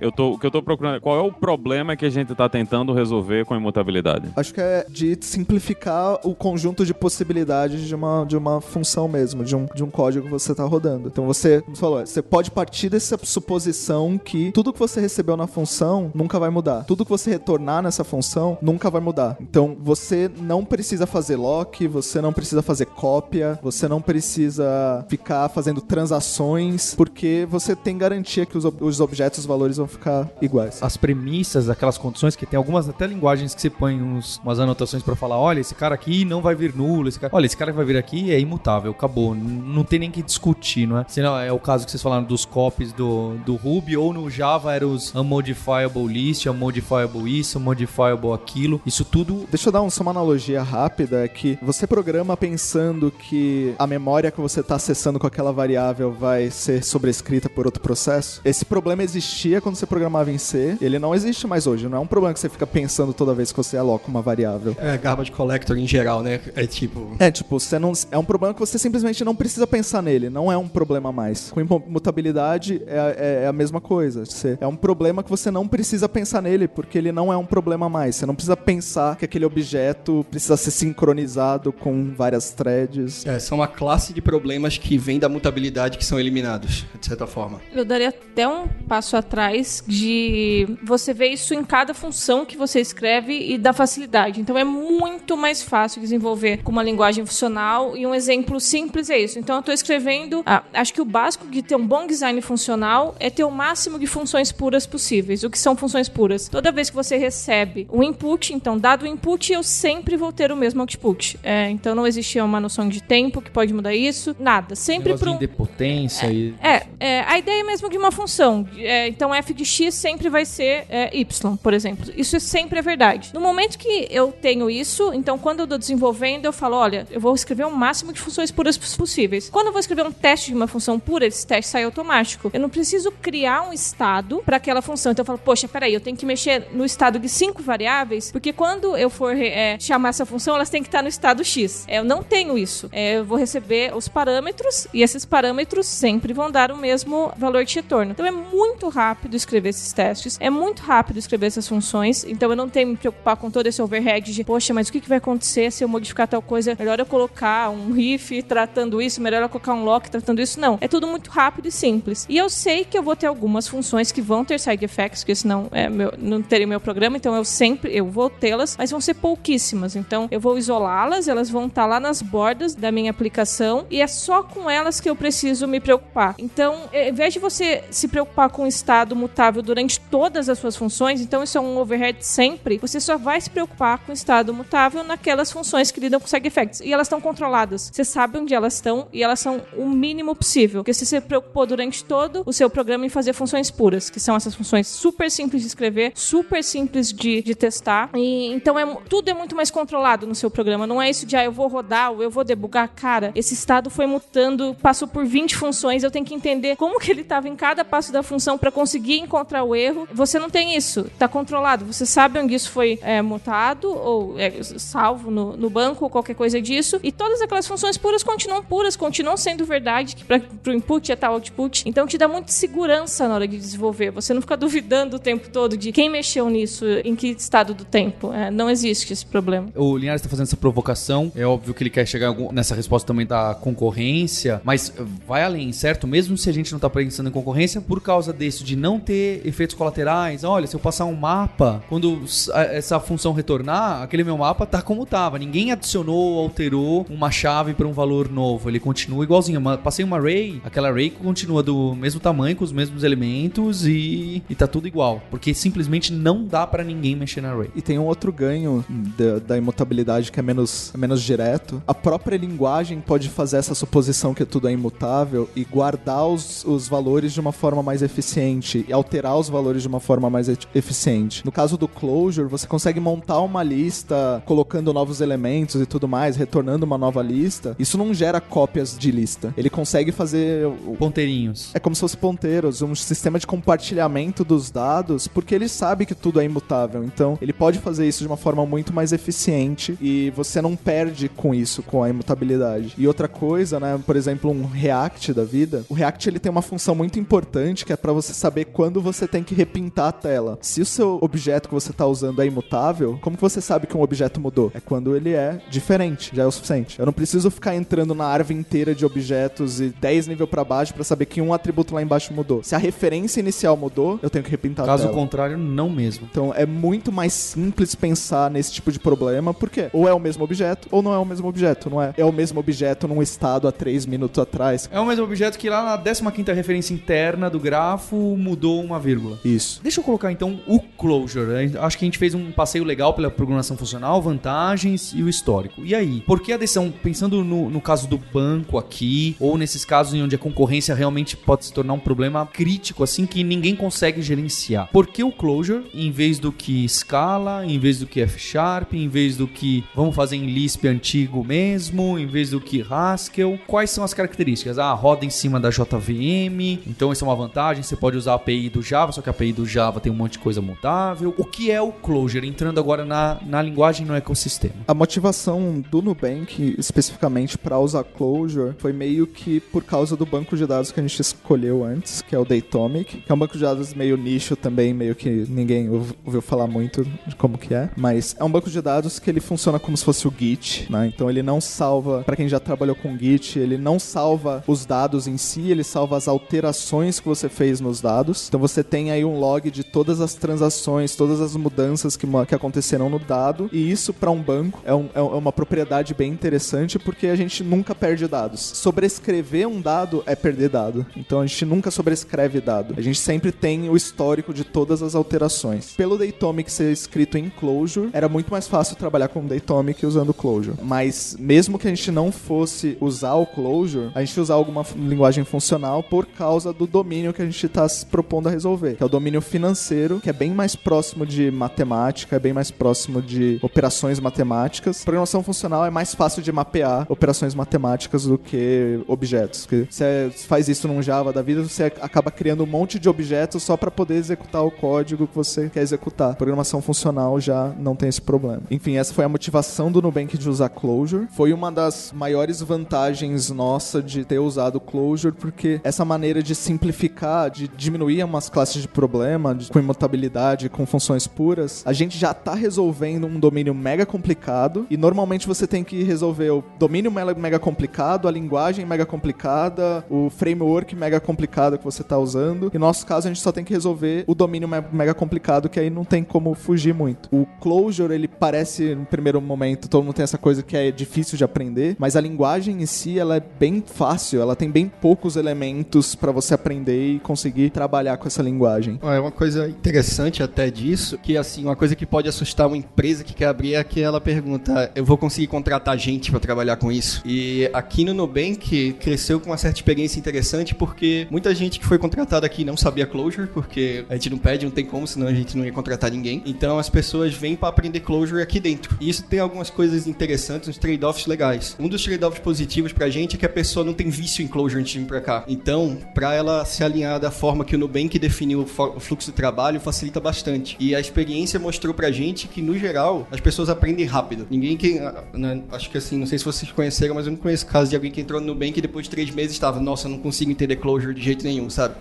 Eu 0.00 0.12
tô, 0.12 0.32
o 0.32 0.38
que 0.38 0.46
eu 0.46 0.50
tô 0.50 0.62
procurando, 0.62 1.00
qual 1.00 1.16
é 1.16 1.22
o 1.22 1.32
problema 1.32 1.96
que 1.96 2.04
a 2.04 2.10
gente 2.10 2.34
tá 2.34 2.48
tentando 2.48 2.92
resolver 2.92 3.44
com 3.44 3.54
a 3.54 3.56
imutabilidade? 3.56 4.28
Acho 4.36 4.54
que 4.54 4.60
é 4.60 4.86
de 4.88 5.16
simplificar 5.20 6.18
o 6.24 6.34
conjunto 6.34 6.84
de 6.84 6.94
possibilidades 6.94 7.86
de 7.86 7.94
uma, 7.94 8.24
de 8.24 8.36
uma 8.36 8.60
função 8.60 9.08
mesmo, 9.08 9.44
de 9.48 9.56
um, 9.56 9.66
de 9.74 9.82
um 9.82 9.90
código 9.90 10.26
que 10.26 10.30
você 10.30 10.54
tá 10.54 10.64
rodando. 10.64 11.08
Então 11.08 11.26
você, 11.26 11.60
como 11.62 11.74
você 11.74 11.80
falou, 11.80 12.06
você 12.06 12.22
pode 12.22 12.50
partir 12.50 12.88
dessa 12.88 13.18
suposição 13.22 14.18
que 14.18 14.52
tudo 14.52 14.72
que 14.72 14.78
você 14.78 15.00
recebeu 15.00 15.36
na 15.36 15.46
função 15.46 16.10
nunca 16.14 16.38
vai 16.38 16.50
mudar. 16.50 16.84
Tudo 16.84 17.04
que 17.04 17.10
você 17.10 17.30
retornar 17.30 17.82
nessa 17.82 18.04
função 18.04 18.58
nunca 18.60 18.90
vai 18.90 19.00
mudar. 19.00 19.36
Então 19.40 19.76
você 19.80 20.30
não 20.38 20.64
precisa 20.64 21.06
fazer 21.06 21.36
lock, 21.36 21.86
você 21.88 22.20
não 22.20 22.32
precisa 22.32 22.62
fazer 22.62 22.86
cópia, 22.86 23.58
você 23.62 23.88
não 23.88 24.00
precisa 24.00 25.04
ficar 25.08 25.48
fazendo 25.48 25.80
transações, 25.80 26.94
porque 26.94 27.46
você 27.50 27.74
tem 27.74 27.96
garantia 27.96 28.44
que 28.44 28.56
os, 28.56 28.64
os 28.64 29.00
objetos, 29.00 29.40
os 29.40 29.46
valores 29.46 29.76
vão 29.76 29.86
ficar 29.86 30.28
iguais. 30.40 30.82
As 30.82 30.96
premissas, 30.96 31.68
aquelas 31.68 31.96
condições 31.96 32.36
que 32.36 32.46
tem 32.46 32.56
algumas 32.56 32.88
até 32.88 33.06
linguagens 33.06 33.54
que 33.54 33.60
você 33.60 33.70
põe 33.70 34.00
uns, 34.00 34.38
umas 34.38 34.60
anotações 34.60 35.02
para 35.02 35.16
falar, 35.16 35.38
olha, 35.38 35.60
esse 35.60 35.74
cara 35.74 35.94
aqui 35.94 36.24
não 36.24 36.42
vai 36.42 36.54
vir 36.54 36.74
nulo, 36.74 37.08
esse 37.08 37.18
cara, 37.18 37.34
olha, 37.34 37.46
esse 37.46 37.56
cara 37.56 37.70
que 37.70 37.76
vai 37.76 37.86
vir 37.86 37.96
aqui 37.96 38.32
é 38.32 38.38
imutável, 38.38 38.90
acabou, 38.90 39.34
não 39.38 39.84
tem 39.84 39.98
nem 39.98 40.10
que 40.10 40.22
discutir, 40.22 40.86
não 40.86 40.98
é? 40.98 41.04
Senão 41.08 41.38
é 41.38 41.52
o 41.52 41.58
caso 41.58 41.84
que 41.84 41.90
vocês 41.90 42.02
falaram 42.02 42.24
dos 42.24 42.44
copies 42.44 42.92
do, 42.92 43.34
do 43.44 43.56
Ruby 43.56 43.96
ou 43.96 44.12
no 44.12 44.30
Java 44.30 44.74
era 44.74 44.86
os 44.86 45.14
unmodifiable 45.14 46.06
list, 46.06 46.46
unmodifiable 46.46 47.38
isso, 47.38 47.58
unmodifiable 47.58 48.32
aquilo, 48.32 48.80
isso 48.84 49.04
tudo. 49.04 49.46
Deixa 49.50 49.68
eu 49.68 49.72
dar 49.72 49.88
só 49.90 50.02
uma 50.02 50.10
analogia 50.10 50.62
rápida, 50.62 51.24
é 51.24 51.28
que 51.28 51.58
você 51.62 51.86
programa 51.86 52.36
pensando 52.36 53.10
que 53.10 53.74
a 53.78 53.86
memória 53.86 54.30
que 54.30 54.40
você 54.40 54.60
está 54.60 54.76
acessando 54.76 55.18
com 55.18 55.26
aquela 55.26 55.52
variável 55.52 56.12
vai 56.12 56.50
ser 56.50 56.84
sobrescrita 56.84 57.48
por 57.48 57.66
outro 57.66 57.80
processo. 57.80 58.40
Esse 58.44 58.64
problema 58.64 59.02
existia 59.02 59.60
quando 59.60 59.76
você 59.76 59.86
programava 59.86 60.30
em 60.30 60.38
C, 60.38 60.76
ele 60.80 60.98
não 60.98 61.14
existe 61.14 61.46
mais 61.46 61.66
hoje, 61.66 61.88
não 61.88 61.98
é 61.98 62.00
um 62.00 62.06
problema 62.06 62.34
que 62.34 62.40
você 62.40 62.48
fica 62.48 62.66
pensando 62.66 63.12
toda 63.12 63.34
vez 63.34 63.50
que 63.50 63.56
você 63.56 63.76
aloca 63.76 64.08
uma 64.08 64.22
variável. 64.22 64.76
É 64.78 64.96
garbage 64.96 65.32
collector 65.32 65.76
em 65.76 65.86
geral, 65.86 66.22
né? 66.22 66.40
É 66.54 66.66
tipo. 66.66 67.16
É, 67.18 67.30
tipo, 67.30 67.58
você 67.58 67.78
não. 67.78 67.92
É 68.10 68.18
um 68.18 68.24
problema 68.24 68.54
que 68.54 68.60
você 68.60 68.78
simplesmente 68.78 69.24
não 69.24 69.27
precisa 69.34 69.66
pensar 69.66 70.02
nele, 70.02 70.30
não 70.30 70.50
é 70.50 70.56
um 70.56 70.68
problema 70.68 71.12
mais. 71.12 71.50
Com 71.50 71.60
imutabilidade 71.60 72.82
é, 72.86 73.16
é, 73.18 73.44
é 73.44 73.46
a 73.46 73.52
mesma 73.52 73.80
coisa. 73.80 74.24
Você, 74.24 74.58
é 74.60 74.66
um 74.66 74.76
problema 74.76 75.22
que 75.22 75.30
você 75.30 75.50
não 75.50 75.66
precisa 75.66 76.08
pensar 76.08 76.42
nele, 76.42 76.68
porque 76.68 76.98
ele 76.98 77.12
não 77.12 77.32
é 77.32 77.36
um 77.36 77.44
problema 77.44 77.88
mais. 77.88 78.16
Você 78.16 78.26
não 78.26 78.34
precisa 78.34 78.56
pensar 78.56 79.16
que 79.16 79.24
aquele 79.24 79.44
objeto 79.44 80.24
precisa 80.30 80.56
ser 80.56 80.70
sincronizado 80.70 81.72
com 81.72 82.12
várias 82.14 82.50
threads. 82.50 83.26
É, 83.26 83.38
são 83.38 83.58
uma 83.58 83.68
classe 83.68 84.12
de 84.12 84.20
problemas 84.20 84.78
que 84.78 84.98
vem 84.98 85.18
da 85.18 85.28
mutabilidade 85.28 85.98
que 85.98 86.04
são 86.04 86.18
eliminados, 86.18 86.84
de 86.98 87.06
certa 87.06 87.26
forma. 87.26 87.60
Eu 87.72 87.84
daria 87.84 88.08
até 88.08 88.46
um 88.46 88.66
passo 88.88 89.16
atrás 89.16 89.82
de 89.86 90.76
você 90.82 91.12
ver 91.12 91.28
isso 91.28 91.54
em 91.54 91.64
cada 91.64 91.94
função 91.94 92.44
que 92.44 92.56
você 92.56 92.80
escreve 92.80 93.52
e 93.52 93.58
da 93.58 93.72
facilidade. 93.72 94.40
Então 94.40 94.56
é 94.56 94.64
muito 94.64 95.36
mais 95.36 95.62
fácil 95.62 96.00
desenvolver 96.00 96.62
com 96.62 96.72
uma 96.72 96.82
linguagem 96.82 97.24
funcional 97.24 97.96
e 97.96 98.06
um 98.06 98.14
exemplo 98.14 98.60
simples 98.60 99.07
é 99.10 99.18
isso. 99.18 99.38
Então 99.38 99.56
eu 99.56 99.60
estou 99.60 99.74
escrevendo, 99.74 100.42
ah, 100.44 100.62
acho 100.72 100.92
que 100.92 101.00
o 101.00 101.04
básico 101.04 101.46
de 101.46 101.62
ter 101.62 101.76
um 101.76 101.86
bom 101.86 102.06
design 102.06 102.40
funcional 102.40 103.14
é 103.18 103.30
ter 103.30 103.44
o 103.44 103.50
máximo 103.50 103.98
de 103.98 104.06
funções 104.06 104.52
puras 104.52 104.86
possíveis. 104.86 105.44
O 105.44 105.50
que 105.50 105.58
são 105.58 105.76
funções 105.76 106.08
puras? 106.08 106.48
Toda 106.48 106.72
vez 106.72 106.90
que 106.90 106.96
você 106.96 107.16
recebe 107.16 107.88
um 107.92 108.02
input, 108.02 108.52
então 108.52 108.78
dado 108.78 109.02
o 109.02 109.06
input, 109.06 109.52
eu 109.52 109.62
sempre 109.62 110.16
vou 110.16 110.32
ter 110.32 110.52
o 110.52 110.56
mesmo 110.56 110.80
output. 110.80 111.38
É, 111.42 111.70
então 111.70 111.94
não 111.94 112.06
existe 112.06 112.40
uma 112.40 112.60
noção 112.60 112.88
de 112.88 113.02
tempo 113.02 113.40
que 113.40 113.50
pode 113.50 113.72
mudar 113.72 113.94
isso, 113.94 114.34
nada. 114.38 114.74
Sempre 114.74 115.16
para 115.16 115.30
um... 115.30 115.38
de 115.38 115.48
potência 115.48 116.26
é, 116.26 116.32
e... 116.32 116.54
é, 116.60 116.86
é, 117.00 117.20
a 117.20 117.38
ideia 117.38 117.64
mesmo 117.64 117.88
de 117.88 117.96
uma 117.96 118.10
função. 118.10 118.66
É, 118.76 119.08
então 119.08 119.34
f 119.34 119.54
de 119.54 119.64
x 119.64 119.94
sempre 119.94 120.28
vai 120.28 120.44
ser 120.44 120.86
é, 120.88 121.16
y, 121.16 121.56
por 121.56 121.74
exemplo. 121.74 122.12
Isso 122.16 122.36
é 122.36 122.40
sempre 122.40 122.78
é 122.78 122.82
verdade. 122.82 123.30
No 123.34 123.40
momento 123.40 123.78
que 123.78 124.08
eu 124.10 124.32
tenho 124.32 124.70
isso, 124.70 125.12
então 125.12 125.38
quando 125.38 125.60
eu 125.60 125.64
estou 125.64 125.78
desenvolvendo, 125.78 126.44
eu 126.44 126.52
falo, 126.52 126.76
olha, 126.76 127.06
eu 127.10 127.20
vou 127.20 127.34
escrever 127.34 127.66
o 127.66 127.70
máximo 127.70 128.12
de 128.12 128.20
funções 128.20 128.50
puras 128.50 128.76
possíveis. 128.98 129.48
Quando 129.48 129.68
eu 129.68 129.72
vou 129.72 129.80
escrever 129.80 130.04
um 130.04 130.12
teste 130.12 130.50
de 130.50 130.56
uma 130.56 130.66
função 130.66 130.98
pura, 130.98 131.24
esse 131.24 131.46
teste 131.46 131.70
sai 131.70 131.84
automático. 131.84 132.50
Eu 132.52 132.60
não 132.60 132.68
preciso 132.68 133.12
criar 133.12 133.62
um 133.62 133.72
estado 133.72 134.42
para 134.44 134.56
aquela 134.56 134.82
função. 134.82 135.12
Então 135.12 135.22
eu 135.22 135.26
falo, 135.26 135.38
poxa, 135.38 135.68
peraí, 135.68 135.94
eu 135.94 136.00
tenho 136.00 136.16
que 136.16 136.26
mexer 136.26 136.66
no 136.72 136.84
estado 136.84 137.18
de 137.18 137.28
cinco 137.28 137.62
variáveis, 137.62 138.32
porque 138.32 138.52
quando 138.52 138.96
eu 138.96 139.08
for 139.08 139.36
é, 139.36 139.78
chamar 139.78 140.10
essa 140.10 140.26
função, 140.26 140.56
elas 140.56 140.68
têm 140.68 140.82
que 140.82 140.88
estar 140.88 141.02
no 141.02 141.08
estado 141.08 141.44
X. 141.44 141.84
É, 141.86 141.98
eu 141.98 142.04
não 142.04 142.22
tenho 142.22 142.58
isso. 142.58 142.88
É, 142.92 143.18
eu 143.18 143.24
vou 143.24 143.38
receber 143.38 143.96
os 143.96 144.08
parâmetros 144.08 144.88
e 144.92 145.02
esses 145.02 145.24
parâmetros 145.24 145.86
sempre 145.86 146.32
vão 146.32 146.50
dar 146.50 146.72
o 146.72 146.76
mesmo 146.76 147.32
valor 147.36 147.64
de 147.64 147.76
retorno. 147.76 148.10
Então 148.10 148.26
é 148.26 148.30
muito 148.30 148.88
rápido 148.88 149.36
escrever 149.36 149.68
esses 149.70 149.92
testes, 149.92 150.36
é 150.40 150.50
muito 150.50 150.82
rápido 150.82 151.18
escrever 151.18 151.46
essas 151.46 151.68
funções, 151.68 152.24
então 152.24 152.50
eu 152.50 152.56
não 152.56 152.68
tenho 152.68 152.86
que 152.86 152.92
me 152.92 152.96
preocupar 152.96 153.36
com 153.36 153.50
todo 153.50 153.66
esse 153.66 153.80
overhead 153.80 154.32
de, 154.32 154.44
poxa, 154.44 154.72
mas 154.74 154.88
o 154.88 154.92
que, 154.92 155.00
que 155.00 155.08
vai 155.08 155.18
acontecer 155.18 155.70
se 155.70 155.84
eu 155.84 155.88
modificar 155.88 156.26
tal 156.26 156.42
coisa? 156.42 156.74
Melhor 156.78 156.98
eu 156.98 157.06
colocar 157.06 157.70
um 157.70 157.92
riff 157.92 158.42
tratando 158.42 158.87
isso 159.02 159.18
isso, 159.18 159.20
melhor 159.20 159.38
ela 159.38 159.48
colocar 159.48 159.74
um 159.74 159.84
lock 159.84 160.08
tratando 160.08 160.40
isso. 160.40 160.60
Não, 160.60 160.78
é 160.80 160.86
tudo 160.86 161.06
muito 161.06 161.30
rápido 161.30 161.66
e 161.66 161.72
simples. 161.72 162.24
E 162.28 162.36
eu 162.36 162.48
sei 162.48 162.84
que 162.84 162.96
eu 162.96 163.02
vou 163.02 163.16
ter 163.16 163.26
algumas 163.26 163.66
funções 163.66 164.12
que 164.12 164.22
vão 164.22 164.44
ter 164.44 164.60
side 164.60 164.84
effects, 164.84 165.22
porque 165.22 165.34
senão 165.34 165.68
é 165.72 165.88
meu, 165.88 166.12
não 166.16 166.40
teria 166.40 166.66
meu 166.66 166.80
programa, 166.80 167.16
então 167.16 167.34
eu 167.34 167.44
sempre 167.44 167.94
eu 167.94 168.06
vou 168.06 168.30
tê-las, 168.30 168.76
mas 168.78 168.90
vão 168.90 169.00
ser 169.00 169.14
pouquíssimas. 169.14 169.96
Então 169.96 170.28
eu 170.30 170.38
vou 170.38 170.56
isolá-las, 170.56 171.26
elas 171.26 171.50
vão 171.50 171.66
estar 171.66 171.86
lá 171.86 171.98
nas 171.98 172.22
bordas 172.22 172.74
da 172.74 172.92
minha 172.92 173.10
aplicação 173.10 173.86
e 173.90 174.00
é 174.00 174.06
só 174.06 174.42
com 174.42 174.70
elas 174.70 175.00
que 175.00 175.10
eu 175.10 175.16
preciso 175.16 175.66
me 175.66 175.80
preocupar. 175.80 176.34
Então, 176.38 176.88
ao 176.92 177.08
invés 177.08 177.32
de 177.32 177.40
você 177.40 177.82
se 177.90 178.06
preocupar 178.06 178.50
com 178.50 178.62
o 178.62 178.66
estado 178.66 179.16
mutável 179.16 179.62
durante 179.62 179.98
todas 179.98 180.48
as 180.48 180.58
suas 180.58 180.76
funções, 180.76 181.20
então 181.20 181.42
isso 181.42 181.58
é 181.58 181.60
um 181.60 181.78
overhead 181.78 182.24
sempre, 182.24 182.78
você 182.78 183.00
só 183.00 183.16
vai 183.16 183.40
se 183.40 183.50
preocupar 183.50 183.98
com 183.98 184.12
o 184.12 184.14
estado 184.14 184.52
mutável 184.52 185.02
naquelas 185.02 185.50
funções 185.50 185.90
que 185.90 186.00
lidam 186.00 186.20
com 186.20 186.26
side 186.26 186.46
effects. 186.46 186.80
E 186.80 186.92
elas 186.92 187.06
estão 187.06 187.20
controladas. 187.20 187.90
Você 187.92 188.04
sabe 188.04 188.38
onde 188.38 188.54
elas 188.54 188.77
estão 188.78 189.08
e 189.12 189.22
elas 189.22 189.40
são 189.40 189.60
o 189.76 189.88
mínimo 189.88 190.34
possível. 190.34 190.80
Porque 190.80 190.94
se 190.94 191.04
você 191.04 191.20
se 191.20 191.26
preocupou 191.26 191.66
durante 191.66 192.04
todo 192.04 192.42
o 192.46 192.52
seu 192.52 192.70
programa 192.70 193.04
em 193.06 193.08
fazer 193.08 193.32
funções 193.32 193.70
puras, 193.70 194.08
que 194.10 194.20
são 194.20 194.36
essas 194.36 194.54
funções 194.54 194.86
super 194.86 195.30
simples 195.30 195.62
de 195.62 195.68
escrever, 195.68 196.12
super 196.14 196.62
simples 196.62 197.12
de, 197.12 197.42
de 197.42 197.54
testar. 197.54 198.10
E 198.14 198.46
então 198.52 198.78
é, 198.78 198.86
tudo 199.08 199.28
é 199.28 199.34
muito 199.34 199.54
mais 199.54 199.70
controlado 199.70 200.26
no 200.26 200.34
seu 200.34 200.50
programa. 200.50 200.86
Não 200.86 201.00
é 201.00 201.10
isso 201.10 201.26
de 201.26 201.36
ah, 201.36 201.44
eu 201.44 201.52
vou 201.52 201.68
rodar 201.68 202.12
ou 202.12 202.22
eu 202.22 202.30
vou 202.30 202.44
debugar. 202.44 202.88
Cara, 202.94 203.32
esse 203.34 203.54
estado 203.54 203.90
foi 203.90 204.06
mutando, 204.06 204.76
passou 204.80 205.08
por 205.08 205.24
20 205.24 205.56
funções, 205.56 206.02
eu 206.02 206.10
tenho 206.10 206.24
que 206.24 206.34
entender 206.34 206.76
como 206.76 206.98
que 206.98 207.10
ele 207.10 207.22
estava 207.22 207.48
em 207.48 207.56
cada 207.56 207.84
passo 207.84 208.12
da 208.12 208.22
função 208.22 208.56
para 208.56 208.70
conseguir 208.70 209.18
encontrar 209.18 209.64
o 209.64 209.74
erro. 209.74 210.08
Você 210.12 210.38
não 210.38 210.48
tem 210.48 210.76
isso, 210.76 211.10
tá 211.18 211.28
controlado. 211.28 211.84
Você 211.84 212.06
sabe 212.06 212.38
onde 212.38 212.54
isso 212.54 212.70
foi 212.70 212.98
é, 213.02 213.20
mutado 213.20 213.90
ou 213.90 214.38
é, 214.38 214.50
salvo 214.62 215.30
no, 215.30 215.56
no 215.56 215.68
banco 215.68 216.04
ou 216.04 216.10
qualquer 216.10 216.34
coisa 216.34 216.60
disso. 216.60 217.00
E 217.02 217.10
todas 217.10 217.40
aquelas 217.40 217.66
funções 217.66 217.96
puras 217.96 218.22
continuam 218.22 218.62
puras, 218.68 218.96
continuam 218.96 219.36
sendo 219.36 219.64
verdade, 219.64 220.16
para 220.26 220.40
o 220.66 220.72
input 220.72 221.10
é 221.10 221.16
tal 221.16 221.34
output. 221.34 221.82
Então 221.86 222.06
te 222.06 222.18
dá 222.18 222.28
muita 222.28 222.52
segurança 222.52 223.26
na 223.28 223.34
hora 223.34 223.48
de 223.48 223.56
desenvolver. 223.56 224.10
Você 224.10 224.34
não 224.34 224.40
fica 224.40 224.56
duvidando 224.58 225.16
o 225.16 225.18
tempo 225.18 225.48
todo 225.50 225.76
de 225.76 225.92
quem 225.92 226.10
mexeu 226.10 226.48
nisso, 226.50 226.84
em 227.04 227.14
que 227.14 227.28
estado 227.28 227.74
do 227.74 227.84
tempo. 227.84 228.32
É, 228.32 228.50
não 228.50 228.68
existe 228.68 229.12
esse 229.12 229.24
problema. 229.24 229.68
O 229.74 229.96
Linhares 229.96 230.20
está 230.20 230.28
fazendo 230.28 230.46
essa 230.46 230.56
provocação. 230.56 231.32
É 231.34 231.46
óbvio 231.46 231.74
que 231.74 231.82
ele 231.82 231.90
quer 231.90 232.06
chegar 232.06 232.34
nessa 232.52 232.74
resposta 232.74 233.06
também 233.06 233.26
da 233.26 233.54
concorrência, 233.54 234.60
mas 234.64 234.92
vai 235.26 235.42
além, 235.42 235.72
certo? 235.72 236.06
Mesmo 236.06 236.36
se 236.36 236.48
a 236.50 236.52
gente 236.52 236.72
não 236.72 236.78
tá 236.78 236.90
pensando 236.90 237.28
em 237.28 237.32
concorrência, 237.32 237.80
por 237.80 238.00
causa 238.00 238.32
disso, 238.32 238.64
de 238.64 238.76
não 238.76 239.00
ter 239.00 239.46
efeitos 239.46 239.74
colaterais. 239.74 240.44
Olha, 240.44 240.66
se 240.66 240.74
eu 240.74 240.80
passar 240.80 241.04
um 241.04 241.14
mapa, 241.14 241.82
quando 241.88 242.22
essa 242.70 243.00
função 243.00 243.32
retornar, 243.32 244.02
aquele 244.02 244.24
meu 244.24 244.36
mapa 244.36 244.66
tá 244.66 244.82
como 244.82 245.06
tava. 245.06 245.38
Ninguém 245.38 245.72
adicionou 245.72 246.34
ou 246.34 246.42
alterou 246.42 247.06
uma 247.08 247.30
chave 247.30 247.74
para 247.74 247.86
um 247.86 247.92
valor 247.92 248.28
novo. 248.28 248.57
Ele 248.66 248.80
continua 248.80 249.24
igualzinho. 249.24 249.60
Passei 249.78 250.04
uma 250.04 250.16
array, 250.16 250.60
aquela 250.64 250.88
array 250.88 251.10
continua 251.10 251.62
do 251.62 251.94
mesmo 251.94 252.20
tamanho, 252.20 252.56
com 252.56 252.64
os 252.64 252.72
mesmos 252.72 253.04
elementos 253.04 253.86
e, 253.86 254.42
e 254.48 254.54
tá 254.54 254.66
tudo 254.66 254.88
igual. 254.88 255.22
Porque 255.30 255.52
simplesmente 255.54 256.12
não 256.12 256.44
dá 256.44 256.66
para 256.66 256.82
ninguém 256.82 257.14
mexer 257.14 257.40
na 257.40 257.52
array. 257.52 257.70
E 257.76 257.82
tem 257.82 257.98
um 257.98 258.06
outro 258.06 258.32
ganho 258.32 258.84
da, 258.88 259.38
da 259.38 259.58
imutabilidade 259.58 260.32
que 260.32 260.40
é 260.40 260.42
menos, 260.42 260.92
é 260.94 260.98
menos 260.98 261.22
direto. 261.22 261.82
A 261.86 261.94
própria 261.94 262.36
linguagem 262.36 263.00
pode 263.00 263.28
fazer 263.28 263.58
essa 263.58 263.74
suposição 263.74 264.34
que 264.34 264.44
tudo 264.44 264.68
é 264.68 264.72
imutável 264.72 265.48
e 265.54 265.64
guardar 265.64 266.26
os, 266.26 266.64
os 266.64 266.88
valores 266.88 267.32
de 267.32 267.40
uma 267.40 267.52
forma 267.52 267.82
mais 267.82 268.02
eficiente 268.02 268.84
e 268.88 268.92
alterar 268.92 269.36
os 269.36 269.48
valores 269.48 269.82
de 269.82 269.88
uma 269.88 270.00
forma 270.00 270.30
mais 270.30 270.48
eficiente. 270.74 271.44
No 271.44 271.52
caso 271.52 271.76
do 271.76 271.86
Clojure, 271.86 272.48
você 272.48 272.66
consegue 272.66 273.00
montar 273.00 273.40
uma 273.40 273.62
lista 273.62 274.42
colocando 274.46 274.92
novos 274.92 275.20
elementos 275.20 275.80
e 275.80 275.86
tudo 275.86 276.08
mais, 276.08 276.36
retornando 276.36 276.86
uma 276.86 276.98
nova 276.98 277.22
lista. 277.22 277.76
Isso 277.78 277.98
não 277.98 278.14
gera 278.14 278.40
cópias 278.48 278.96
de 278.98 279.10
lista. 279.10 279.52
Ele 279.56 279.70
consegue 279.70 280.12
fazer 280.12 280.66
o, 280.66 280.96
Ponteirinhos. 280.98 281.70
é 281.74 281.78
como 281.78 281.94
se 281.94 282.00
fosse 282.00 282.16
ponteiros, 282.16 282.82
um 282.82 282.94
sistema 282.94 283.38
de 283.38 283.46
compartilhamento 283.46 284.44
dos 284.44 284.70
dados, 284.70 285.28
porque 285.28 285.54
ele 285.54 285.68
sabe 285.68 286.06
que 286.06 286.14
tudo 286.14 286.40
é 286.40 286.44
imutável. 286.44 287.04
Então, 287.04 287.38
ele 287.40 287.52
pode 287.52 287.78
fazer 287.78 288.06
isso 288.06 288.20
de 288.20 288.26
uma 288.26 288.36
forma 288.36 288.64
muito 288.66 288.92
mais 288.92 289.12
eficiente 289.12 289.96
e 290.00 290.30
você 290.34 290.60
não 290.60 290.74
perde 290.76 291.28
com 291.28 291.54
isso, 291.54 291.82
com 291.82 292.02
a 292.02 292.08
imutabilidade. 292.08 292.94
E 292.96 293.06
outra 293.06 293.28
coisa, 293.28 293.78
né, 293.78 293.98
por 294.04 294.16
exemplo, 294.16 294.50
um 294.50 294.66
React 294.66 295.32
da 295.32 295.44
vida, 295.44 295.84
o 295.88 295.94
React 295.94 296.28
ele 296.28 296.38
tem 296.38 296.50
uma 296.50 296.62
função 296.62 296.94
muito 296.94 297.18
importante 297.18 297.84
que 297.84 297.92
é 297.92 297.96
para 297.96 298.12
você 298.12 298.32
saber 298.32 298.66
quando 298.66 299.00
você 299.00 299.26
tem 299.26 299.42
que 299.42 299.54
repintar 299.54 300.08
a 300.08 300.12
tela. 300.12 300.58
Se 300.60 300.80
o 300.80 300.86
seu 300.86 301.18
objeto 301.20 301.68
que 301.68 301.74
você 301.74 301.90
está 301.90 302.06
usando 302.06 302.40
é 302.42 302.46
imutável, 302.46 303.18
como 303.20 303.36
que 303.36 303.42
você 303.42 303.60
sabe 303.60 303.86
que 303.86 303.96
um 303.96 304.02
objeto 304.02 304.40
mudou? 304.40 304.70
É 304.74 304.80
quando 304.80 305.16
ele 305.16 305.32
é 305.32 305.60
diferente, 305.70 306.34
já 306.34 306.42
é 306.42 306.46
o 306.46 306.50
suficiente. 306.50 306.98
Eu 306.98 307.06
não 307.06 307.12
preciso 307.12 307.50
ficar 307.50 307.74
entrando 307.74 308.14
na 308.14 308.26
árvore 308.38 308.58
inteira 308.58 308.94
de 308.94 309.04
objetos 309.04 309.80
e 309.80 309.88
10 309.90 310.28
nível 310.28 310.46
para 310.46 310.64
baixo 310.64 310.94
para 310.94 311.04
saber 311.04 311.26
que 311.26 311.40
um 311.40 311.52
atributo 311.52 311.94
lá 311.94 312.02
embaixo 312.02 312.32
mudou. 312.32 312.62
Se 312.62 312.74
a 312.74 312.78
referência 312.78 313.40
inicial 313.40 313.76
mudou, 313.76 314.18
eu 314.22 314.30
tenho 314.30 314.44
que 314.44 314.50
repintar 314.50 314.84
a 314.84 314.88
Caso 314.88 315.04
tela. 315.04 315.14
contrário, 315.14 315.58
não 315.58 315.88
mesmo. 315.90 316.28
Então 316.30 316.52
é 316.54 316.66
muito 316.66 317.10
mais 317.12 317.32
simples 317.32 317.94
pensar 317.94 318.50
nesse 318.50 318.72
tipo 318.72 318.90
de 318.92 318.98
problema, 318.98 319.52
porque 319.52 319.88
ou 319.92 320.08
é 320.08 320.12
o 320.12 320.18
mesmo 320.18 320.44
objeto 320.44 320.88
ou 320.90 321.02
não 321.02 321.12
é 321.12 321.18
o 321.18 321.24
mesmo 321.24 321.48
objeto, 321.48 321.90
não 321.90 322.02
é? 322.02 322.12
É 322.16 322.24
o 322.24 322.32
mesmo 322.32 322.60
objeto 322.60 323.06
num 323.08 323.22
estado 323.22 323.68
há 323.68 323.72
3 323.72 324.06
minutos 324.06 324.38
atrás. 324.38 324.88
É 324.92 325.00
o 325.00 325.06
mesmo 325.06 325.24
objeto 325.24 325.58
que 325.58 325.68
lá 325.68 325.84
na 325.84 325.98
15ª 326.02 326.54
referência 326.54 326.94
interna 326.94 327.50
do 327.50 327.58
grafo 327.58 328.16
mudou 328.36 328.82
uma 328.82 328.98
vírgula. 328.98 329.38
Isso. 329.44 329.80
Deixa 329.82 330.00
eu 330.00 330.04
colocar 330.04 330.30
então 330.32 330.60
o 330.66 330.80
closure. 330.80 331.76
Acho 331.78 331.98
que 331.98 332.04
a 332.04 332.06
gente 332.06 332.18
fez 332.18 332.34
um 332.34 332.50
passeio 332.52 332.84
legal 332.84 333.14
pela 333.14 333.30
programação 333.30 333.76
funcional, 333.76 334.20
vantagens 334.20 335.12
e 335.14 335.22
o 335.22 335.28
histórico. 335.28 335.84
E 335.84 335.94
aí? 335.94 336.22
Por 336.26 336.40
que 336.40 336.52
a 336.52 336.56
decisão, 336.56 336.92
pensando 337.02 337.42
no, 337.44 337.70
no 337.70 337.80
caso 337.80 338.06
do 338.08 338.17
banco 338.18 338.78
aqui, 338.78 339.36
ou 339.38 339.56
nesses 339.56 339.84
casos 339.84 340.14
em 340.14 340.22
onde 340.22 340.34
a 340.34 340.38
concorrência 340.38 340.94
realmente 340.94 341.36
pode 341.36 341.64
se 341.64 341.72
tornar 341.72 341.94
um 341.94 341.98
problema 341.98 342.46
crítico, 342.46 343.02
assim, 343.02 343.26
que 343.26 343.42
ninguém 343.42 343.74
consegue 343.74 344.22
gerenciar? 344.22 344.88
Por 344.92 345.06
que 345.06 345.22
o 345.22 345.32
closure, 345.32 345.84
em 345.94 346.10
vez 346.10 346.38
do 346.38 346.52
que 346.52 346.88
Scala, 346.88 347.64
em 347.64 347.78
vez 347.78 347.98
do 347.98 348.06
que 348.06 348.20
F 348.20 348.38
Sharp, 348.38 348.94
em 348.94 349.08
vez 349.08 349.36
do 349.36 349.46
que 349.46 349.84
vamos 349.94 350.14
fazer 350.14 350.36
em 350.36 350.46
Lisp 350.46 350.86
antigo 350.86 351.44
mesmo, 351.44 352.18
em 352.18 352.26
vez 352.26 352.50
do 352.50 352.60
que 352.60 352.84
Haskell? 352.88 353.58
Quais 353.66 353.90
são 353.90 354.04
as 354.04 354.14
características? 354.14 354.78
Ah, 354.78 354.92
roda 354.92 355.24
em 355.24 355.30
cima 355.30 355.60
da 355.60 355.70
JVM, 355.70 356.80
então 356.86 357.12
isso 357.12 357.24
é 357.24 357.28
uma 357.28 357.36
vantagem. 357.36 357.82
Você 357.82 357.96
pode 357.96 358.16
usar 358.16 358.32
a 358.32 358.36
API 358.36 358.68
do 358.68 358.82
Java, 358.82 359.12
só 359.12 359.20
que 359.20 359.28
a 359.28 359.32
API 359.32 359.52
do 359.52 359.66
Java 359.66 360.00
tem 360.00 360.10
um 360.10 360.14
monte 360.14 360.32
de 360.32 360.38
coisa 360.38 360.60
mutável. 360.60 361.34
O 361.36 361.44
que 361.44 361.70
é 361.70 361.80
o 361.80 361.92
closure? 361.92 362.46
Entrando 362.46 362.80
agora 362.80 363.04
na, 363.04 363.38
na 363.46 363.62
linguagem 363.62 364.06
no 364.06 364.14
ecossistema. 364.14 364.74
A 364.86 364.94
motivação 364.94 365.84
do 365.90 366.02
Nubank, 366.02 366.74
especificamente 366.78 367.56
para 367.58 367.78
usar 367.78 368.04
Clojure, 368.08 368.74
foi 368.78 368.92
meio 368.92 369.26
que 369.26 369.60
por 369.60 369.84
causa 369.84 370.16
do 370.16 370.26
banco 370.26 370.56
de 370.56 370.66
dados 370.66 370.90
que 370.90 370.98
a 370.98 371.02
gente 371.02 371.20
escolheu 371.20 371.84
antes, 371.84 372.22
que 372.22 372.34
é 372.34 372.38
o 372.38 372.44
Datomic, 372.44 373.18
que 373.18 373.30
é 373.30 373.34
um 373.34 373.38
banco 373.38 373.54
de 373.56 373.62
dados 373.62 373.94
meio 373.94 374.16
nicho 374.16 374.56
também, 374.56 374.92
meio 374.92 375.14
que 375.14 375.28
ninguém 375.48 375.88
ouv- 375.88 376.12
ouviu 376.24 376.42
falar 376.42 376.66
muito 376.66 377.04
de 377.26 377.36
como 377.36 377.56
que 377.58 377.74
é, 377.74 377.90
mas 377.96 378.34
é 378.38 378.44
um 378.44 378.50
banco 378.50 378.70
de 378.70 378.80
dados 378.80 379.18
que 379.18 379.30
ele 379.30 379.40
funciona 379.40 379.78
como 379.78 379.96
se 379.96 380.04
fosse 380.04 380.26
o 380.26 380.34
Git, 380.36 380.86
né? 380.90 381.06
Então 381.06 381.28
ele 381.30 381.42
não 381.42 381.60
salva, 381.60 382.22
para 382.24 382.36
quem 382.36 382.48
já 382.48 382.58
trabalhou 382.58 382.96
com 382.96 383.16
Git, 383.16 383.58
ele 383.58 383.76
não 383.78 383.98
salva 383.98 384.62
os 384.66 384.84
dados 384.86 385.26
em 385.26 385.36
si, 385.36 385.70
ele 385.70 385.84
salva 385.84 386.16
as 386.16 386.26
alterações 386.28 387.20
que 387.20 387.28
você 387.28 387.48
fez 387.48 387.80
nos 387.80 388.00
dados. 388.00 388.48
Então 388.48 388.58
você 388.60 388.82
tem 388.82 389.10
aí 389.10 389.24
um 389.24 389.38
log 389.38 389.70
de 389.70 389.84
todas 389.84 390.20
as 390.20 390.34
transações, 390.34 391.14
todas 391.14 391.40
as 391.40 391.54
mudanças 391.56 392.16
que, 392.16 392.26
que 392.46 392.54
aconteceram 392.54 393.08
no 393.08 393.18
dado, 393.18 393.68
e 393.72 393.90
isso 393.90 394.12
para 394.12 394.30
um 394.30 394.40
banco 394.42 394.80
é, 394.84 394.94
um- 394.94 395.08
é 395.14 395.20
uma 395.20 395.52
propriedade 395.52 396.14
bem 396.14 396.30
interessante 396.32 396.98
porque 396.98 397.26
a 397.28 397.36
gente 397.36 397.62
nunca 397.62 397.94
perde 397.98 398.26
dados. 398.26 398.60
Sobrescrever 398.60 399.68
um 399.68 399.80
dado 399.80 400.22
é 400.24 400.36
perder 400.36 400.68
dado. 400.68 401.04
Então 401.16 401.40
a 401.40 401.46
gente 401.46 401.64
nunca 401.64 401.90
sobrescreve 401.90 402.60
dado. 402.60 402.94
A 402.96 403.00
gente 403.00 403.18
sempre 403.18 403.50
tem 403.52 403.90
o 403.90 403.96
histórico 403.96 404.54
de 404.54 404.64
todas 404.64 405.02
as 405.02 405.14
alterações. 405.14 405.92
Pelo 405.96 406.16
Datomic 406.16 406.70
ser 406.70 406.92
escrito 406.92 407.36
em 407.36 407.50
Clojure, 407.50 408.10
era 408.12 408.28
muito 408.28 408.50
mais 408.50 408.68
fácil 408.68 408.96
trabalhar 408.96 409.28
com 409.28 409.44
Datomic 409.44 410.04
usando 410.06 410.32
Clojure. 410.32 410.76
Mas 410.82 411.36
mesmo 411.38 411.78
que 411.78 411.86
a 411.86 411.90
gente 411.90 412.10
não 412.10 412.30
fosse 412.30 412.96
usar 413.00 413.34
o 413.34 413.46
Clojure, 413.46 414.10
a 414.14 414.24
gente 414.24 414.38
usar 414.40 414.54
alguma 414.54 414.84
linguagem 414.96 415.44
funcional 415.44 416.02
por 416.02 416.26
causa 416.26 416.72
do 416.72 416.86
domínio 416.86 417.32
que 417.32 417.42
a 417.42 417.44
gente 417.44 417.66
está 417.66 417.88
se 417.88 418.06
propondo 418.06 418.48
a 418.48 418.50
resolver, 418.50 418.96
que 418.96 419.02
é 419.02 419.06
o 419.06 419.08
domínio 419.08 419.40
financeiro, 419.40 420.20
que 420.20 420.30
é 420.30 420.32
bem 420.32 420.52
mais 420.52 420.76
próximo 420.76 421.26
de 421.26 421.50
matemática, 421.50 422.36
é 422.36 422.38
bem 422.38 422.52
mais 422.52 422.70
próximo 422.70 423.20
de 423.20 423.58
operações 423.62 424.20
matemáticas. 424.20 425.02
Programação 425.02 425.42
funcional 425.42 425.84
é 425.84 425.90
mais 425.90 426.14
fácil 426.14 426.42
de 426.42 426.52
mapear 426.52 427.06
operações 427.08 427.54
matemáticas 427.54 427.87
do 428.26 428.38
que 428.38 429.00
objetos. 429.06 429.66
Porque 429.66 429.86
você 429.90 430.30
faz 430.46 430.68
isso 430.68 430.88
num 430.88 431.02
Java 431.02 431.32
da 431.32 431.42
vida, 431.42 431.62
você 431.62 431.84
acaba 431.84 432.30
criando 432.30 432.62
um 432.62 432.66
monte 432.66 432.98
de 432.98 433.08
objetos 433.08 433.62
só 433.62 433.76
para 433.76 433.90
poder 433.90 434.14
executar 434.14 434.64
o 434.64 434.70
código 434.70 435.26
que 435.26 435.34
você 435.34 435.68
quer 435.68 435.82
executar. 435.82 436.34
Programação 436.36 436.82
funcional 436.82 437.40
já 437.40 437.72
não 437.78 437.94
tem 437.96 438.08
esse 438.08 438.20
problema. 438.20 438.62
Enfim, 438.70 438.96
essa 438.96 439.14
foi 439.14 439.24
a 439.24 439.28
motivação 439.28 439.90
do 439.90 440.02
Nubank 440.02 440.36
de 440.36 440.48
usar 440.48 440.68
Clojure. 440.68 441.26
Foi 441.30 441.52
uma 441.52 441.70
das 441.70 442.12
maiores 442.14 442.60
vantagens 442.60 443.50
nossa 443.50 444.02
de 444.02 444.24
ter 444.24 444.38
usado 444.38 444.80
Clojure, 444.80 445.34
porque 445.34 445.80
essa 445.84 446.04
maneira 446.04 446.42
de 446.42 446.54
simplificar, 446.54 447.50
de 447.50 447.68
diminuir 447.68 448.22
umas 448.24 448.48
classes 448.48 448.82
de 448.82 448.88
problema, 448.88 449.54
de, 449.54 449.70
com 449.70 449.78
imutabilidade, 449.78 450.68
com 450.68 450.84
funções 450.86 451.26
puras, 451.26 451.82
a 451.86 451.92
gente 451.92 452.18
já 452.18 452.34
tá 452.34 452.54
resolvendo 452.54 453.26
um 453.26 453.38
domínio 453.38 453.74
mega 453.74 454.04
complicado 454.04 454.86
e 454.90 454.96
normalmente 454.96 455.46
você 455.46 455.66
tem 455.66 455.84
que 455.84 456.02
resolver 456.02 456.50
o 456.50 456.64
domínio 456.78 457.10
mega 457.10 457.58
complicado 457.58 457.77
complicado, 457.82 458.26
a 458.26 458.30
linguagem 458.30 458.84
mega 458.84 459.06
complicada, 459.06 460.04
o 460.10 460.28
framework 460.30 460.96
mega 460.96 461.20
complicado 461.20 461.78
que 461.78 461.84
você 461.84 462.02
está 462.02 462.18
usando. 462.18 462.70
E 462.74 462.78
no 462.78 462.86
nosso 462.86 463.06
caso, 463.06 463.28
a 463.28 463.30
gente 463.30 463.40
só 463.40 463.52
tem 463.52 463.62
que 463.62 463.72
resolver 463.72 464.24
o 464.26 464.34
domínio 464.34 464.66
me- 464.68 464.82
mega 464.92 465.14
complicado, 465.14 465.68
que 465.68 465.78
aí 465.78 465.88
não 465.88 466.04
tem 466.04 466.24
como 466.24 466.52
fugir 466.54 466.92
muito. 466.92 467.28
O 467.32 467.46
Clojure, 467.60 468.12
ele 468.12 468.26
parece, 468.26 468.96
no 468.96 469.04
primeiro 469.06 469.40
momento, 469.40 469.88
todo 469.88 470.02
mundo 470.02 470.14
tem 470.14 470.24
essa 470.24 470.36
coisa 470.36 470.60
que 470.60 470.76
é 470.76 470.90
difícil 470.90 471.38
de 471.38 471.44
aprender, 471.44 471.94
mas 472.00 472.16
a 472.16 472.20
linguagem 472.20 472.82
em 472.82 472.86
si, 472.86 473.16
ela 473.16 473.36
é 473.36 473.40
bem 473.60 473.80
fácil, 473.86 474.40
ela 474.40 474.56
tem 474.56 474.68
bem 474.68 474.90
poucos 475.00 475.36
elementos 475.36 476.16
para 476.16 476.32
você 476.32 476.54
aprender 476.54 477.14
e 477.14 477.20
conseguir 477.20 477.70
trabalhar 477.70 478.16
com 478.16 478.26
essa 478.26 478.42
linguagem. 478.42 478.98
É 479.04 479.20
uma 479.20 479.30
coisa 479.30 479.68
interessante 479.68 480.42
até 480.42 480.68
disso, 480.68 481.16
que 481.18 481.36
assim, 481.36 481.64
uma 481.64 481.76
coisa 481.76 481.94
que 481.94 482.04
pode 482.04 482.28
assustar 482.28 482.66
uma 482.66 482.76
empresa 482.76 483.22
que 483.22 483.34
quer 483.34 483.46
abrir 483.46 483.74
é 483.74 483.84
que 483.84 484.00
ela 484.00 484.20
pergunta, 484.20 484.90
eu 484.96 485.04
vou 485.04 485.16
conseguir 485.16 485.46
contratar 485.46 485.96
gente 485.96 486.32
para 486.32 486.40
trabalhar 486.40 486.76
com 486.76 486.90
isso? 486.90 487.22
E 487.24 487.67
aqui 487.72 488.04
no 488.04 488.14
Nubank 488.14 488.94
cresceu 489.00 489.40
com 489.40 489.50
uma 489.50 489.56
certa 489.56 489.78
experiência 489.78 490.18
interessante 490.18 490.74
porque 490.74 491.26
muita 491.30 491.54
gente 491.54 491.78
que 491.78 491.86
foi 491.86 491.98
contratada 491.98 492.46
aqui 492.46 492.64
não 492.64 492.76
sabia 492.76 493.06
Clojure, 493.06 493.48
porque 493.48 494.04
a 494.08 494.14
gente 494.14 494.30
não 494.30 494.38
pede, 494.38 494.64
não 494.64 494.72
tem 494.72 494.84
como, 494.84 495.06
senão 495.06 495.26
a 495.26 495.34
gente 495.34 495.56
não 495.56 495.64
ia 495.64 495.72
contratar 495.72 496.10
ninguém. 496.10 496.42
Então 496.46 496.78
as 496.78 496.88
pessoas 496.88 497.34
vêm 497.34 497.56
para 497.56 497.68
aprender 497.68 498.00
Clojure 498.00 498.42
aqui 498.42 498.60
dentro. 498.60 498.96
E 499.00 499.08
isso 499.08 499.22
tem 499.24 499.40
algumas 499.40 499.70
coisas 499.70 500.06
interessantes, 500.06 500.68
uns 500.68 500.78
trade-offs 500.78 501.26
legais. 501.26 501.76
Um 501.78 501.88
dos 501.88 502.02
trade-offs 502.02 502.40
positivos 502.40 502.92
pra 502.92 503.08
gente 503.08 503.36
é 503.36 503.38
que 503.38 503.46
a 503.46 503.48
pessoa 503.48 503.84
não 503.84 503.94
tem 503.94 504.08
vício 504.08 504.44
em 504.44 504.48
Clojure 504.48 504.80
antes 504.80 504.92
de 504.92 504.98
vir 505.00 505.06
pra 505.06 505.20
cá. 505.20 505.44
Então, 505.48 505.98
pra 506.14 506.34
ela 506.34 506.64
se 506.64 506.82
alinhar 506.82 507.20
da 507.20 507.30
forma 507.30 507.64
que 507.64 507.74
o 507.74 507.78
Nubank 507.78 508.18
definiu 508.18 508.60
o 508.60 509.00
fluxo 509.00 509.30
de 509.30 509.36
trabalho, 509.36 509.80
facilita 509.80 510.20
bastante. 510.20 510.76
E 510.78 510.94
a 510.94 511.00
experiência 511.00 511.58
mostrou 511.58 511.94
pra 511.94 512.10
gente 512.10 512.48
que, 512.48 512.60
no 512.62 512.78
geral, 512.78 513.26
as 513.30 513.40
pessoas 513.40 513.68
aprendem 513.68 514.06
rápido. 514.06 514.46
Ninguém 514.50 514.76
que. 514.76 514.98
ah, 514.98 515.24
né, 515.32 515.62
acho 515.72 515.90
que 515.90 515.98
assim, 515.98 516.18
não 516.18 516.26
sei 516.26 516.38
se 516.38 516.44
vocês 516.44 516.70
conheceram, 516.72 517.14
mas 517.14 517.26
eu 517.26 517.32
não 517.32 517.38
conheço 517.38 517.57
caso 517.64 517.90
de 517.90 517.96
alguém 517.96 518.10
que 518.10 518.20
entrou 518.20 518.40
no 518.40 518.48
Nubank 518.48 518.78
e 518.78 518.82
depois 518.82 519.04
de 519.04 519.10
três 519.10 519.30
meses 519.30 519.52
estava, 519.52 519.80
nossa, 519.80 520.08
não 520.08 520.18
consigo 520.18 520.50
entender 520.50 520.76
Clojure 520.76 521.14
de 521.14 521.22
jeito 521.22 521.44
nenhum, 521.44 521.68
sabe? 521.70 521.94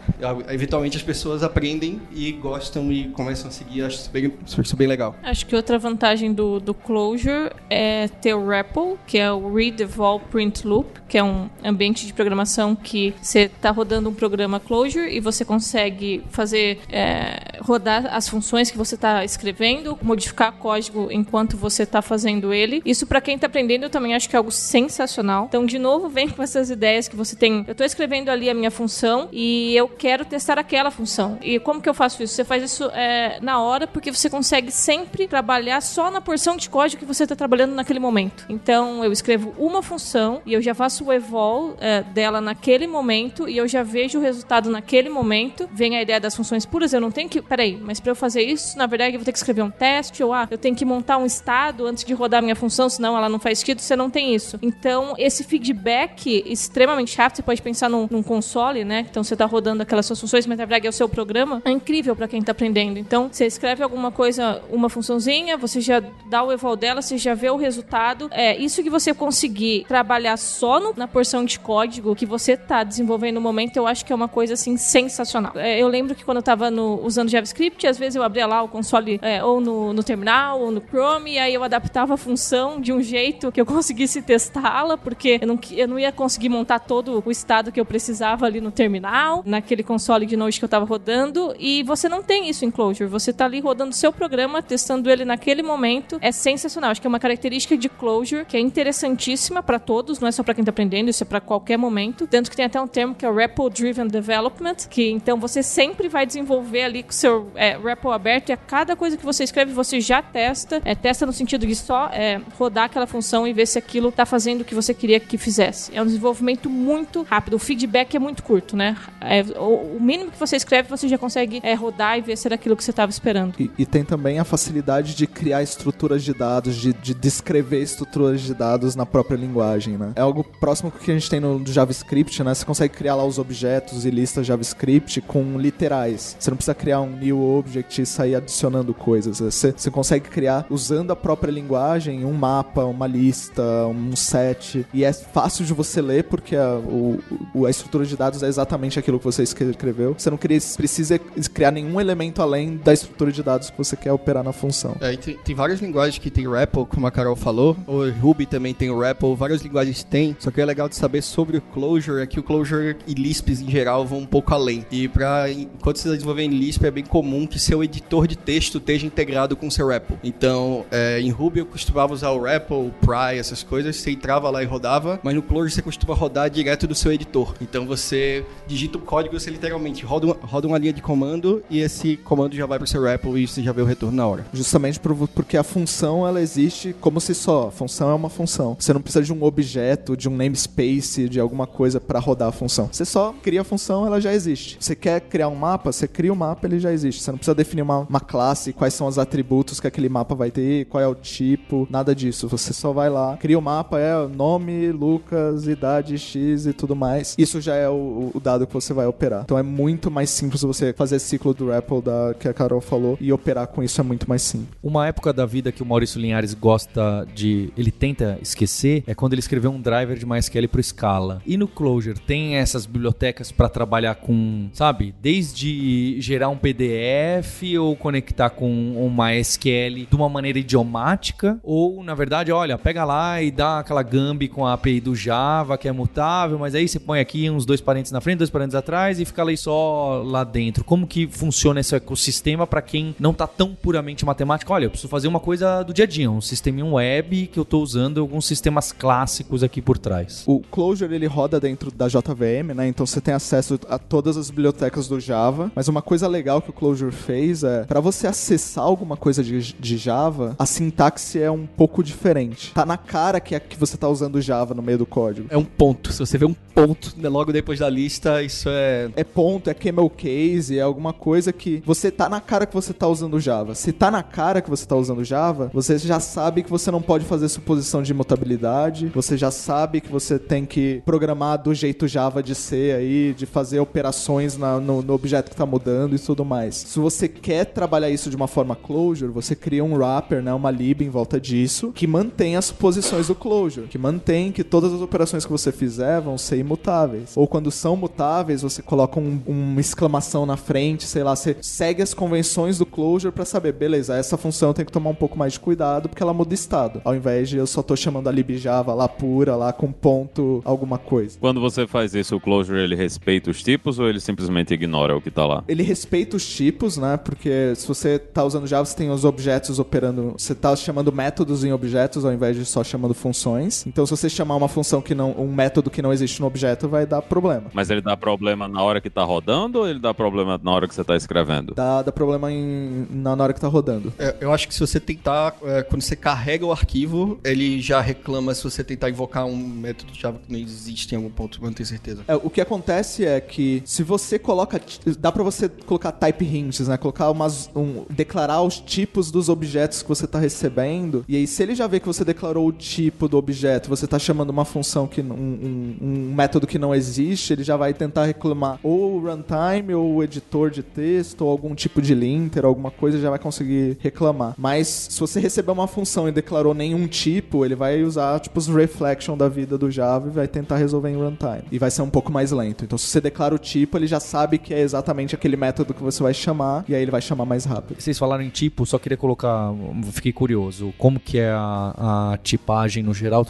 Eventualmente 0.50 0.98
as 0.98 1.04
pessoas 1.04 1.44
aprendem 1.44 2.02
e 2.14 2.32
gostam 2.32 2.92
e 2.92 3.10
começam 3.10 3.50
a 3.50 3.52
seguir. 3.52 3.84
Acho 3.84 3.98
isso 3.98 4.12
bem, 4.12 4.34
isso 4.46 4.76
bem 4.76 4.88
legal. 4.88 5.16
Acho 5.24 5.46
que 5.46 5.56
outra 5.56 5.78
vantagem 5.78 6.34
do, 6.34 6.60
do 6.60 6.74
Clojure 6.74 7.52
é 7.70 8.08
ter 8.08 8.34
o 8.34 8.48
REPL, 8.48 8.96
que 9.06 9.18
é 9.18 9.32
o 9.32 9.54
Read, 9.54 9.82
Evolve, 9.82 10.26
Print 10.26 10.68
Loop, 10.68 10.88
que 11.08 11.18
é 11.18 11.24
um 11.24 11.50
ambiente 11.64 12.06
de 12.06 12.14
programação 12.14 12.76
que 12.76 13.14
você 13.22 13.42
está 13.42 13.72
rodando 13.72 14.10
um 14.10 14.14
programa 14.14 14.60
Clojure 14.60 15.10
e 15.10 15.20
você 15.20 15.46
consegue 15.46 16.24
fazer 16.30 16.80
é, 16.90 17.60
rodar 17.62 18.08
as 18.12 18.28
funções 18.28 18.72
que 18.72 18.78
você 18.78 18.96
está 18.96 19.24
escrevendo, 19.24 19.98
modificar 20.02 20.52
código 20.54 21.10
enquanto 21.12 21.58
você 21.58 21.84
está 21.84 22.02
fazendo 22.02 22.54
ele. 22.54 22.82
Isso 22.86 23.06
para 23.06 23.22
quem 23.22 23.36
está 23.36 23.48
aprendendo 23.48 23.84
eu 23.84 23.90
também 23.90 24.16
acho 24.16 24.30
que 24.30 24.36
é 24.36 24.38
algo 24.38 24.52
sensacional. 24.52 25.47
Então, 25.48 25.66
de 25.66 25.80
novo, 25.80 26.10
vem 26.10 26.28
com 26.28 26.44
essas 26.44 26.70
ideias 26.70 27.08
que 27.08 27.16
você 27.16 27.36
tem. 27.36 27.64
Eu 27.66 27.72
estou 27.72 27.86
escrevendo 27.86 28.30
ali 28.30 28.50
a 28.50 28.54
minha 28.54 28.70
função 28.70 29.30
e 29.32 29.76
eu 29.76 29.88
quero 29.88 30.26
testar 30.26 30.60
aquela 30.60 30.92
função. 30.92 31.38
E 31.42 31.58
como 31.58 31.82
que 31.82 31.88
eu 31.88 31.94
faço 31.94 32.22
isso? 32.22 32.34
Você 32.34 32.44
faz 32.44 32.64
isso 32.64 32.86
é, 32.94 33.40
na 33.42 33.62
hora 33.62 33.88
porque 33.88 34.12
você 34.12 34.30
consegue 34.30 34.72
sempre 34.72 35.26
trabalhar 35.26 35.82
só 35.82 36.12
na 36.12 36.20
porção 36.20 36.58
de 36.58 36.70
código 36.70 37.00
que 37.00 37.06
você 37.06 37.24
está 37.24 37.36
trabalhando 37.36 37.74
naquele 37.74 38.00
momento. 38.00 38.46
Então, 38.50 39.04
eu 39.04 39.12
escrevo 39.12 39.54
uma 39.58 39.82
função 39.82 40.42
e 40.46 40.54
eu 40.54 40.62
já 40.62 40.76
faço 40.76 41.06
o 41.06 41.14
evol 41.14 41.78
é, 41.80 42.04
dela 42.04 42.42
naquele 42.42 42.88
momento 42.88 43.48
e 43.48 43.58
eu 43.58 43.68
já 43.68 43.84
vejo 43.84 44.20
o 44.20 44.22
resultado 44.22 44.70
naquele 44.70 45.08
momento. 45.08 45.70
Vem 45.72 45.96
a 45.96 46.02
ideia 46.02 46.20
das 46.20 46.36
funções 46.36 46.66
puras. 46.66 46.92
Eu 46.92 47.00
não 47.00 47.12
tenho 47.12 47.30
que. 47.30 47.42
Peraí, 47.42 47.80
mas 47.82 48.02
para 48.02 48.12
eu 48.12 48.16
fazer 48.16 48.42
isso, 48.42 48.78
na 48.78 48.86
verdade, 48.86 49.16
eu 49.16 49.20
vou 49.20 49.26
ter 49.26 49.32
que 49.32 49.38
escrever 49.38 49.62
um 49.62 49.72
teste 49.72 50.24
ou 50.24 50.34
ah, 50.34 50.48
eu 50.52 50.58
tenho 50.58 50.76
que 50.76 50.84
montar 50.84 51.18
um 51.18 51.26
estado 51.26 51.86
antes 51.86 52.04
de 52.04 52.14
rodar 52.14 52.40
a 52.40 52.42
minha 52.42 52.56
função, 52.56 52.90
senão 52.90 53.18
ela 53.18 53.30
não 53.30 53.40
faz 53.40 53.60
sentido. 53.60 53.80
Você 53.80 53.96
não 53.96 54.10
tem 54.10 54.36
isso. 54.36 54.60
Então, 54.62 55.14
esse 55.28 55.44
feedback 55.44 56.44
extremamente 56.46 57.18
rápido, 57.18 57.38
você 57.38 57.44
pode 57.44 57.62
pensar 57.62 57.90
num, 57.90 58.08
num 58.10 58.24
console, 58.24 58.84
né? 58.84 59.06
Então, 59.10 59.24
você 59.24 59.34
está 59.36 59.46
rodando 59.46 59.84
aquelas 59.84 60.06
suas 60.06 60.20
funções, 60.20 60.46
mas 60.48 60.58
na 60.58 60.66
verdade 60.66 60.88
é 60.88 60.90
o 60.90 60.94
seu 60.94 61.08
programa. 61.08 61.62
É 61.66 61.72
incrível 61.72 62.16
para 62.16 62.28
quem 62.28 62.40
está 62.40 62.52
aprendendo. 62.52 62.98
Então, 62.98 63.30
você 63.32 63.46
escreve 63.46 63.84
alguma 63.84 64.12
coisa, 64.12 64.62
uma 64.72 64.90
funçãozinha, 64.90 65.58
você 65.58 65.82
já 65.82 66.02
dá 66.30 66.44
o 66.44 66.52
eval 66.52 66.76
dela, 66.76 67.02
você 67.02 67.18
já 67.18 67.34
vê 67.34 67.50
o 67.50 67.56
resultado. 67.58 68.30
É 68.32 68.58
isso 68.58 68.82
que 68.84 68.90
você 68.90 69.14
conseguir 69.14 69.86
trabalhar 69.88 70.38
só 70.38 70.80
no- 70.80 70.94
na 70.96 71.08
porção 71.08 71.44
de 71.46 71.60
código 71.60 72.16
que 72.16 72.26
você 72.26 72.54
está 72.54 72.84
desenvolvendo 72.84 73.36
no 73.36 73.42
momento, 73.42 73.78
eu 73.78 73.86
acho 73.88 74.06
que 74.06 74.12
é 74.14 74.16
uma 74.16 74.28
coisa 74.28 74.54
assim 74.54 74.78
sensacional. 74.78 75.54
É, 75.56 75.78
eu 75.80 75.88
lembro 75.88 76.16
que 76.16 76.24
quando 76.24 76.38
eu 76.38 76.42
estava 76.42 76.70
usando 76.72 77.30
JavaScript, 77.30 77.86
às 77.86 77.98
vezes 77.98 78.16
eu 78.16 78.24
abria 78.24 78.48
lá 78.48 78.62
o 78.64 78.68
console 78.68 79.20
é, 79.22 79.44
ou 79.44 79.60
no, 79.62 79.94
no 79.94 80.04
terminal 80.04 80.60
ou 80.62 80.72
no 80.72 80.82
Chrome, 80.82 81.34
e 81.34 81.40
aí 81.40 81.54
eu 81.54 81.64
adaptava 81.64 82.14
a 82.14 82.18
função 82.18 82.80
de 82.80 82.92
um 82.94 83.02
jeito 83.02 83.52
que 83.52 83.60
eu 83.60 83.66
conseguisse 83.68 84.22
testá-la, 84.22 84.98
porque 84.98 85.17
eu 85.26 85.48
não, 85.48 85.60
eu 85.72 85.88
não 85.88 86.00
ia 86.00 86.12
conseguir 86.12 86.50
montar 86.50 86.80
todo 86.80 87.24
o 87.26 87.32
estado 87.32 87.72
que 87.72 87.80
eu 87.80 87.86
precisava 87.86 88.46
ali 88.46 88.62
no 88.62 88.72
terminal, 88.72 89.44
naquele 89.46 89.84
console 89.84 90.26
de 90.26 90.38
Node 90.38 90.60
que 90.60 90.66
eu 90.66 90.68
estava 90.68 90.86
rodando, 90.86 91.56
e 91.60 91.84
você 91.84 92.08
não 92.08 92.22
tem 92.22 92.50
isso 92.50 92.66
em 92.66 92.72
Clojure. 92.72 93.10
Você 93.10 93.32
está 93.32 93.46
ali 93.46 93.60
rodando 93.60 93.94
seu 93.94 94.12
programa, 94.12 94.62
testando 94.62 95.10
ele 95.10 95.26
naquele 95.26 95.64
momento. 95.64 96.18
É 96.22 96.32
sensacional. 96.32 96.92
Acho 96.92 97.02
que 97.02 97.08
é 97.08 97.10
uma 97.10 97.20
característica 97.20 97.78
de 97.78 97.90
Clojure 97.90 98.46
que 98.46 98.58
é 98.58 98.60
interessantíssima 98.60 99.64
para 99.64 99.80
todos, 99.80 100.20
não 100.20 100.28
é 100.28 100.32
só 100.32 100.44
para 100.44 100.54
quem 100.54 100.62
está 100.62 100.70
aprendendo, 100.70 101.10
isso 101.10 101.24
é 101.24 101.26
para 101.26 101.42
qualquer 101.42 101.78
momento. 101.78 102.28
Tanto 102.28 102.50
que 102.50 102.56
tem 102.56 102.66
até 102.66 102.80
um 102.80 102.88
termo 102.88 103.16
que 103.16 103.26
é 103.26 103.30
o 103.30 103.34
REPL 103.34 103.70
Driven 103.70 104.08
Development, 104.08 104.76
que 104.90 105.10
então 105.10 105.40
você 105.40 105.64
sempre 105.64 106.08
vai 106.08 106.26
desenvolver 106.26 106.84
ali 106.84 107.04
com 107.04 107.12
seu 107.12 107.52
é, 107.56 107.78
REPL 107.78 108.12
aberto 108.12 108.50
e 108.50 108.54
a 108.54 108.58
cada 108.58 108.96
coisa 108.96 109.18
que 109.18 109.26
você 109.26 109.44
escreve 109.44 109.72
você 109.72 110.00
já 110.00 110.22
testa. 110.22 110.82
É, 110.84 110.94
testa 110.96 111.26
no 111.26 111.34
sentido 111.34 111.66
de 111.66 111.76
só 111.76 112.10
é, 112.12 112.42
rodar 112.58 112.86
aquela 112.86 113.08
função 113.08 113.48
e 113.48 113.54
ver 113.54 113.66
se 113.66 113.78
aquilo 113.78 114.10
está 114.10 114.26
fazendo 114.26 114.62
o 114.62 114.66
que 114.66 114.76
você 114.76 114.94
queria 114.94 115.07
que 115.20 115.38
fizesse. 115.38 115.96
É 115.96 116.02
um 116.02 116.06
desenvolvimento 116.06 116.70
muito 116.70 117.24
rápido. 117.24 117.56
O 117.56 117.60
feedback 117.60 118.16
é 118.16 118.20
muito 118.20 118.44
curto, 118.44 118.76
né? 118.76 118.96
É, 119.22 119.42
o, 119.58 120.00
mínimo 120.00 120.32
que 120.32 120.40
você 120.40 120.56
escreve 120.56 120.90
você 120.90 121.08
já 121.08 121.18
consegue 121.18 121.60
é, 121.64 121.74
rodar 121.74 122.18
e 122.18 122.22
ver 122.22 122.38
se 122.38 122.48
era 122.48 122.56
aquilo 122.56 122.76
que 122.76 122.84
você 122.84 122.92
estava 122.92 123.10
esperando. 123.10 123.56
E, 123.60 123.70
e 123.78 123.86
tem 123.86 124.04
também 124.04 124.40
a 124.40 124.44
facilidade 124.44 125.16
de 125.16 125.28
criar 125.28 125.64
estruturas 125.64 126.24
de 126.24 126.34
dados, 126.34 126.76
de, 126.76 126.94
de 126.94 127.14
descrever 127.14 127.82
estruturas 127.82 128.42
de 128.42 128.54
dados 128.54 128.96
na 128.96 129.06
própria 129.06 129.38
linguagem, 129.38 129.98
né? 129.98 130.14
É 130.16 130.22
algo 130.22 130.44
próximo 130.44 130.92
que 130.92 131.12
a 131.12 131.14
gente 131.14 131.30
tem 131.30 131.40
no 131.40 131.66
JavaScript, 131.66 132.44
né? 132.44 132.54
Você 132.54 132.66
consegue 132.66 132.94
criar 132.94 133.16
lá 133.16 133.26
os 133.26 133.38
objetos 133.40 134.06
e 134.06 134.10
listas 134.10 134.46
JavaScript 134.46 135.22
com 135.22 135.58
literais. 135.58 136.36
Você 136.40 136.50
não 136.50 136.58
precisa 136.58 136.76
criar 136.76 137.02
um 137.02 137.10
new 137.10 137.42
object 137.42 138.02
e 138.02 138.06
sair 138.06 138.36
adicionando 138.36 138.94
coisas. 138.94 139.40
Você, 139.40 139.72
você 139.72 139.92
consegue 139.92 140.30
criar, 140.30 140.66
usando 140.70 141.12
a 141.12 141.16
própria 141.16 141.52
linguagem, 141.52 142.26
um 142.26 142.34
mapa, 142.34 142.84
uma 142.86 143.08
lista, 143.08 143.62
um 143.88 144.16
set. 144.16 144.86
E 144.98 145.04
é 145.04 145.14
fácil 145.14 145.64
de 145.64 145.74
você 145.74 146.02
ler 146.02 146.24
porque 146.24 146.56
a, 146.56 146.74
o, 146.74 147.20
a 147.68 147.70
estrutura 147.70 148.04
de 148.04 148.18
dados 148.18 148.42
é 148.42 148.48
exatamente 148.48 148.98
aquilo 148.98 149.20
que 149.20 149.26
você 149.26 149.44
escreveu. 149.44 150.16
Você 150.18 150.28
não 150.32 150.38
precisa 150.38 151.20
criar 151.54 151.70
nenhum 151.70 152.02
elemento 152.02 152.42
além 152.42 152.78
da 152.78 152.92
estrutura 152.92 153.32
de 153.32 153.44
dados 153.44 153.70
que 153.70 153.78
você 153.78 153.96
quer 153.96 154.12
operar 154.12 154.44
na 154.44 154.52
função. 154.52 154.96
É, 155.00 155.16
tem, 155.16 155.38
tem 155.38 155.54
várias 155.54 155.82
linguagens 155.82 156.18
que 156.18 156.32
tem 156.32 156.52
REPL, 156.52 156.86
como 156.86 157.06
a 157.06 157.12
Carol 157.12 157.36
falou. 157.36 157.78
O 157.86 158.10
Ruby 158.10 158.48
também 158.48 158.74
tem 158.74 158.90
o 158.90 159.00
REPL, 159.00 159.36
várias 159.36 159.62
linguagens 159.62 160.04
tem. 160.04 160.36
Só 160.40 160.50
que 160.50 160.60
é 160.60 160.66
legal 160.66 160.90
de 160.90 160.96
saber 160.96 161.22
sobre 161.22 161.58
o 161.58 161.62
Clojure 161.62 162.24
é 162.24 162.26
que 162.26 162.40
o 162.40 162.44
Clojure 162.44 162.98
e 163.06 163.14
Lisps 163.14 163.62
em 163.62 163.70
geral 163.70 164.04
vão 164.04 164.18
um 164.18 164.26
pouco 164.26 164.52
além. 164.52 164.84
E 164.90 165.08
para 165.08 165.52
enquanto 165.52 165.98
você 165.98 166.08
está 166.08 166.16
desenvolvendo 166.16 166.54
Lisp 166.54 166.84
é 166.84 166.90
bem 166.90 167.06
comum 167.06 167.46
que 167.46 167.60
seu 167.60 167.84
editor 167.84 168.26
de 168.26 168.36
texto 168.36 168.80
esteja 168.80 169.06
integrado 169.06 169.56
com 169.56 169.70
seu 169.70 169.90
REPL. 169.90 170.16
Então, 170.24 170.88
é, 170.90 171.22
em 171.22 171.30
Ruby 171.30 171.60
eu 171.60 171.68
costumava 171.68 172.16
usar 172.16 172.32
o 172.32 172.42
REPL, 172.42 172.74
o 172.74 172.92
Pry, 173.00 173.38
essas 173.38 173.62
coisas. 173.62 173.96
Você 173.96 174.10
entrava 174.10 174.50
lá 174.50 174.64
e 174.64 174.66
rodava, 174.66 174.87
mas 175.24 175.34
no 175.36 175.42
Clojure 175.42 175.72
você 175.72 175.82
costuma 175.82 176.14
rodar 176.14 176.50
direto 176.50 176.88
do 176.88 176.96
seu 176.96 177.12
editor. 177.12 177.54
Então 177.62 177.86
você 177.86 178.46
digita 178.68 178.98
o 178.98 179.02
código, 179.02 179.40
você 179.40 179.50
literalmente 179.50 180.06
roda 180.06 180.26
uma, 180.28 180.38
roda 180.42 180.68
uma 180.68 180.78
linha 180.78 180.94
de 180.94 181.02
comando 181.02 181.64
e 181.70 181.80
esse 181.80 182.18
comando 182.18 182.56
já 182.56 182.66
vai 182.66 182.78
para 182.80 182.86
o 182.86 182.88
seu 182.88 183.02
REPL 183.04 183.38
e 183.38 183.48
você 183.48 183.62
já 183.62 183.72
vê 183.72 183.82
o 183.82 183.86
retorno 183.86 184.16
na 184.16 184.26
hora. 184.28 184.46
Justamente 184.54 185.00
por- 185.00 185.28
porque 185.30 185.58
a 185.58 185.64
função 185.64 186.26
ela 186.28 186.42
existe 186.42 186.96
como 187.00 187.20
se 187.22 187.34
só. 187.36 187.68
A 187.68 187.72
função 187.72 188.10
é 188.10 188.14
uma 188.14 188.30
função. 188.30 188.76
Você 188.80 188.94
não 188.94 189.02
precisa 189.02 189.24
de 189.24 189.34
um 189.34 189.44
objeto, 189.44 190.16
de 190.18 190.28
um 190.30 190.36
namespace, 190.36 191.28
de 191.30 191.40
alguma 191.40 191.68
coisa 191.68 192.00
para 192.00 192.20
rodar 192.20 192.50
a 192.50 192.52
função. 192.52 192.90
Você 192.92 193.06
só 193.06 193.34
cria 193.42 193.62
a 193.62 193.64
função, 193.64 194.06
ela 194.06 194.20
já 194.20 194.34
existe. 194.34 194.78
Você 194.80 194.96
quer 194.96 195.22
criar 195.22 195.48
um 195.48 195.56
mapa, 195.56 195.92
você 195.92 196.08
cria 196.08 196.32
o 196.32 196.36
mapa, 196.36 196.68
ele 196.68 196.80
já 196.80 196.92
existe. 196.92 197.22
Você 197.22 197.32
não 197.32 197.38
precisa 197.38 197.56
definir 197.56 197.82
uma, 197.82 198.00
uma 198.00 198.20
classe, 198.20 198.74
quais 198.74 198.94
são 198.94 199.08
os 199.08 199.18
atributos 199.18 199.80
que 199.80 199.88
aquele 199.88 200.10
mapa 200.10 200.36
vai 200.36 200.52
ter, 200.52 200.86
qual 200.86 201.02
é 201.04 201.08
o 201.08 201.16
tipo, 201.16 201.88
nada 201.90 202.14
disso. 202.16 202.48
Você 202.48 202.74
só 202.74 202.92
vai 202.92 203.10
lá, 203.10 203.38
cria 203.38 203.58
o 203.58 203.62
mapa, 203.62 204.00
é 204.00 204.28
nome, 204.28 204.77
Lucas, 204.92 205.68
idade, 205.68 206.18
X 206.18 206.66
e 206.66 206.74
tudo 206.74 206.96
mais. 206.96 207.36
Isso 207.38 207.60
já 207.62 207.76
é 207.76 207.90
o, 207.90 208.32
o 208.34 208.40
dado 208.40 208.68
que 208.68 208.74
você 208.74 208.94
vai 208.94 209.06
operar. 209.06 209.44
Então 209.44 209.58
é 209.58 209.64
muito 209.64 210.10
mais 210.10 210.30
simples 210.30 210.62
você 210.62 210.94
fazer 210.94 211.18
esse 211.18 211.26
ciclo 211.26 211.54
do 211.54 211.70
REPL 211.70 212.02
da, 212.02 212.36
que 212.40 212.48
a 212.48 212.54
Carol 212.54 212.82
falou 212.82 213.18
e 213.20 213.32
operar 213.32 213.68
com 213.68 213.84
isso 213.84 214.00
é 214.00 214.04
muito 214.04 214.28
mais 214.28 214.42
simples. 214.42 214.70
Uma 214.82 215.08
época 215.08 215.34
da 215.34 215.46
vida 215.46 215.72
que 215.72 215.84
o 215.84 215.86
Maurício 215.86 216.20
Linhares 216.20 216.54
gosta 216.54 217.28
de. 217.34 217.72
Ele 217.78 217.92
tenta 217.92 218.38
esquecer 218.42 219.04
é 219.06 219.14
quando 219.14 219.34
ele 219.34 219.40
escreveu 219.40 219.72
um 219.72 219.82
driver 219.82 220.18
de 220.18 220.26
MySQL 220.26 220.68
pro 220.68 220.84
Scala. 220.84 221.42
E 221.46 221.58
no 221.58 221.68
Clojure 221.68 222.20
tem 222.20 222.56
essas 222.56 222.86
bibliotecas 222.86 223.52
para 223.52 223.70
trabalhar 223.70 224.16
com, 224.16 224.70
sabe? 224.74 225.14
Desde 225.22 226.20
gerar 226.22 226.50
um 226.50 226.58
PDF 226.58 227.64
ou 227.80 227.96
conectar 227.96 228.50
com 228.50 228.94
uma 228.98 229.34
SQL 229.36 230.06
de 230.10 230.16
uma 230.16 230.30
maneira 230.30 230.60
idiomática, 230.60 231.60
ou 231.64 232.04
na 232.04 232.14
verdade, 232.14 232.52
olha, 232.52 232.78
pega 232.78 233.04
lá 233.04 233.42
e 233.42 233.52
dá 233.52 233.80
aquela 233.80 234.04
gambi 234.04 234.48
com 234.48 234.66
a 234.66 234.67
API 234.74 235.00
do 235.00 235.16
Java 235.16 235.78
que 235.78 235.88
é 235.88 235.92
mutável, 235.92 236.58
mas 236.60 236.76
aí 236.76 236.88
você 236.88 237.00
põe 237.00 237.20
aqui 237.20 237.50
uns 237.50 237.66
dois 237.66 237.82
parênteses 237.82 238.12
na 238.12 238.22
frente, 238.22 238.40
dois 238.40 238.50
parênteses 238.50 238.76
atrás 238.76 239.20
e 239.20 239.26
fica 239.26 239.42
ali 239.42 239.58
só 239.58 240.24
lá 240.26 240.44
dentro. 240.44 240.84
Como 240.84 241.08
que 241.08 241.28
funciona 241.28 241.80
esse 241.80 241.96
ecossistema 241.96 242.66
para 242.66 242.82
quem 242.82 243.16
não 243.20 243.34
tá 243.34 243.48
tão 243.48 243.74
puramente 243.74 244.26
matemático? 244.26 244.74
Olha, 244.74 244.86
eu 244.86 244.90
preciso 244.90 245.10
fazer 245.10 245.28
uma 245.28 245.40
coisa 245.40 245.84
do 245.84 245.94
dia 245.94 246.06
a 246.06 246.08
dia, 246.08 246.30
um 246.30 246.42
sisteminha 246.42 246.86
web 246.86 247.48
que 247.48 247.60
eu 247.60 247.66
tô 247.66 247.80
usando 247.80 248.20
alguns 248.20 248.46
sistemas 248.46 248.92
clássicos 248.92 249.64
aqui 249.64 249.82
por 249.82 249.98
trás. 249.98 250.44
O 250.46 250.60
Clojure 250.60 251.14
ele 251.14 251.28
roda 251.28 251.60
dentro 251.60 251.92
da 251.92 252.08
JVM, 252.08 252.74
né? 252.76 252.88
Então 252.88 253.06
você 253.06 253.22
tem 253.22 253.34
acesso 253.34 253.80
a 253.90 253.98
todas 253.98 254.38
as 254.38 254.50
bibliotecas 254.50 255.08
do 255.08 255.20
Java. 255.20 255.72
Mas 255.76 255.88
uma 255.88 256.02
coisa 256.02 256.28
legal 256.28 256.62
que 256.62 256.70
o 256.70 256.74
Clojure 256.74 257.12
fez 257.12 257.64
é 257.64 257.84
para 257.84 258.00
você 258.00 258.28
acessar 258.28 258.84
alguma 258.84 259.16
coisa 259.16 259.44
de, 259.44 259.74
de 259.74 259.98
Java, 259.98 260.56
a 260.58 260.66
sintaxe 260.66 261.42
é 261.42 261.52
um 261.52 261.66
pouco 261.66 262.04
diferente. 262.04 262.74
Tá 262.74 262.86
na 262.86 262.98
cara 262.98 263.40
que 263.40 263.56
é 263.56 263.60
que 263.60 263.78
você 263.78 263.98
tá 263.98 264.08
usando 264.08 264.42
Java 264.42 264.57
no 264.74 264.82
meio 264.82 264.98
do 264.98 265.06
código. 265.06 265.48
É 265.50 265.58
um 265.58 265.64
ponto. 265.64 266.12
Se 266.14 266.20
você 266.20 266.38
vê 266.38 266.46
um 266.46 266.56
ponto 266.74 267.14
né, 267.18 267.28
logo 267.30 267.52
depois 267.52 267.80
da 267.80 267.90
lista, 267.90 268.42
isso 268.44 268.70
é. 268.70 269.10
É 269.16 269.24
ponto, 269.24 269.70
é 269.70 269.74
camel 269.74 270.10
case, 270.10 270.78
é 270.78 270.82
alguma 270.82 271.14
coisa 271.14 271.52
que 271.54 271.82
você 271.86 272.12
tá 272.12 272.30
na 272.30 272.40
cara 272.42 272.66
que 272.66 272.74
você 272.74 272.94
tá 272.94 273.08
usando 273.08 273.40
Java. 273.40 273.76
Se 273.76 273.92
tá 273.92 274.10
na 274.12 274.24
cara 274.24 274.62
que 274.62 274.70
você 274.70 274.86
tá 274.86 274.96
usando 274.96 275.24
Java, 275.24 275.70
você 275.74 275.98
já 275.98 276.20
sabe 276.20 276.64
que 276.64 276.70
você 276.70 276.90
não 276.92 277.02
pode 277.02 277.26
fazer 277.26 277.48
suposição 277.50 278.02
de 278.02 278.12
imutabilidade, 278.12 279.08
você 279.14 279.38
já 279.38 279.52
sabe 279.52 280.02
que 280.02 280.12
você 280.12 280.38
tem 280.40 280.66
que 280.66 281.02
programar 281.06 281.62
do 281.62 281.74
jeito 281.74 282.08
Java 282.08 282.42
de 282.42 282.56
ser 282.56 282.96
aí, 282.96 283.34
de 283.38 283.46
fazer 283.46 283.80
operações 283.80 284.58
na- 284.58 284.80
no, 284.80 285.02
no 285.02 285.14
objeto 285.14 285.50
que 285.52 285.56
tá 285.56 285.66
mudando 285.66 286.16
e 286.16 286.20
tudo 286.20 286.46
mais. 286.46 286.76
Se 286.76 287.00
você 287.00 287.28
quer 287.28 287.66
trabalhar 287.66 288.10
isso 288.10 288.30
de 288.30 288.36
uma 288.36 288.48
forma 288.48 288.76
closure, 288.76 289.32
você 289.32 289.56
cria 289.56 289.84
um 289.84 289.96
wrapper, 289.96 290.42
né, 290.42 290.54
uma 290.54 290.72
lib 290.72 291.02
em 291.02 291.10
volta 291.10 291.40
disso, 291.40 291.92
que 291.94 292.08
mantém 292.08 292.56
as 292.56 292.66
suposições 292.66 293.28
do 293.28 293.36
closure, 293.36 293.88
que 293.88 293.98
mantém 293.98 294.47
que 294.52 294.64
todas 294.64 294.94
as 294.94 295.02
operações 295.02 295.46
que 295.46 295.52
você 295.52 295.72
fizer 295.72 296.22
vão 296.22 296.38
ser 296.38 296.58
imutáveis. 296.58 297.36
Ou 297.36 297.48
quando 297.48 297.72
são 297.72 297.96
mutáveis, 297.96 298.62
você 298.62 298.82
coloca 298.82 299.20
um- 299.20 299.40
uma 299.46 299.80
exclamação 299.82 300.46
na 300.46 300.58
frente, 300.58 301.06
sei 301.06 301.24
lá, 301.24 301.36
você 301.36 301.56
segue 301.62 302.02
as 302.02 302.14
convenções 302.14 302.78
do 302.78 302.86
closure 302.86 303.32
pra 303.34 303.46
saber, 303.46 303.74
beleza, 303.74 304.16
essa 304.16 304.38
função 304.38 304.74
tem 304.74 304.86
que 304.86 304.92
tomar 304.92 305.10
um 305.10 305.16
pouco 305.16 305.38
mais 305.38 305.54
de 305.54 305.60
cuidado 305.60 306.10
porque 306.10 306.22
ela 306.24 306.34
muda 306.34 306.54
estado. 306.54 307.02
Ao 307.04 307.16
invés 307.16 307.50
de 307.50 307.58
eu 307.58 307.68
só 307.68 307.82
tô 307.82 307.96
chamando 307.96 308.28
a 308.28 308.32
libjava 308.32 308.94
lá 308.94 309.08
pura, 309.08 309.56
lá 309.56 309.72
com 309.74 309.92
ponto 309.92 310.62
alguma 310.66 310.98
coisa. 310.98 311.38
Quando 311.40 311.60
você 311.62 311.86
faz 311.88 312.14
isso, 312.14 312.36
o 312.36 312.40
Clojure 312.40 312.80
ele 312.80 312.96
respeita 312.96 313.50
os 313.50 313.62
tipos 313.64 314.00
ou 314.00 314.08
ele 314.08 314.20
simplesmente 314.20 314.74
ignora 314.74 315.16
o 315.16 315.22
que 315.22 315.32
tá 315.32 315.46
lá? 315.46 315.64
Ele 315.68 315.84
respeita 315.84 316.36
os 316.38 316.46
tipos, 316.48 316.98
né? 316.98 317.18
Porque 317.18 317.74
se 317.76 317.88
você 317.88 318.18
tá 318.20 318.44
usando 318.44 318.68
Java, 318.68 318.86
você 318.86 318.96
tem 318.96 319.10
os 319.10 319.26
objetos 319.26 319.80
operando. 319.80 320.34
Você 320.38 320.54
tá 320.56 320.76
chamando 320.76 321.12
métodos 321.12 321.64
em 321.64 321.72
objetos 321.72 322.26
ao 322.26 322.34
invés 322.34 322.56
de 322.56 322.66
só 322.66 322.84
chamando 322.84 323.14
funções. 323.14 323.86
Então, 323.88 324.06
se 324.06 324.12
você 324.12 324.27
chamar 324.30 324.56
uma 324.56 324.68
função 324.68 325.02
que 325.02 325.16
não. 325.16 325.32
um 325.32 325.54
método 325.54 325.90
que 325.90 326.02
não 326.02 326.12
existe 326.12 326.42
no 326.42 326.48
objeto, 326.48 326.88
vai 326.88 327.06
dar 327.06 327.22
problema. 327.22 327.66
Mas 327.74 327.90
ele 327.90 328.02
dá 328.02 328.16
problema 328.18 328.68
na 328.68 328.82
hora 328.82 329.02
que 329.02 329.10
tá 329.10 329.24
rodando 329.24 329.80
ou 329.80 329.88
ele 329.88 330.00
dá 330.00 330.14
problema 330.14 330.60
na 330.62 330.72
hora 330.72 330.88
que 330.88 330.96
você 330.96 331.04
tá 331.04 331.16
escrevendo? 331.16 331.74
Dá, 331.74 332.02
dá 332.02 332.12
problema 332.12 332.52
em, 332.52 333.08
na 333.10 333.36
na 333.36 333.44
hora 333.44 333.54
que 333.54 333.62
tá 333.62 333.68
rodando. 333.68 334.14
É, 334.18 334.36
eu 334.42 334.52
acho 334.52 334.68
que 334.68 334.74
se 334.74 334.80
você 334.80 335.00
tentar, 335.00 335.56
é, 335.64 335.84
quando 335.84 336.02
você 336.02 336.16
carrega 336.16 336.66
o 336.66 336.72
arquivo, 336.72 337.40
ele 337.44 337.80
já 337.80 338.02
reclama 338.02 338.54
se 338.54 338.64
você 338.64 338.84
tentar 338.84 339.10
invocar 339.10 339.46
um 339.46 339.56
método 339.56 340.12
de 340.12 340.20
Java 340.20 340.40
que 340.40 340.52
não 340.52 340.60
existe 340.60 341.14
em 341.14 341.18
algum 341.18 341.30
ponto, 341.30 341.60
eu 341.62 341.66
não 341.66 341.74
tenho 341.74 341.88
certeza. 341.88 342.24
É, 342.28 342.36
o 342.36 342.50
que 342.50 342.60
acontece 342.60 343.26
é 343.26 343.40
que 343.40 343.82
se 343.86 344.04
você 344.04 344.40
coloca. 344.40 344.82
Dá 345.20 345.32
pra 345.32 345.44
você 345.44 345.70
colocar 345.70 346.12
type 346.12 346.46
hints, 346.46 346.88
né? 346.88 346.98
Colocar 346.98 347.30
umas. 347.30 347.70
Um, 347.76 348.06
declarar 348.10 348.62
os 348.62 348.80
tipos 348.80 349.32
dos 349.32 349.50
objetos 349.50 350.02
que 350.02 350.10
você 350.10 350.26
tá 350.26 350.40
recebendo. 350.40 351.24
E 351.28 351.36
aí, 351.36 351.46
se 351.48 351.62
ele 351.62 351.76
já 351.76 351.88
vê 351.88 352.00
que 352.00 352.08
você 352.08 352.24
declarou 352.24 352.68
o 352.68 352.72
tipo 352.72 353.28
do 353.28 353.38
objeto, 353.38 353.90
você 353.90 354.08
tá 354.08 354.17
chamando 354.20 354.50
uma 354.50 354.66
função 354.66 355.08
que. 355.08 355.22
Um, 355.22 355.26
um- 355.34 355.96
um 356.02 356.36
método 356.36 356.68
que 356.68 356.78
não 356.80 356.94
existe, 356.94 357.54
ele 357.54 357.64
já 357.64 357.76
vai 357.78 357.94
tentar 357.94 358.26
reclamar 358.26 358.80
ou 358.84 359.16
o 359.16 359.20
runtime, 359.20 359.94
ou 359.94 360.16
o 360.16 360.24
editor 360.24 360.70
de 360.70 360.84
texto, 360.84 361.42
ou 361.42 361.50
algum 361.52 361.74
tipo 361.76 362.02
de 362.02 362.14
linter, 362.14 362.66
alguma 362.66 362.92
coisa, 362.92 363.20
já 363.20 363.30
vai 363.30 363.40
conseguir 363.40 363.98
reclamar. 364.00 364.54
Mas 364.58 364.88
se 365.10 365.20
você 365.20 365.40
receber 365.40 365.72
uma 365.72 365.88
função 365.88 366.28
e 366.28 366.32
declarou 366.32 366.74
nenhum 366.74 367.08
tipo, 367.08 367.66
ele 367.66 367.76
vai 367.76 368.04
usar 368.04 368.40
tipo 368.40 368.58
os 368.60 368.68
reflection 368.68 369.36
da 369.38 369.48
vida 369.48 369.78
do 369.78 369.90
Java 369.90 370.28
e 370.28 370.32
vai 370.32 370.48
tentar 370.48 370.78
resolver 370.78 371.10
em 371.10 371.16
runtime. 371.18 371.64
E 371.72 371.78
vai 371.80 371.90
ser 371.92 372.02
um 372.02 372.10
pouco 372.10 372.32
mais 372.32 372.52
lento. 372.52 372.84
Então, 372.84 372.98
se 372.98 373.08
você 373.08 373.20
declara 373.22 373.54
o 373.56 373.60
tipo, 373.60 373.98
ele 373.98 374.08
já 374.08 374.20
sabe 374.20 374.58
que 374.58 374.74
é 374.74 374.80
exatamente 374.82 375.36
aquele 375.36 375.56
método 375.58 375.94
que 375.94 376.04
você 376.04 376.22
vai 376.22 376.34
chamar, 376.34 376.86
e 376.88 376.96
aí 376.96 377.02
ele 377.02 377.12
vai 377.12 377.22
chamar 377.22 377.46
mais 377.46 377.66
rápido. 377.66 378.00
Vocês 378.02 378.18
falaram 378.18 378.44
em 378.44 378.50
tipo, 378.50 378.86
só 378.86 378.98
queria 379.00 379.18
colocar, 379.18 379.74
fiquei 380.12 380.32
curioso, 380.32 380.94
como 380.98 381.20
que 381.20 381.38
é 381.40 381.50
a, 381.52 382.34
a 382.34 382.38
tipagem 382.38 383.04
no 383.04 383.14
geral? 383.14 383.46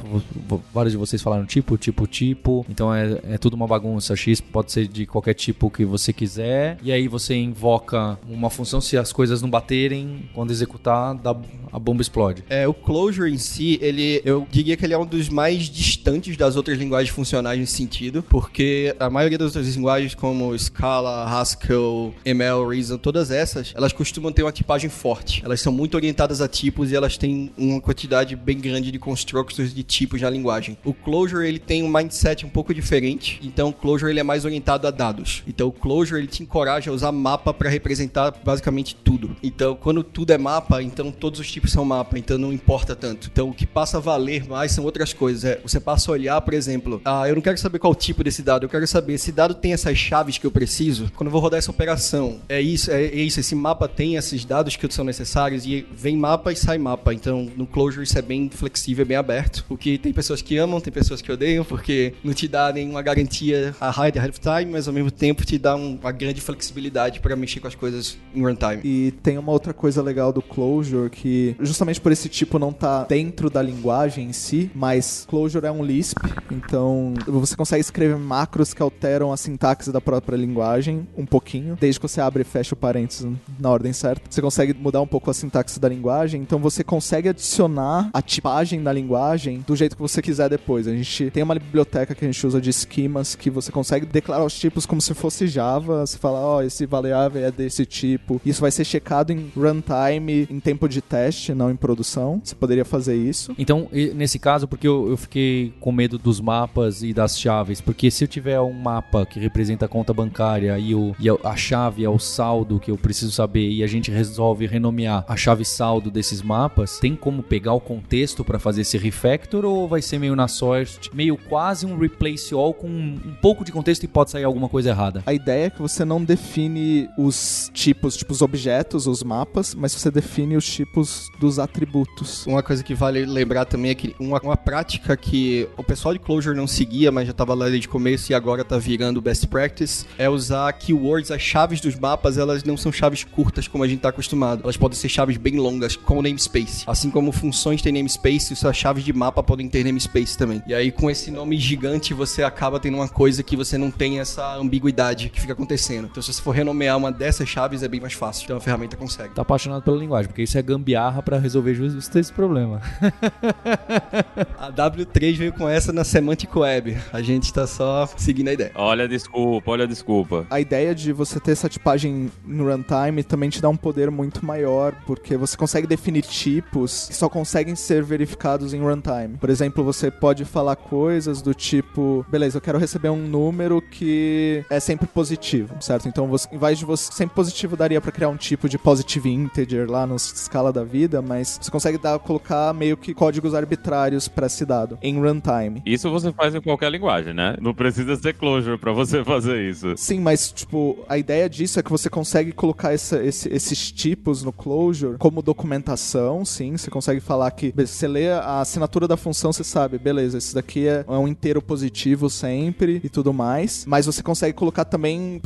Vários 0.73 0.91
de 0.91 0.97
vocês 0.97 1.21
falaram 1.21 1.45
tipo, 1.45 1.77
tipo, 1.77 2.05
tipo, 2.07 2.65
então 2.69 2.93
é, 2.93 3.19
é 3.31 3.37
tudo 3.37 3.55
uma 3.55 3.67
bagunça. 3.67 4.15
X 4.15 4.39
pode 4.41 4.71
ser 4.71 4.87
de 4.87 5.05
qualquer 5.05 5.33
tipo 5.33 5.69
que 5.69 5.85
você 5.85 6.11
quiser, 6.13 6.77
e 6.83 6.91
aí 6.91 7.07
você 7.07 7.35
invoca 7.35 8.17
uma 8.29 8.49
função, 8.49 8.79
se 8.81 8.97
as 8.97 9.11
coisas 9.11 9.41
não 9.41 9.49
baterem, 9.49 10.29
quando 10.33 10.51
executar, 10.51 11.15
dá- 11.15 11.35
a 11.71 11.79
bomba 11.79 12.01
explode. 12.01 12.43
É, 12.49 12.67
o 12.67 12.73
Clojure 12.73 13.31
em 13.31 13.37
si, 13.37 13.77
ele, 13.81 14.21
eu 14.25 14.47
diria 14.49 14.75
que 14.77 14.85
ele 14.85 14.93
é 14.93 14.97
um 14.97 15.05
dos 15.05 15.29
mais 15.29 15.63
distantes 15.69 16.37
das 16.37 16.55
outras 16.55 16.77
linguagens 16.77 17.09
funcionais 17.13 17.59
nesse 17.59 17.73
sentido, 17.73 18.23
porque 18.23 18.95
a 18.99 19.09
maioria 19.09 19.37
das 19.37 19.47
outras 19.55 19.75
linguagens, 19.75 20.15
como 20.15 20.57
Scala, 20.57 21.25
Haskell, 21.25 22.13
ML, 22.25 22.67
Reason, 22.69 22.97
todas 22.97 23.31
essas, 23.31 23.73
elas 23.75 23.91
costumam 23.93 24.31
ter 24.31 24.43
uma 24.43 24.51
tipagem 24.51 24.89
forte. 24.89 25.41
Elas 25.43 25.61
são 25.61 25.71
muito 25.71 25.95
orientadas 25.95 26.41
a 26.41 26.47
tipos 26.47 26.91
e 26.91 26.95
elas 26.95 27.17
têm 27.17 27.51
uma 27.57 27.81
quantidade 27.81 28.35
bem 28.35 28.57
grande 28.59 28.91
de 28.91 28.99
constructors 28.99 29.73
de 29.73 29.83
tipos 29.83 30.21
na 30.21 30.29
linguagem. 30.29 30.46
O 30.83 30.93
Clojure, 30.93 31.47
ele 31.47 31.59
tem 31.59 31.83
um 31.83 31.89
mindset 31.89 32.45
um 32.45 32.49
pouco 32.49 32.73
diferente, 32.73 33.39
então 33.43 33.69
o 33.69 33.73
Clojure 33.73 34.11
ele 34.11 34.19
é 34.19 34.23
mais 34.23 34.45
orientado 34.45 34.87
a 34.87 34.91
dados. 34.91 35.43
Então 35.47 35.67
o 35.67 35.71
Clojure, 35.71 36.19
ele 36.19 36.27
te 36.27 36.43
encoraja 36.43 36.91
a 36.91 36.93
usar 36.93 37.11
mapa 37.11 37.53
para 37.53 37.69
representar 37.69 38.31
basicamente 38.43 38.95
tudo. 38.95 39.35
Então, 39.41 39.75
quando 39.75 40.03
tudo 40.03 40.31
é 40.31 40.37
mapa, 40.37 40.81
então 40.81 41.11
todos 41.11 41.39
os 41.39 41.51
tipos 41.51 41.71
são 41.71 41.85
mapa, 41.85 42.17
então 42.17 42.37
não 42.37 42.51
importa 42.51 42.95
tanto. 42.95 43.29
Então, 43.31 43.49
o 43.49 43.53
que 43.53 43.65
passa 43.65 43.97
a 43.97 43.99
valer 43.99 44.47
mais 44.47 44.71
são 44.71 44.83
outras 44.83 45.13
coisas. 45.13 45.45
É, 45.45 45.59
você 45.61 45.79
passa 45.79 46.11
a 46.11 46.13
olhar, 46.13 46.39
por 46.41 46.53
exemplo, 46.53 47.01
ah, 47.03 47.27
eu 47.27 47.35
não 47.35 47.41
quero 47.41 47.57
saber 47.57 47.79
qual 47.79 47.93
tipo 47.95 48.23
desse 48.23 48.41
dado, 48.41 48.65
eu 48.65 48.69
quero 48.69 48.85
saber 48.87 49.13
esse 49.13 49.31
dado 49.31 49.53
tem 49.53 49.73
essas 49.73 49.97
chaves 49.97 50.37
que 50.37 50.45
eu 50.45 50.51
preciso. 50.51 51.11
Quando 51.15 51.27
eu 51.27 51.31
vou 51.31 51.41
rodar 51.41 51.57
essa 51.57 51.71
operação, 51.71 52.39
é 52.47 52.61
isso, 52.61 52.91
é, 52.91 53.05
é 53.05 53.21
isso, 53.21 53.39
esse 53.39 53.55
mapa 53.55 53.87
tem 53.87 54.15
esses 54.15 54.45
dados 54.45 54.75
que 54.75 54.93
são 54.93 55.03
necessários 55.05 55.65
e 55.65 55.85
vem 55.91 56.15
mapa 56.17 56.51
e 56.51 56.55
sai 56.55 56.77
mapa. 56.77 57.13
Então, 57.13 57.49
no 57.55 57.65
Clojure 57.65 58.03
isso 58.03 58.17
é 58.17 58.21
bem 58.21 58.49
flexível, 58.49 59.05
bem 59.05 59.17
aberto. 59.17 59.65
O 59.69 59.77
que 59.77 59.97
tem 59.97 60.13
pessoas 60.13 60.36
que 60.41 60.57
amam, 60.57 60.79
tem 60.79 60.91
pessoas 60.91 61.21
que 61.21 61.31
odeiam, 61.31 61.63
porque 61.63 62.13
não 62.23 62.33
te 62.33 62.47
dá 62.47 62.71
nenhuma 62.71 63.01
garantia 63.01 63.75
a 63.79 63.89
of 63.89 64.39
time, 64.39 64.71
mas 64.71 64.87
ao 64.87 64.93
mesmo 64.93 65.11
tempo 65.11 65.45
te 65.45 65.57
dá 65.57 65.75
um- 65.75 65.97
uma 66.01 66.11
grande 66.11 66.41
flexibilidade 66.41 67.19
para 67.19 67.35
mexer 67.35 67.59
com 67.59 67.67
as 67.67 67.75
coisas 67.75 68.17
em 68.33 68.41
runtime. 68.41 68.81
E 68.83 69.11
tem 69.23 69.37
uma 69.37 69.51
outra 69.51 69.73
coisa 69.73 70.01
legal 70.01 70.31
do 70.31 70.41
Clojure 70.41 71.09
que, 71.09 71.55
justamente 71.59 71.99
por 71.99 72.11
esse 72.11 72.29
tipo 72.29 72.57
não 72.59 72.71
tá 72.71 73.03
dentro 73.03 73.49
da 73.49 73.61
linguagem 73.61 74.25
em 74.29 74.33
si, 74.33 74.71
mas 74.73 75.25
Clojure 75.27 75.65
é 75.65 75.71
um 75.71 75.83
Lisp, 75.83 76.17
então 76.51 77.13
você 77.27 77.55
consegue 77.55 77.81
escrever 77.81 78.17
macros 78.17 78.73
que 78.73 78.81
alteram 78.81 79.31
a 79.31 79.37
sintaxe 79.37 79.91
da 79.91 80.01
própria 80.01 80.35
linguagem 80.35 81.07
um 81.17 81.25
pouquinho, 81.25 81.77
desde 81.79 81.99
que 81.99 82.07
você 82.07 82.21
abre 82.21 82.41
e 82.41 82.45
fecha 82.45 82.73
o 82.73 82.77
parênteses 82.77 83.27
na 83.59 83.69
ordem 83.69 83.93
certa. 83.93 84.21
Você 84.29 84.41
consegue 84.41 84.73
mudar 84.73 85.01
um 85.01 85.07
pouco 85.07 85.29
a 85.29 85.33
sintaxe 85.33 85.79
da 85.79 85.87
linguagem, 85.89 86.41
então 86.41 86.59
você 86.59 86.83
consegue 86.83 87.29
adicionar 87.29 88.09
a 88.13 88.21
tipagem 88.21 88.81
da 88.81 88.91
linguagem 88.91 89.63
do 89.65 89.75
jeito 89.75 89.95
que 89.95 90.01
você 90.01 90.21
quiser 90.27 90.49
depois. 90.49 90.87
A 90.87 90.93
gente 90.93 91.31
tem 91.31 91.41
uma 91.41 91.55
biblioteca 91.55 92.13
que 92.13 92.25
a 92.25 92.27
gente 92.27 92.45
usa 92.45 92.59
de 92.59 92.69
esquemas 92.69 93.33
que 93.33 93.49
você 93.49 93.71
consegue 93.71 94.05
declarar 94.05 94.43
os 94.43 94.59
tipos 94.59 94.85
como 94.85 95.01
se 95.01 95.13
fosse 95.13 95.47
Java. 95.47 96.05
Você 96.05 96.17
fala, 96.17 96.39
ó, 96.39 96.61
esse 96.61 96.85
variável 96.85 97.45
é 97.45 97.49
desse 97.49 97.85
tipo. 97.85 98.41
Isso 98.45 98.59
vai 98.59 98.69
ser 98.69 98.83
checado 98.83 99.31
em 99.31 99.49
runtime, 99.55 100.45
em 100.49 100.59
tempo 100.59 100.89
de 100.89 101.01
teste, 101.01 101.53
não 101.53 101.71
em 101.71 101.77
produção. 101.77 102.41
Você 102.43 102.55
poderia 102.55 102.83
fazer 102.83 103.15
isso. 103.15 103.55
Então, 103.57 103.87
nesse 104.13 104.37
caso, 104.37 104.67
porque 104.67 104.85
eu, 104.85 105.09
eu 105.09 105.15
fiquei 105.15 105.73
com 105.79 105.93
medo 105.93 106.17
dos 106.17 106.41
mapas 106.41 107.01
e 107.01 107.13
das 107.13 107.39
chaves, 107.39 107.79
porque 107.79 108.11
se 108.11 108.25
eu 108.25 108.27
tiver 108.27 108.59
um 108.59 108.73
mapa 108.73 109.25
que 109.25 109.39
representa 109.39 109.85
a 109.85 109.87
conta 109.87 110.13
bancária 110.13 110.77
e, 110.77 110.93
o, 110.93 111.15
e 111.19 111.29
a 111.29 111.55
chave 111.55 112.03
é 112.03 112.09
o 112.09 112.19
saldo 112.19 112.81
que 112.81 112.91
eu 112.91 112.97
preciso 112.97 113.31
saber 113.31 113.69
e 113.69 113.81
a 113.81 113.87
gente 113.87 114.11
resolve 114.11 114.65
renomear 114.65 115.23
a 115.27 115.37
chave 115.37 115.63
saldo 115.63 116.11
desses 116.11 116.41
mapas, 116.41 116.99
tem 116.99 117.15
como 117.15 117.41
pegar 117.41 117.73
o 117.73 117.79
contexto 117.79 118.43
para 118.43 118.59
fazer 118.59 118.81
esse 118.81 118.97
refactor 118.97 119.63
ou 119.63 119.87
vai 119.87 120.01
ser 120.01 120.16
meio 120.19 120.35
na 120.35 120.47
sorte, 120.47 121.09
meio 121.13 121.37
quase 121.37 121.85
um 121.85 121.97
replace 121.97 122.53
all 122.53 122.73
com 122.73 122.87
um, 122.87 123.35
pouco 123.41 123.63
de 123.63 123.71
contexto 123.71 124.03
e 124.03 124.07
pode 124.07 124.31
sair 124.31 124.43
alguma 124.43 124.69
coisa 124.69 124.89
errada? 124.89 125.23
A 125.25 125.33
ideia 125.33 125.67
é 125.67 125.69
que 125.69 125.81
você 125.81 126.03
não 126.03 126.23
define 126.23 127.09
os 127.17 127.71
tipos, 127.73 128.15
tipo 128.17 128.33
os 128.33 128.41
objetos, 128.41 129.07
os 129.07 129.23
mapas, 129.23 129.73
mas 129.73 129.93
você 129.93 130.11
define 130.11 130.55
os 130.55 130.65
tipos 130.65 131.29
dos 131.39 131.59
atributos. 131.59 132.45
Uma 132.45 132.63
coisa 132.63 132.83
que 132.83 132.93
vale 132.93 133.25
lembrar 133.25 133.65
também 133.65 133.91
é 133.91 133.95
que 133.95 134.15
uma, 134.19 134.39
uma 134.41 134.57
prática 134.57 135.15
que 135.15 135.67
o 135.77 135.83
pessoal 135.83 136.13
de 136.13 136.19
Clojure 136.19 136.55
não 136.55 136.67
seguia, 136.67 137.11
mas 137.11 137.25
já 137.25 137.31
estava 137.31 137.53
lá 137.53 137.69
desde 137.69 137.87
o 137.87 137.91
começo 137.91 138.31
e 138.31 138.35
agora 138.35 138.63
tá 138.63 138.77
virando 138.77 139.21
best 139.21 139.47
practice, 139.47 140.05
é 140.17 140.29
usar 140.29 140.71
keywords, 140.73 141.31
as 141.31 141.41
chaves 141.41 141.79
dos 141.79 141.95
mapas 141.95 142.07
mapas, 142.07 142.37
elas 142.37 142.63
não 142.63 142.77
são 142.77 142.91
chaves 142.91 143.23
curtas 143.23 143.67
como 143.67 143.83
a 143.83 143.87
gente 143.87 143.99
tá 143.99 144.09
acostumado. 144.09 144.61
Elas 144.63 144.77
podem 144.77 144.97
ser 144.97 145.09
chaves 145.09 145.37
bem 145.37 145.57
longas, 145.57 145.95
como 145.95 146.21
namespace. 146.21 146.83
Assim 146.87 147.09
como 147.09 147.31
funções 147.31 147.81
têm 147.81 147.93
namespace, 147.93 148.55
suas 148.55 148.75
chaves 148.75 149.03
de 149.03 149.13
mapa 149.13 149.43
podem 149.43 149.67
ter 149.69 149.83
namespace 149.83 150.06
também. 150.37 150.61
E 150.65 150.73
aí, 150.73 150.91
com 150.91 151.09
esse 151.09 151.31
nome 151.31 151.57
gigante, 151.57 152.13
você 152.13 152.43
acaba 152.43 152.79
tendo 152.79 152.95
uma 152.95 153.07
coisa 153.07 153.43
que 153.43 153.55
você 153.55 153.77
não 153.77 153.91
tem 153.91 154.19
essa 154.19 154.55
ambiguidade 154.55 155.29
que 155.29 155.39
fica 155.39 155.53
acontecendo. 155.53 156.07
Então, 156.09 156.21
se 156.21 156.33
você 156.33 156.41
for 156.41 156.51
renomear 156.51 156.97
uma 156.97 157.11
dessas 157.11 157.47
chaves, 157.47 157.83
é 157.83 157.87
bem 157.87 157.99
mais 157.99 158.13
fácil. 158.13 158.45
Então, 158.45 158.57
a 158.57 158.61
ferramenta 158.61 158.95
consegue. 158.95 159.33
Tá 159.33 159.41
apaixonado 159.41 159.83
pela 159.83 159.97
linguagem, 159.97 160.27
porque 160.27 160.43
isso 160.43 160.57
é 160.57 160.61
gambiarra 160.61 161.21
pra 161.21 161.37
resolver 161.37 161.73
justo 161.73 162.17
esse 162.17 162.33
problema. 162.33 162.81
A 164.57 164.71
W3 164.71 165.35
veio 165.35 165.53
com 165.53 165.67
essa 165.67 165.93
na 165.93 166.03
Semantic 166.03 166.55
Web. 166.55 166.97
A 167.11 167.21
gente 167.21 167.53
tá 167.53 167.67
só 167.67 168.07
seguindo 168.17 168.49
a 168.49 168.53
ideia. 168.53 168.71
Olha 168.75 169.05
a 169.05 169.07
desculpa, 169.07 169.71
olha 169.71 169.83
a 169.85 169.87
desculpa. 169.87 170.45
A 170.49 170.59
ideia 170.59 170.93
de 170.93 171.11
você 171.11 171.39
ter 171.39 171.51
essa 171.51 171.69
tipagem 171.69 172.31
no 172.45 172.69
runtime 172.69 173.23
também 173.23 173.49
te 173.49 173.61
dá 173.61 173.69
um 173.69 173.77
poder 173.77 174.09
muito 174.11 174.45
maior, 174.45 174.93
porque 175.05 175.37
você 175.37 175.55
consegue 175.55 175.87
definir 175.87 176.23
tipos 176.23 177.07
que 177.07 177.15
só 177.15 177.29
conseguem 177.29 177.75
ser 177.75 178.03
verificados 178.03 178.73
em 178.73 178.79
runtime. 178.79 179.37
Por 179.39 179.49
exemplo, 179.49 179.83
você 179.87 180.11
pode 180.11 180.43
falar 180.43 180.75
coisas 180.75 181.41
do 181.41 181.53
tipo, 181.53 182.25
beleza, 182.29 182.57
eu 182.57 182.61
quero 182.61 182.77
receber 182.77 183.07
um 183.09 183.25
número 183.25 183.81
que 183.81 184.63
é 184.69 184.79
sempre 184.81 185.07
positivo, 185.07 185.75
certo? 185.81 186.07
Então, 186.09 186.27
você, 186.27 186.47
em 186.51 186.57
vez 186.57 186.77
de 186.77 186.83
você 186.85 187.11
sempre 187.13 187.33
positivo 187.35 187.77
daria 187.77 188.01
pra 188.01 188.11
criar 188.11 188.27
um 188.27 188.35
tipo 188.35 188.67
de 188.67 188.77
positive 188.77 189.31
integer 189.31 189.89
lá 189.89 190.05
na 190.05 190.15
escala 190.15 190.73
da 190.73 190.83
vida, 190.83 191.21
mas 191.21 191.57
você 191.61 191.71
consegue 191.71 191.97
dar, 191.97 192.19
colocar 192.19 192.73
meio 192.73 192.97
que 192.97 193.13
códigos 193.13 193.53
arbitrários 193.55 194.27
pra 194.27 194.47
esse 194.47 194.65
dado 194.65 194.97
em 195.01 195.17
runtime. 195.19 195.81
Isso 195.85 196.09
você 196.11 196.33
faz 196.33 196.53
em 196.53 196.59
qualquer 196.61 196.91
linguagem, 196.91 197.33
né? 197.33 197.55
Não 197.61 197.73
precisa 197.73 198.15
ser 198.17 198.33
Clojure 198.33 198.77
pra 198.77 198.91
você 198.91 199.23
fazer 199.25 199.61
isso. 199.69 199.93
Sim, 199.95 200.19
mas, 200.19 200.51
tipo, 200.51 200.97
a 201.07 201.17
ideia 201.17 201.49
disso 201.49 201.79
é 201.79 201.83
que 201.83 201.89
você 201.91 202.09
consegue 202.09 202.51
colocar 202.51 202.91
essa- 202.93 203.23
esse- 203.23 203.47
esses 203.53 203.89
tipos 203.91 204.43
no 204.43 204.51
Clojure 204.51 205.17
como 205.17 205.41
documentação, 205.41 206.43
sim. 206.43 206.75
Você 206.75 206.89
consegue 206.89 207.19
falar 207.21 207.51
que 207.51 207.73
você 207.75 208.07
lê 208.07 208.31
a 208.31 208.59
assinatura 208.61 209.07
da 209.07 209.15
função, 209.15 209.53
você 209.53 209.63
sabe, 209.63 209.76
beleza, 209.85 210.37
esse 210.37 210.55
daqui 210.55 210.87
é, 210.87 211.03
é 211.05 211.11
um 211.11 211.27
inteiro 211.27 211.61
positivo 211.61 212.29
sempre 212.29 213.01
e 213.03 213.09
tudo 213.09 213.33
mais. 213.33 213.85
Mas 213.85 214.05
você 214.05 214.23
consegue 214.23 214.53
colocar 214.53 214.85
também 214.85 215.39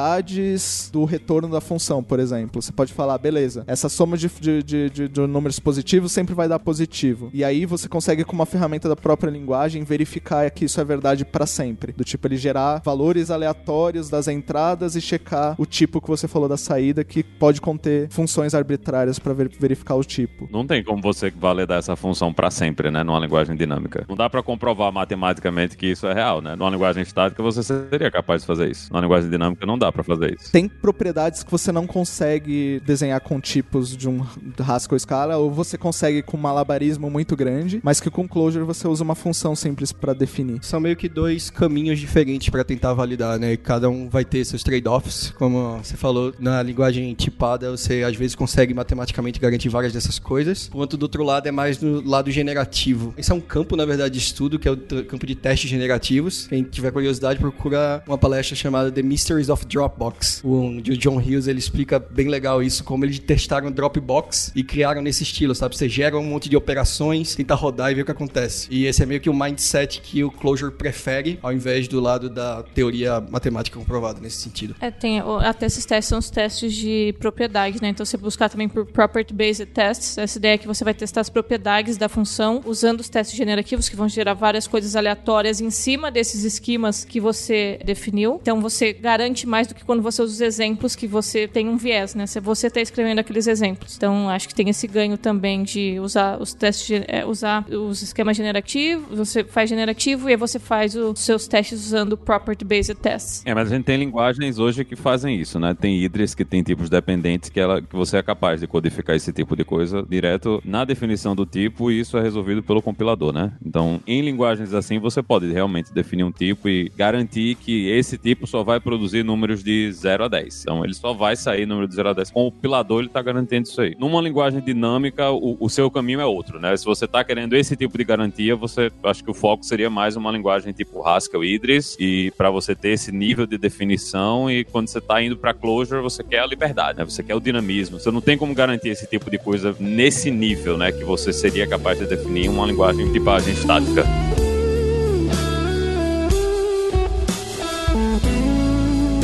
propriedades 0.00 0.88
do 0.92 1.04
retorno 1.04 1.48
da 1.48 1.60
função, 1.60 2.02
por 2.02 2.18
exemplo. 2.18 2.62
Você 2.62 2.72
pode 2.72 2.92
falar, 2.92 3.18
beleza, 3.18 3.64
essa 3.66 3.88
soma 3.88 4.16
de, 4.16 4.28
de, 4.40 4.62
de, 4.62 5.08
de- 5.08 5.26
números 5.26 5.58
positivos 5.58 6.12
sempre 6.12 6.34
vai 6.34 6.48
dar 6.48 6.58
positivo. 6.58 7.28
E 7.34 7.44
aí 7.44 7.66
você 7.66 7.88
consegue, 7.88 8.24
com 8.24 8.32
uma 8.32 8.46
ferramenta 8.46 8.88
da 8.88 8.96
própria 8.96 9.30
linguagem, 9.30 9.82
verificar 9.84 10.50
que 10.50 10.64
isso 10.64 10.80
é 10.80 10.84
verdade 10.84 11.24
pra 11.24 11.44
sempre. 11.46 11.92
Do 11.92 12.04
tipo, 12.04 12.26
ele 12.26 12.36
gerar 12.36 12.80
valores 12.84 13.30
aleatórios 13.30 14.08
das 14.08 14.28
entradas 14.28 14.94
e 14.96 15.00
checar 15.00 15.54
o 15.58 15.66
tipo 15.66 16.00
que 16.00 16.08
você 16.08 16.28
falou 16.28 16.48
da 16.48 16.56
saída, 16.56 17.04
que 17.04 17.22
pode 17.22 17.60
conter 17.60 18.08
funções 18.10 18.54
arbitrárias 18.54 19.18
ver- 19.18 19.50
verificar 19.58 19.94
o 19.96 20.04
tipo. 20.04 20.48
Não 20.50 20.66
tem 20.66 20.82
como 20.82 21.02
você 21.02 21.30
validar 21.30 21.78
essa 21.78 21.96
função 21.96 22.32
pra 22.32 22.50
sempre, 22.50 22.90
né? 22.90 23.02
Numa 23.02 23.18
linguagem 23.18 23.56
dinâmica. 23.56 23.75
Não 24.08 24.16
dá 24.16 24.28
pra 24.28 24.42
comprovar 24.42 24.92
matematicamente 24.92 25.76
que 25.76 25.86
isso 25.86 26.06
é 26.06 26.14
real, 26.14 26.40
né? 26.40 26.56
Numa 26.56 26.70
linguagem 26.70 27.02
estática 27.02 27.42
você 27.42 27.62
seria 27.62 28.10
capaz 28.10 28.42
de 28.42 28.46
fazer 28.46 28.70
isso. 28.70 28.92
Numa 28.92 29.02
linguagem 29.02 29.30
dinâmica 29.30 29.66
não 29.66 29.78
dá 29.78 29.92
pra 29.92 30.02
fazer 30.02 30.36
isso. 30.38 30.50
Tem 30.50 30.68
propriedades 30.68 31.42
que 31.42 31.50
você 31.50 31.70
não 31.70 31.86
consegue 31.86 32.80
desenhar 32.84 33.20
com 33.20 33.40
tipos 33.40 33.96
de 33.96 34.08
um 34.08 34.24
Haskell 34.58 34.98
Scala, 34.98 35.36
ou 35.36 35.50
você 35.50 35.76
consegue 35.76 36.22
com 36.22 36.36
um 36.36 36.40
malabarismo 36.40 37.10
muito 37.10 37.36
grande, 37.36 37.80
mas 37.82 38.00
que 38.00 38.10
com 38.10 38.26
Clojure 38.26 38.64
você 38.64 38.88
usa 38.88 39.04
uma 39.04 39.14
função 39.14 39.54
simples 39.54 39.92
pra 39.92 40.12
definir. 40.12 40.58
São 40.62 40.80
meio 40.80 40.96
que 40.96 41.08
dois 41.08 41.50
caminhos 41.50 41.98
diferentes 41.98 42.48
para 42.48 42.64
tentar 42.64 42.94
validar, 42.94 43.38
né? 43.38 43.52
E 43.52 43.56
Cada 43.66 43.90
um 43.90 44.08
vai 44.08 44.24
ter 44.24 44.44
seus 44.44 44.62
trade-offs. 44.62 45.32
Como 45.36 45.78
você 45.82 45.96
falou, 45.96 46.32
na 46.38 46.62
linguagem 46.62 47.12
tipada, 47.14 47.70
você 47.70 48.04
às 48.04 48.14
vezes 48.14 48.34
consegue 48.34 48.72
matematicamente 48.72 49.40
garantir 49.40 49.68
várias 49.68 49.92
dessas 49.92 50.18
coisas. 50.18 50.68
Enquanto 50.68 50.96
do 50.96 51.02
outro 51.02 51.24
lado 51.24 51.46
é 51.46 51.50
mais 51.50 51.80
no 51.80 52.00
lado 52.08 52.30
generativo. 52.30 53.12
Esse 53.18 53.32
é 53.32 53.34
um 53.34 53.40
campo, 53.40 53.65
na 53.74 53.86
verdade, 53.86 54.12
de 54.12 54.20
estudo, 54.20 54.58
que 54.58 54.68
é 54.68 54.70
o 54.70 54.76
campo 54.76 55.26
de 55.26 55.34
testes 55.34 55.70
generativos. 55.70 56.46
Quem 56.46 56.62
tiver 56.62 56.90
curiosidade, 56.90 57.40
procura 57.40 58.02
uma 58.06 58.18
palestra 58.18 58.54
chamada 58.54 58.92
The 58.92 59.02
Mysteries 59.02 59.48
of 59.48 59.64
Dropbox. 59.64 60.42
O 60.44 60.80
de 60.82 60.96
John 60.98 61.16
Hughes, 61.16 61.46
ele 61.46 61.58
explica 61.58 61.98
bem 61.98 62.28
legal 62.28 62.62
isso, 62.62 62.84
como 62.84 63.04
eles 63.04 63.18
testaram 63.18 63.70
Dropbox 63.72 64.52
e 64.54 64.62
criaram 64.62 65.00
nesse 65.00 65.22
estilo, 65.22 65.54
sabe? 65.54 65.76
Você 65.76 65.88
gera 65.88 66.18
um 66.18 66.24
monte 66.24 66.48
de 66.48 66.56
operações, 66.56 67.34
tenta 67.34 67.54
rodar 67.54 67.90
e 67.90 67.94
ver 67.94 68.02
o 68.02 68.04
que 68.04 68.10
acontece. 68.12 68.68
E 68.70 68.84
esse 68.84 69.02
é 69.02 69.06
meio 69.06 69.20
que 69.20 69.30
o 69.30 69.34
mindset 69.34 70.00
que 70.00 70.22
o 70.22 70.30
Clojure 70.30 70.72
prefere, 70.72 71.38
ao 71.42 71.52
invés 71.52 71.88
do 71.88 72.00
lado 72.00 72.28
da 72.28 72.62
teoria 72.62 73.20
matemática 73.20 73.78
comprovada 73.78 74.20
nesse 74.20 74.36
sentido. 74.42 74.74
É, 74.80 74.90
tem, 74.90 75.22
o- 75.22 75.38
até 75.38 75.66
esses 75.66 75.84
testes 75.86 76.08
são 76.08 76.18
os 76.18 76.28
testes 76.30 76.74
de 76.74 77.14
propriedades, 77.18 77.80
né? 77.80 77.88
Então 77.88 78.04
você 78.04 78.16
buscar 78.16 78.48
também 78.48 78.68
por 78.68 78.84
property 78.86 79.32
based 79.32 79.66
tests. 79.66 80.18
Essa 80.18 80.38
ideia 80.38 80.54
é 80.54 80.58
que 80.58 80.66
você 80.66 80.84
vai 80.84 80.92
testar 80.94 81.20
as 81.20 81.30
propriedades 81.30 81.96
da 81.96 82.08
função 82.08 82.60
usando 82.66 83.00
os 83.00 83.08
testes 83.08 83.36
generativos 83.36 83.55
que 83.64 83.96
vão 83.96 84.08
gerar 84.08 84.34
várias 84.34 84.66
coisas 84.66 84.96
aleatórias 84.96 85.60
em 85.60 85.70
cima 85.70 86.10
desses 86.10 86.44
esquemas 86.44 87.04
que 87.04 87.20
você 87.20 87.78
definiu. 87.84 88.38
Então 88.42 88.60
você 88.60 88.92
garante 88.92 89.46
mais 89.46 89.66
do 89.66 89.74
que 89.74 89.84
quando 89.84 90.02
você 90.02 90.22
usa 90.22 90.32
os 90.32 90.40
exemplos 90.40 90.94
que 90.94 91.06
você 91.06 91.46
tem 91.46 91.68
um 91.68 91.76
viés, 91.76 92.14
né? 92.14 92.24
Você 92.42 92.66
está 92.66 92.80
escrevendo 92.80 93.18
aqueles 93.18 93.46
exemplos. 93.46 93.96
Então 93.96 94.28
acho 94.28 94.48
que 94.48 94.54
tem 94.54 94.68
esse 94.68 94.86
ganho 94.86 95.16
também 95.16 95.62
de 95.62 95.98
usar 96.00 96.40
os 96.40 96.54
testes, 96.54 97.02
é, 97.08 97.24
usar 97.24 97.64
os 97.68 98.02
esquemas 98.02 98.36
generativos. 98.36 99.16
Você 99.16 99.44
faz 99.44 99.68
generativo 99.68 100.28
e 100.28 100.32
aí 100.32 100.36
você 100.36 100.58
faz 100.58 100.94
os 100.94 101.20
seus 101.20 101.46
testes 101.46 101.86
usando 101.86 102.16
property 102.16 102.64
based 102.64 102.94
tests. 102.96 103.42
É, 103.44 103.54
mas 103.54 103.70
a 103.70 103.74
gente 103.76 103.84
tem 103.84 103.96
linguagens 103.96 104.58
hoje 104.58 104.84
que 104.84 104.96
fazem 104.96 105.40
isso, 105.40 105.58
né? 105.58 105.74
Tem 105.74 106.02
hidres 106.02 106.34
que 106.34 106.44
tem 106.44 106.62
tipos 106.62 106.88
dependentes 106.88 107.50
que, 107.50 107.60
ela, 107.60 107.80
que 107.80 107.94
você 107.94 108.16
é 108.16 108.22
capaz 108.22 108.60
de 108.60 108.66
codificar 108.66 109.16
esse 109.16 109.32
tipo 109.32 109.56
de 109.56 109.64
coisa 109.64 110.04
direto 110.08 110.62
na 110.64 110.84
definição 110.84 111.34
do 111.34 111.46
tipo 111.46 111.90
e 111.90 112.00
isso 112.00 112.16
é 112.16 112.22
resolvido 112.22 112.62
pelo 112.62 112.82
compilador, 112.82 113.32
né? 113.32 113.45
Então, 113.64 114.00
em 114.06 114.20
linguagens 114.20 114.74
assim, 114.74 114.98
você 114.98 115.22
pode 115.22 115.52
realmente 115.52 115.92
definir 115.92 116.24
um 116.24 116.32
tipo 116.32 116.68
e 116.68 116.90
garantir 116.96 117.54
que 117.56 117.88
esse 117.88 118.18
tipo 118.18 118.46
só 118.46 118.62
vai 118.62 118.80
produzir 118.80 119.22
números 119.22 119.62
de 119.62 119.90
0 119.92 120.24
a 120.24 120.28
10. 120.28 120.62
Então, 120.62 120.84
ele 120.84 120.94
só 120.94 121.12
vai 121.12 121.36
sair 121.36 121.66
número 121.66 121.88
de 121.88 121.94
0 121.94 122.10
a 122.10 122.12
10. 122.12 122.30
Com 122.30 122.46
o 122.46 122.52
compilador, 122.52 123.00
ele 123.00 123.08
está 123.08 123.22
garantindo 123.22 123.68
isso 123.68 123.80
aí. 123.80 123.96
Numa 123.98 124.20
linguagem 124.20 124.60
dinâmica, 124.60 125.30
o, 125.30 125.56
o 125.60 125.68
seu 125.68 125.90
caminho 125.90 126.20
é 126.20 126.26
outro, 126.26 126.58
né? 126.58 126.76
Se 126.76 126.84
você 126.84 127.04
está 127.04 127.22
querendo 127.24 127.54
esse 127.54 127.76
tipo 127.76 127.96
de 127.96 128.04
garantia, 128.04 128.56
você 128.56 128.90
acho 129.04 129.22
que 129.22 129.30
o 129.30 129.34
foco 129.34 129.64
seria 129.64 129.88
mais 129.90 130.16
uma 130.16 130.30
linguagem 130.30 130.72
tipo 130.72 131.06
Haskell 131.06 131.44
Idris 131.44 131.96
e 131.98 132.32
para 132.36 132.50
você 132.50 132.74
ter 132.74 132.90
esse 132.90 133.12
nível 133.12 133.46
de 133.46 133.58
definição 133.58 134.50
e 134.50 134.64
quando 134.64 134.88
você 134.88 134.98
está 134.98 135.22
indo 135.22 135.36
para 135.36 135.54
Clojure, 135.54 136.02
você 136.02 136.22
quer 136.22 136.40
a 136.40 136.46
liberdade, 136.46 136.98
né? 136.98 137.04
Você 137.04 137.22
quer 137.22 137.34
o 137.34 137.40
dinamismo. 137.40 137.98
Você 137.98 138.10
não 138.10 138.20
tem 138.20 138.36
como 138.36 138.54
garantir 138.54 138.88
esse 138.88 139.06
tipo 139.06 139.30
de 139.30 139.38
coisa 139.38 139.74
nesse 139.78 140.30
nível, 140.30 140.76
né? 140.76 140.92
Que 140.92 141.04
você 141.04 141.32
seria 141.32 141.66
capaz 141.66 141.98
de 141.98 142.06
definir 142.06 142.48
uma 142.48 142.66
linguagem 142.66 143.10
de 143.12 143.18
tipagem 143.36 143.52
estática. 143.52 144.45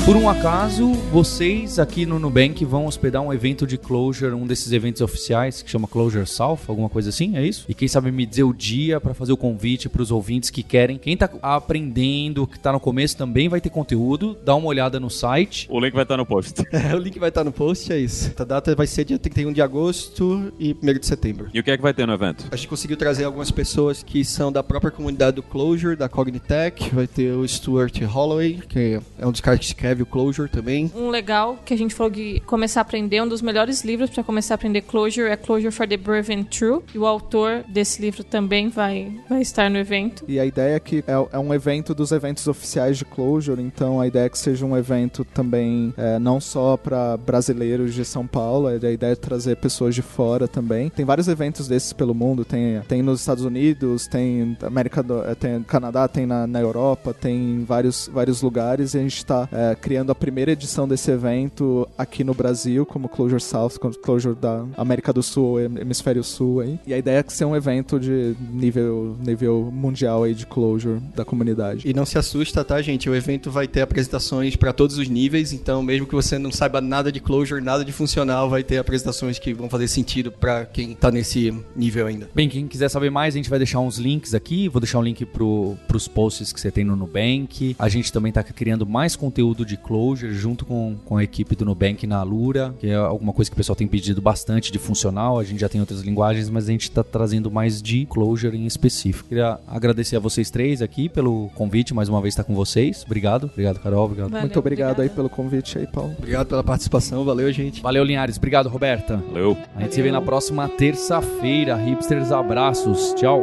Por 0.05 0.17
um 0.17 0.29
acaso, 0.29 0.93
vocês 1.13 1.79
aqui 1.79 2.05
no 2.05 2.19
Nubank 2.19 2.65
vão 2.65 2.87
hospedar 2.87 3.23
um 3.23 3.33
evento 3.33 3.65
de 3.65 3.79
Clojure, 3.79 4.35
um 4.35 4.49
desses 4.49 4.73
eventos 4.73 5.01
oficiais 5.01 5.63
que 5.63 5.71
chama 5.71 5.87
Clojure 5.87 6.27
South, 6.27 6.59
alguma 6.67 6.89
coisa 6.89 7.11
assim, 7.11 7.37
é 7.37 7.47
isso? 7.47 7.65
E 7.69 7.73
quem 7.73 7.87
sabe 7.87 8.11
me 8.11 8.27
dizer 8.27 8.43
o 8.43 8.53
dia 8.53 9.01
pra 9.01 9.15
fazer 9.15 9.33
o 9.33 9.37
convite 9.37 9.89
pros 9.89 10.11
ouvintes 10.11 10.51
que 10.51 10.65
querem. 10.65 10.99
Quem 10.99 11.17
tá 11.17 11.31
aprendendo, 11.41 12.49
que 12.49 12.59
tá 12.59 12.73
no 12.73 12.81
começo 12.81 13.17
também 13.17 13.49
vai 13.49 13.61
ter 13.61 13.71
conteúdo, 13.71 14.37
dá 14.45 14.57
uma 14.57 14.67
olhada 14.67 14.99
no 14.99 15.09
site. 15.09 15.69
O 15.71 15.79
link 15.79 15.95
vai 15.95 16.03
estar 16.03 16.17
no 16.17 16.27
post. 16.27 16.61
o 16.93 16.99
link 16.99 17.17
vai 17.21 17.29
estar 17.29 17.45
no 17.45 17.53
post, 17.53 17.93
é 17.93 17.99
isso. 18.01 18.33
A 18.37 18.45
data 18.45 18.75
vai 18.75 18.89
ser 18.89 19.05
dia 19.05 19.21
31 19.21 19.53
de 19.53 19.63
agosto 19.63 20.53
e 20.59 20.77
1 20.83 20.99
de 20.99 21.07
setembro. 21.07 21.49
E 21.55 21.61
o 21.61 21.63
que 21.63 21.71
é 21.71 21.77
que 21.77 21.83
vai 21.83 21.95
ter 21.95 22.09
no 22.09 22.13
evento? 22.13 22.49
A 22.51 22.57
gente 22.57 22.67
conseguiu 22.67 22.97
trazer 22.97 23.23
algumas 23.23 23.53
pessoas 23.53 24.03
que 24.03 24.25
são 24.25 24.51
da 24.51 24.65
própria 24.65 24.91
comunidade 24.91 25.37
do 25.37 25.45
Clojure, 25.45 25.95
da 25.95 26.09
Cognitech. 26.09 26.93
Vai 26.93 27.07
ter 27.07 27.31
o 27.33 27.47
Stuart 27.47 28.03
Holloway, 28.03 28.61
que 28.69 29.01
é 29.17 29.25
um 29.25 29.31
dos 29.31 29.41
caras 29.41 29.61
que 29.61 29.67
escreve 29.93 30.03
o 30.03 30.07
Clojure 30.07 30.49
também. 30.49 30.91
Um 30.95 31.09
legal 31.09 31.59
que 31.65 31.75
a 31.75 31.77
gente 31.77 31.95
falou 31.95 32.11
de 32.11 32.41
começar 32.47 32.81
a 32.81 32.83
aprender, 32.83 33.23
um 33.23 33.29
dos 33.29 33.43
melhores 33.43 33.85
livros 33.85 34.11
para 34.11 34.25
começar 34.25 34.55
a 34.55 34.57
aprender 34.57 34.83
Clojure 34.83 35.29
é 35.29 35.37
Clojure 35.37 35.73
for 35.73 35.87
the 35.87 35.97
Brave 35.97 36.33
and 36.33 36.45
True. 36.45 36.83
E 36.95 36.99
o 36.99 37.07
autor 37.07 37.65
desse 37.69 38.01
livro 38.01 38.25
também 38.25 38.69
vai, 38.69 39.13
vai 39.29 39.43
estar 39.43 39.71
no 39.71 39.79
evento. 39.79 40.25
E 40.27 40.41
a 40.41 40.47
ideia 40.47 40.77
é 40.77 40.81
que 40.81 41.05
é, 41.07 41.13
é 41.33 41.39
um 41.39 41.53
evento 41.53 41.95
dos 41.95 42.13
eventos 42.13 42.47
oficiais 42.47 42.99
de 42.99 43.05
Clojure, 43.05 43.61
então 43.61 44.01
a 44.01 44.07
ideia 44.07 44.27
é 44.27 44.29
que 44.29 44.39
seja 44.39 44.65
um 44.65 44.77
evento 44.77 45.25
também 45.25 45.93
é, 45.97 46.19
não 46.19 46.41
só 46.41 46.77
para 46.77 47.17
brasileiros 47.17 47.95
de 47.95 48.05
São 48.05 48.27
Paulo, 48.27 48.69
a 48.69 48.75
ideia 48.75 49.13
é 49.13 49.15
trazer 49.15 49.57
pessoas 49.57 49.95
de 49.95 50.03
fora 50.03 50.49
também. 50.49 50.89
Tem 50.89 51.05
vários 51.05 51.29
eventos 51.29 51.69
desses 51.69 51.93
pelo 51.93 52.15
mundo, 52.15 52.45
tem, 52.45 52.81
tem 52.89 53.03
nos 53.03 53.21
Estados 53.21 53.45
Unidos, 53.45 54.07
tem 54.07 54.57
América 54.63 55.03
do, 55.03 55.23
é, 55.25 55.35
tem 55.35 55.59
no 55.59 55.65
Canadá, 55.65 56.09
tem 56.09 56.25
na, 56.25 56.47
na 56.47 56.61
Europa, 56.61 57.13
tem 57.13 57.37
em 57.37 57.65
vários, 57.65 58.09
vários 58.13 58.43
lugares 58.43 58.95
e 58.95 58.99
a 58.99 59.03
gente 59.03 59.17
está 59.17 59.49
criando 59.83 60.11
a 60.13 60.15
primeira 60.15 60.53
edição 60.53 60.87
desse 60.87 61.11
evento 61.11 61.87
aqui 61.99 62.23
no 62.23 62.33
Brasil, 62.33 62.87
como 62.87 63.09
Closure 63.09 63.41
South, 63.41 63.73
como 63.81 63.93
Closure 63.95 64.35
da 64.37 64.65
América 64.77 65.13
do 65.13 65.23
Sul, 65.23 65.61
hem- 65.61 65.79
Hemisfério 65.81 66.23
Sul 66.23 66.61
aí. 66.61 66.79
E 66.87 66.95
a 66.95 66.99
ideia 66.99 67.19
é 67.19 67.23
que 67.23 67.33
ser 67.33 67.45
um 67.45 67.57
evento 67.57 67.99
de 67.99 68.35
nível, 68.53 69.17
nível 69.21 69.69
mundial 69.73 70.23
aí 70.23 70.35
de 70.35 70.47
closure 70.47 71.01
da 71.17 71.25
comunidade. 71.25 71.89
E 71.89 71.93
não 71.93 72.07
se 72.07 72.17
assusta, 72.17 72.65
tá, 72.65 72.81
gente? 72.81 73.11
O 73.11 73.15
evento 73.15 73.51
vai 73.51 73.67
ter 73.67 73.81
apresentações 73.81 74.55
para 74.57 74.73
todos 74.73 74.97
os 74.99 75.09
níveis, 75.09 75.53
então 75.53 75.83
mesmo 75.83 76.07
que 76.07 76.15
você 76.15 76.39
não 76.39 76.53
saiba 76.53 76.81
nada 76.81 77.11
de 77.11 77.21
closure, 77.21 77.61
nada 77.63 77.85
de 77.85 77.91
funcional, 77.93 78.49
vai 78.49 78.63
ter 78.63 78.79
apresentações 78.79 79.39
que 79.39 79.53
vão 79.53 79.69
fazer 79.69 79.89
sentido 79.89 80.31
para 80.31 80.65
quem 80.65 80.95
tá 80.95 81.11
nesse 81.11 81.53
nível 81.75 82.07
ainda. 82.07 82.31
Bem, 82.35 82.49
quem 82.49 82.69
quiser 82.69 82.89
saber 82.89 83.11
mais, 83.11 83.35
a 83.35 83.37
gente 83.39 83.51
vai 83.51 83.59
deixar 83.59 83.81
uns 83.81 83.99
links 83.99 84.35
aqui. 84.35 84.69
Vou 84.69 84.81
deixar 84.81 84.99
um 84.99 85.03
link 85.03 85.25
pro, 85.27 85.77
pros 85.89 86.07
posts 86.07 86.53
que 86.53 86.61
você 86.61 86.71
tem 86.71 86.85
no 86.85 86.95
Nubank. 86.95 87.75
A 87.79 87.89
gente 87.89 88.13
também 88.13 88.31
tá 88.31 88.43
criando 88.43 88.87
mais 88.87 89.17
conteúdo 89.17 89.65
de 89.65 89.72
closure 89.77 90.33
junto 90.33 90.65
com, 90.65 90.97
com 91.05 91.17
a 91.17 91.25
equipe 91.25 91.55
do 91.55 91.65
Nubank 91.65 92.07
na 92.07 92.19
Alura, 92.19 92.75
que 92.79 92.89
é 92.89 92.95
alguma 92.95 93.33
coisa 93.33 93.51
que 93.51 93.55
o 93.55 93.57
pessoal 93.57 93.77
tem 93.77 93.87
pedido 93.87 94.21
bastante 94.21 94.71
de 94.73 94.79
funcional. 94.79 95.39
A 95.39 95.45
gente 95.45 95.61
já 95.61 95.69
tem 95.69 95.81
outras 95.81 96.01
linguagens, 96.01 96.49
mas 96.49 96.69
a 96.69 96.73
gente 96.73 96.91
tá 96.91 97.03
trazendo 97.03 97.51
mais 97.51 97.83
de 97.83 98.07
closure 98.07 98.57
em 98.57 98.67
específico. 98.67 99.29
Queria 99.29 99.59
agradecer 99.67 100.17
a 100.17 100.21
vocês 100.21 100.51
três 100.51 100.83
aqui 100.83 101.09
pelo 101.09 101.51
convite, 101.55 101.95
mais 101.95 102.09
uma 102.09 102.21
vez 102.21 102.33
estar 102.33 102.45
com 102.45 102.55
vocês. 102.55 103.03
Obrigado. 103.05 103.45
Obrigado, 103.45 103.81
Carol. 103.81 104.05
Obrigado. 104.05 104.31
Valeu, 104.31 104.43
Muito 104.43 104.59
obrigado 104.59 105.01
aí 105.01 105.07
obrigada. 105.07 105.15
pelo 105.17 105.29
convite 105.29 105.79
aí, 105.79 105.87
Paulo. 105.87 106.15
Obrigado 106.19 106.47
pela 106.49 106.65
participação, 106.65 107.25
valeu, 107.25 107.51
gente. 107.53 107.83
Valeu, 107.83 108.05
Linhares. 108.05 108.37
Obrigado, 108.37 108.69
Roberta. 108.69 109.17
Valeu. 109.29 109.57
A 109.77 109.83
gente 109.83 109.95
se 109.95 110.03
vê 110.03 110.11
na 110.11 110.21
próxima 110.21 110.69
terça-feira. 110.69 111.77
Hipsters, 111.77 112.31
abraços. 112.33 113.15
Tchau. 113.15 113.43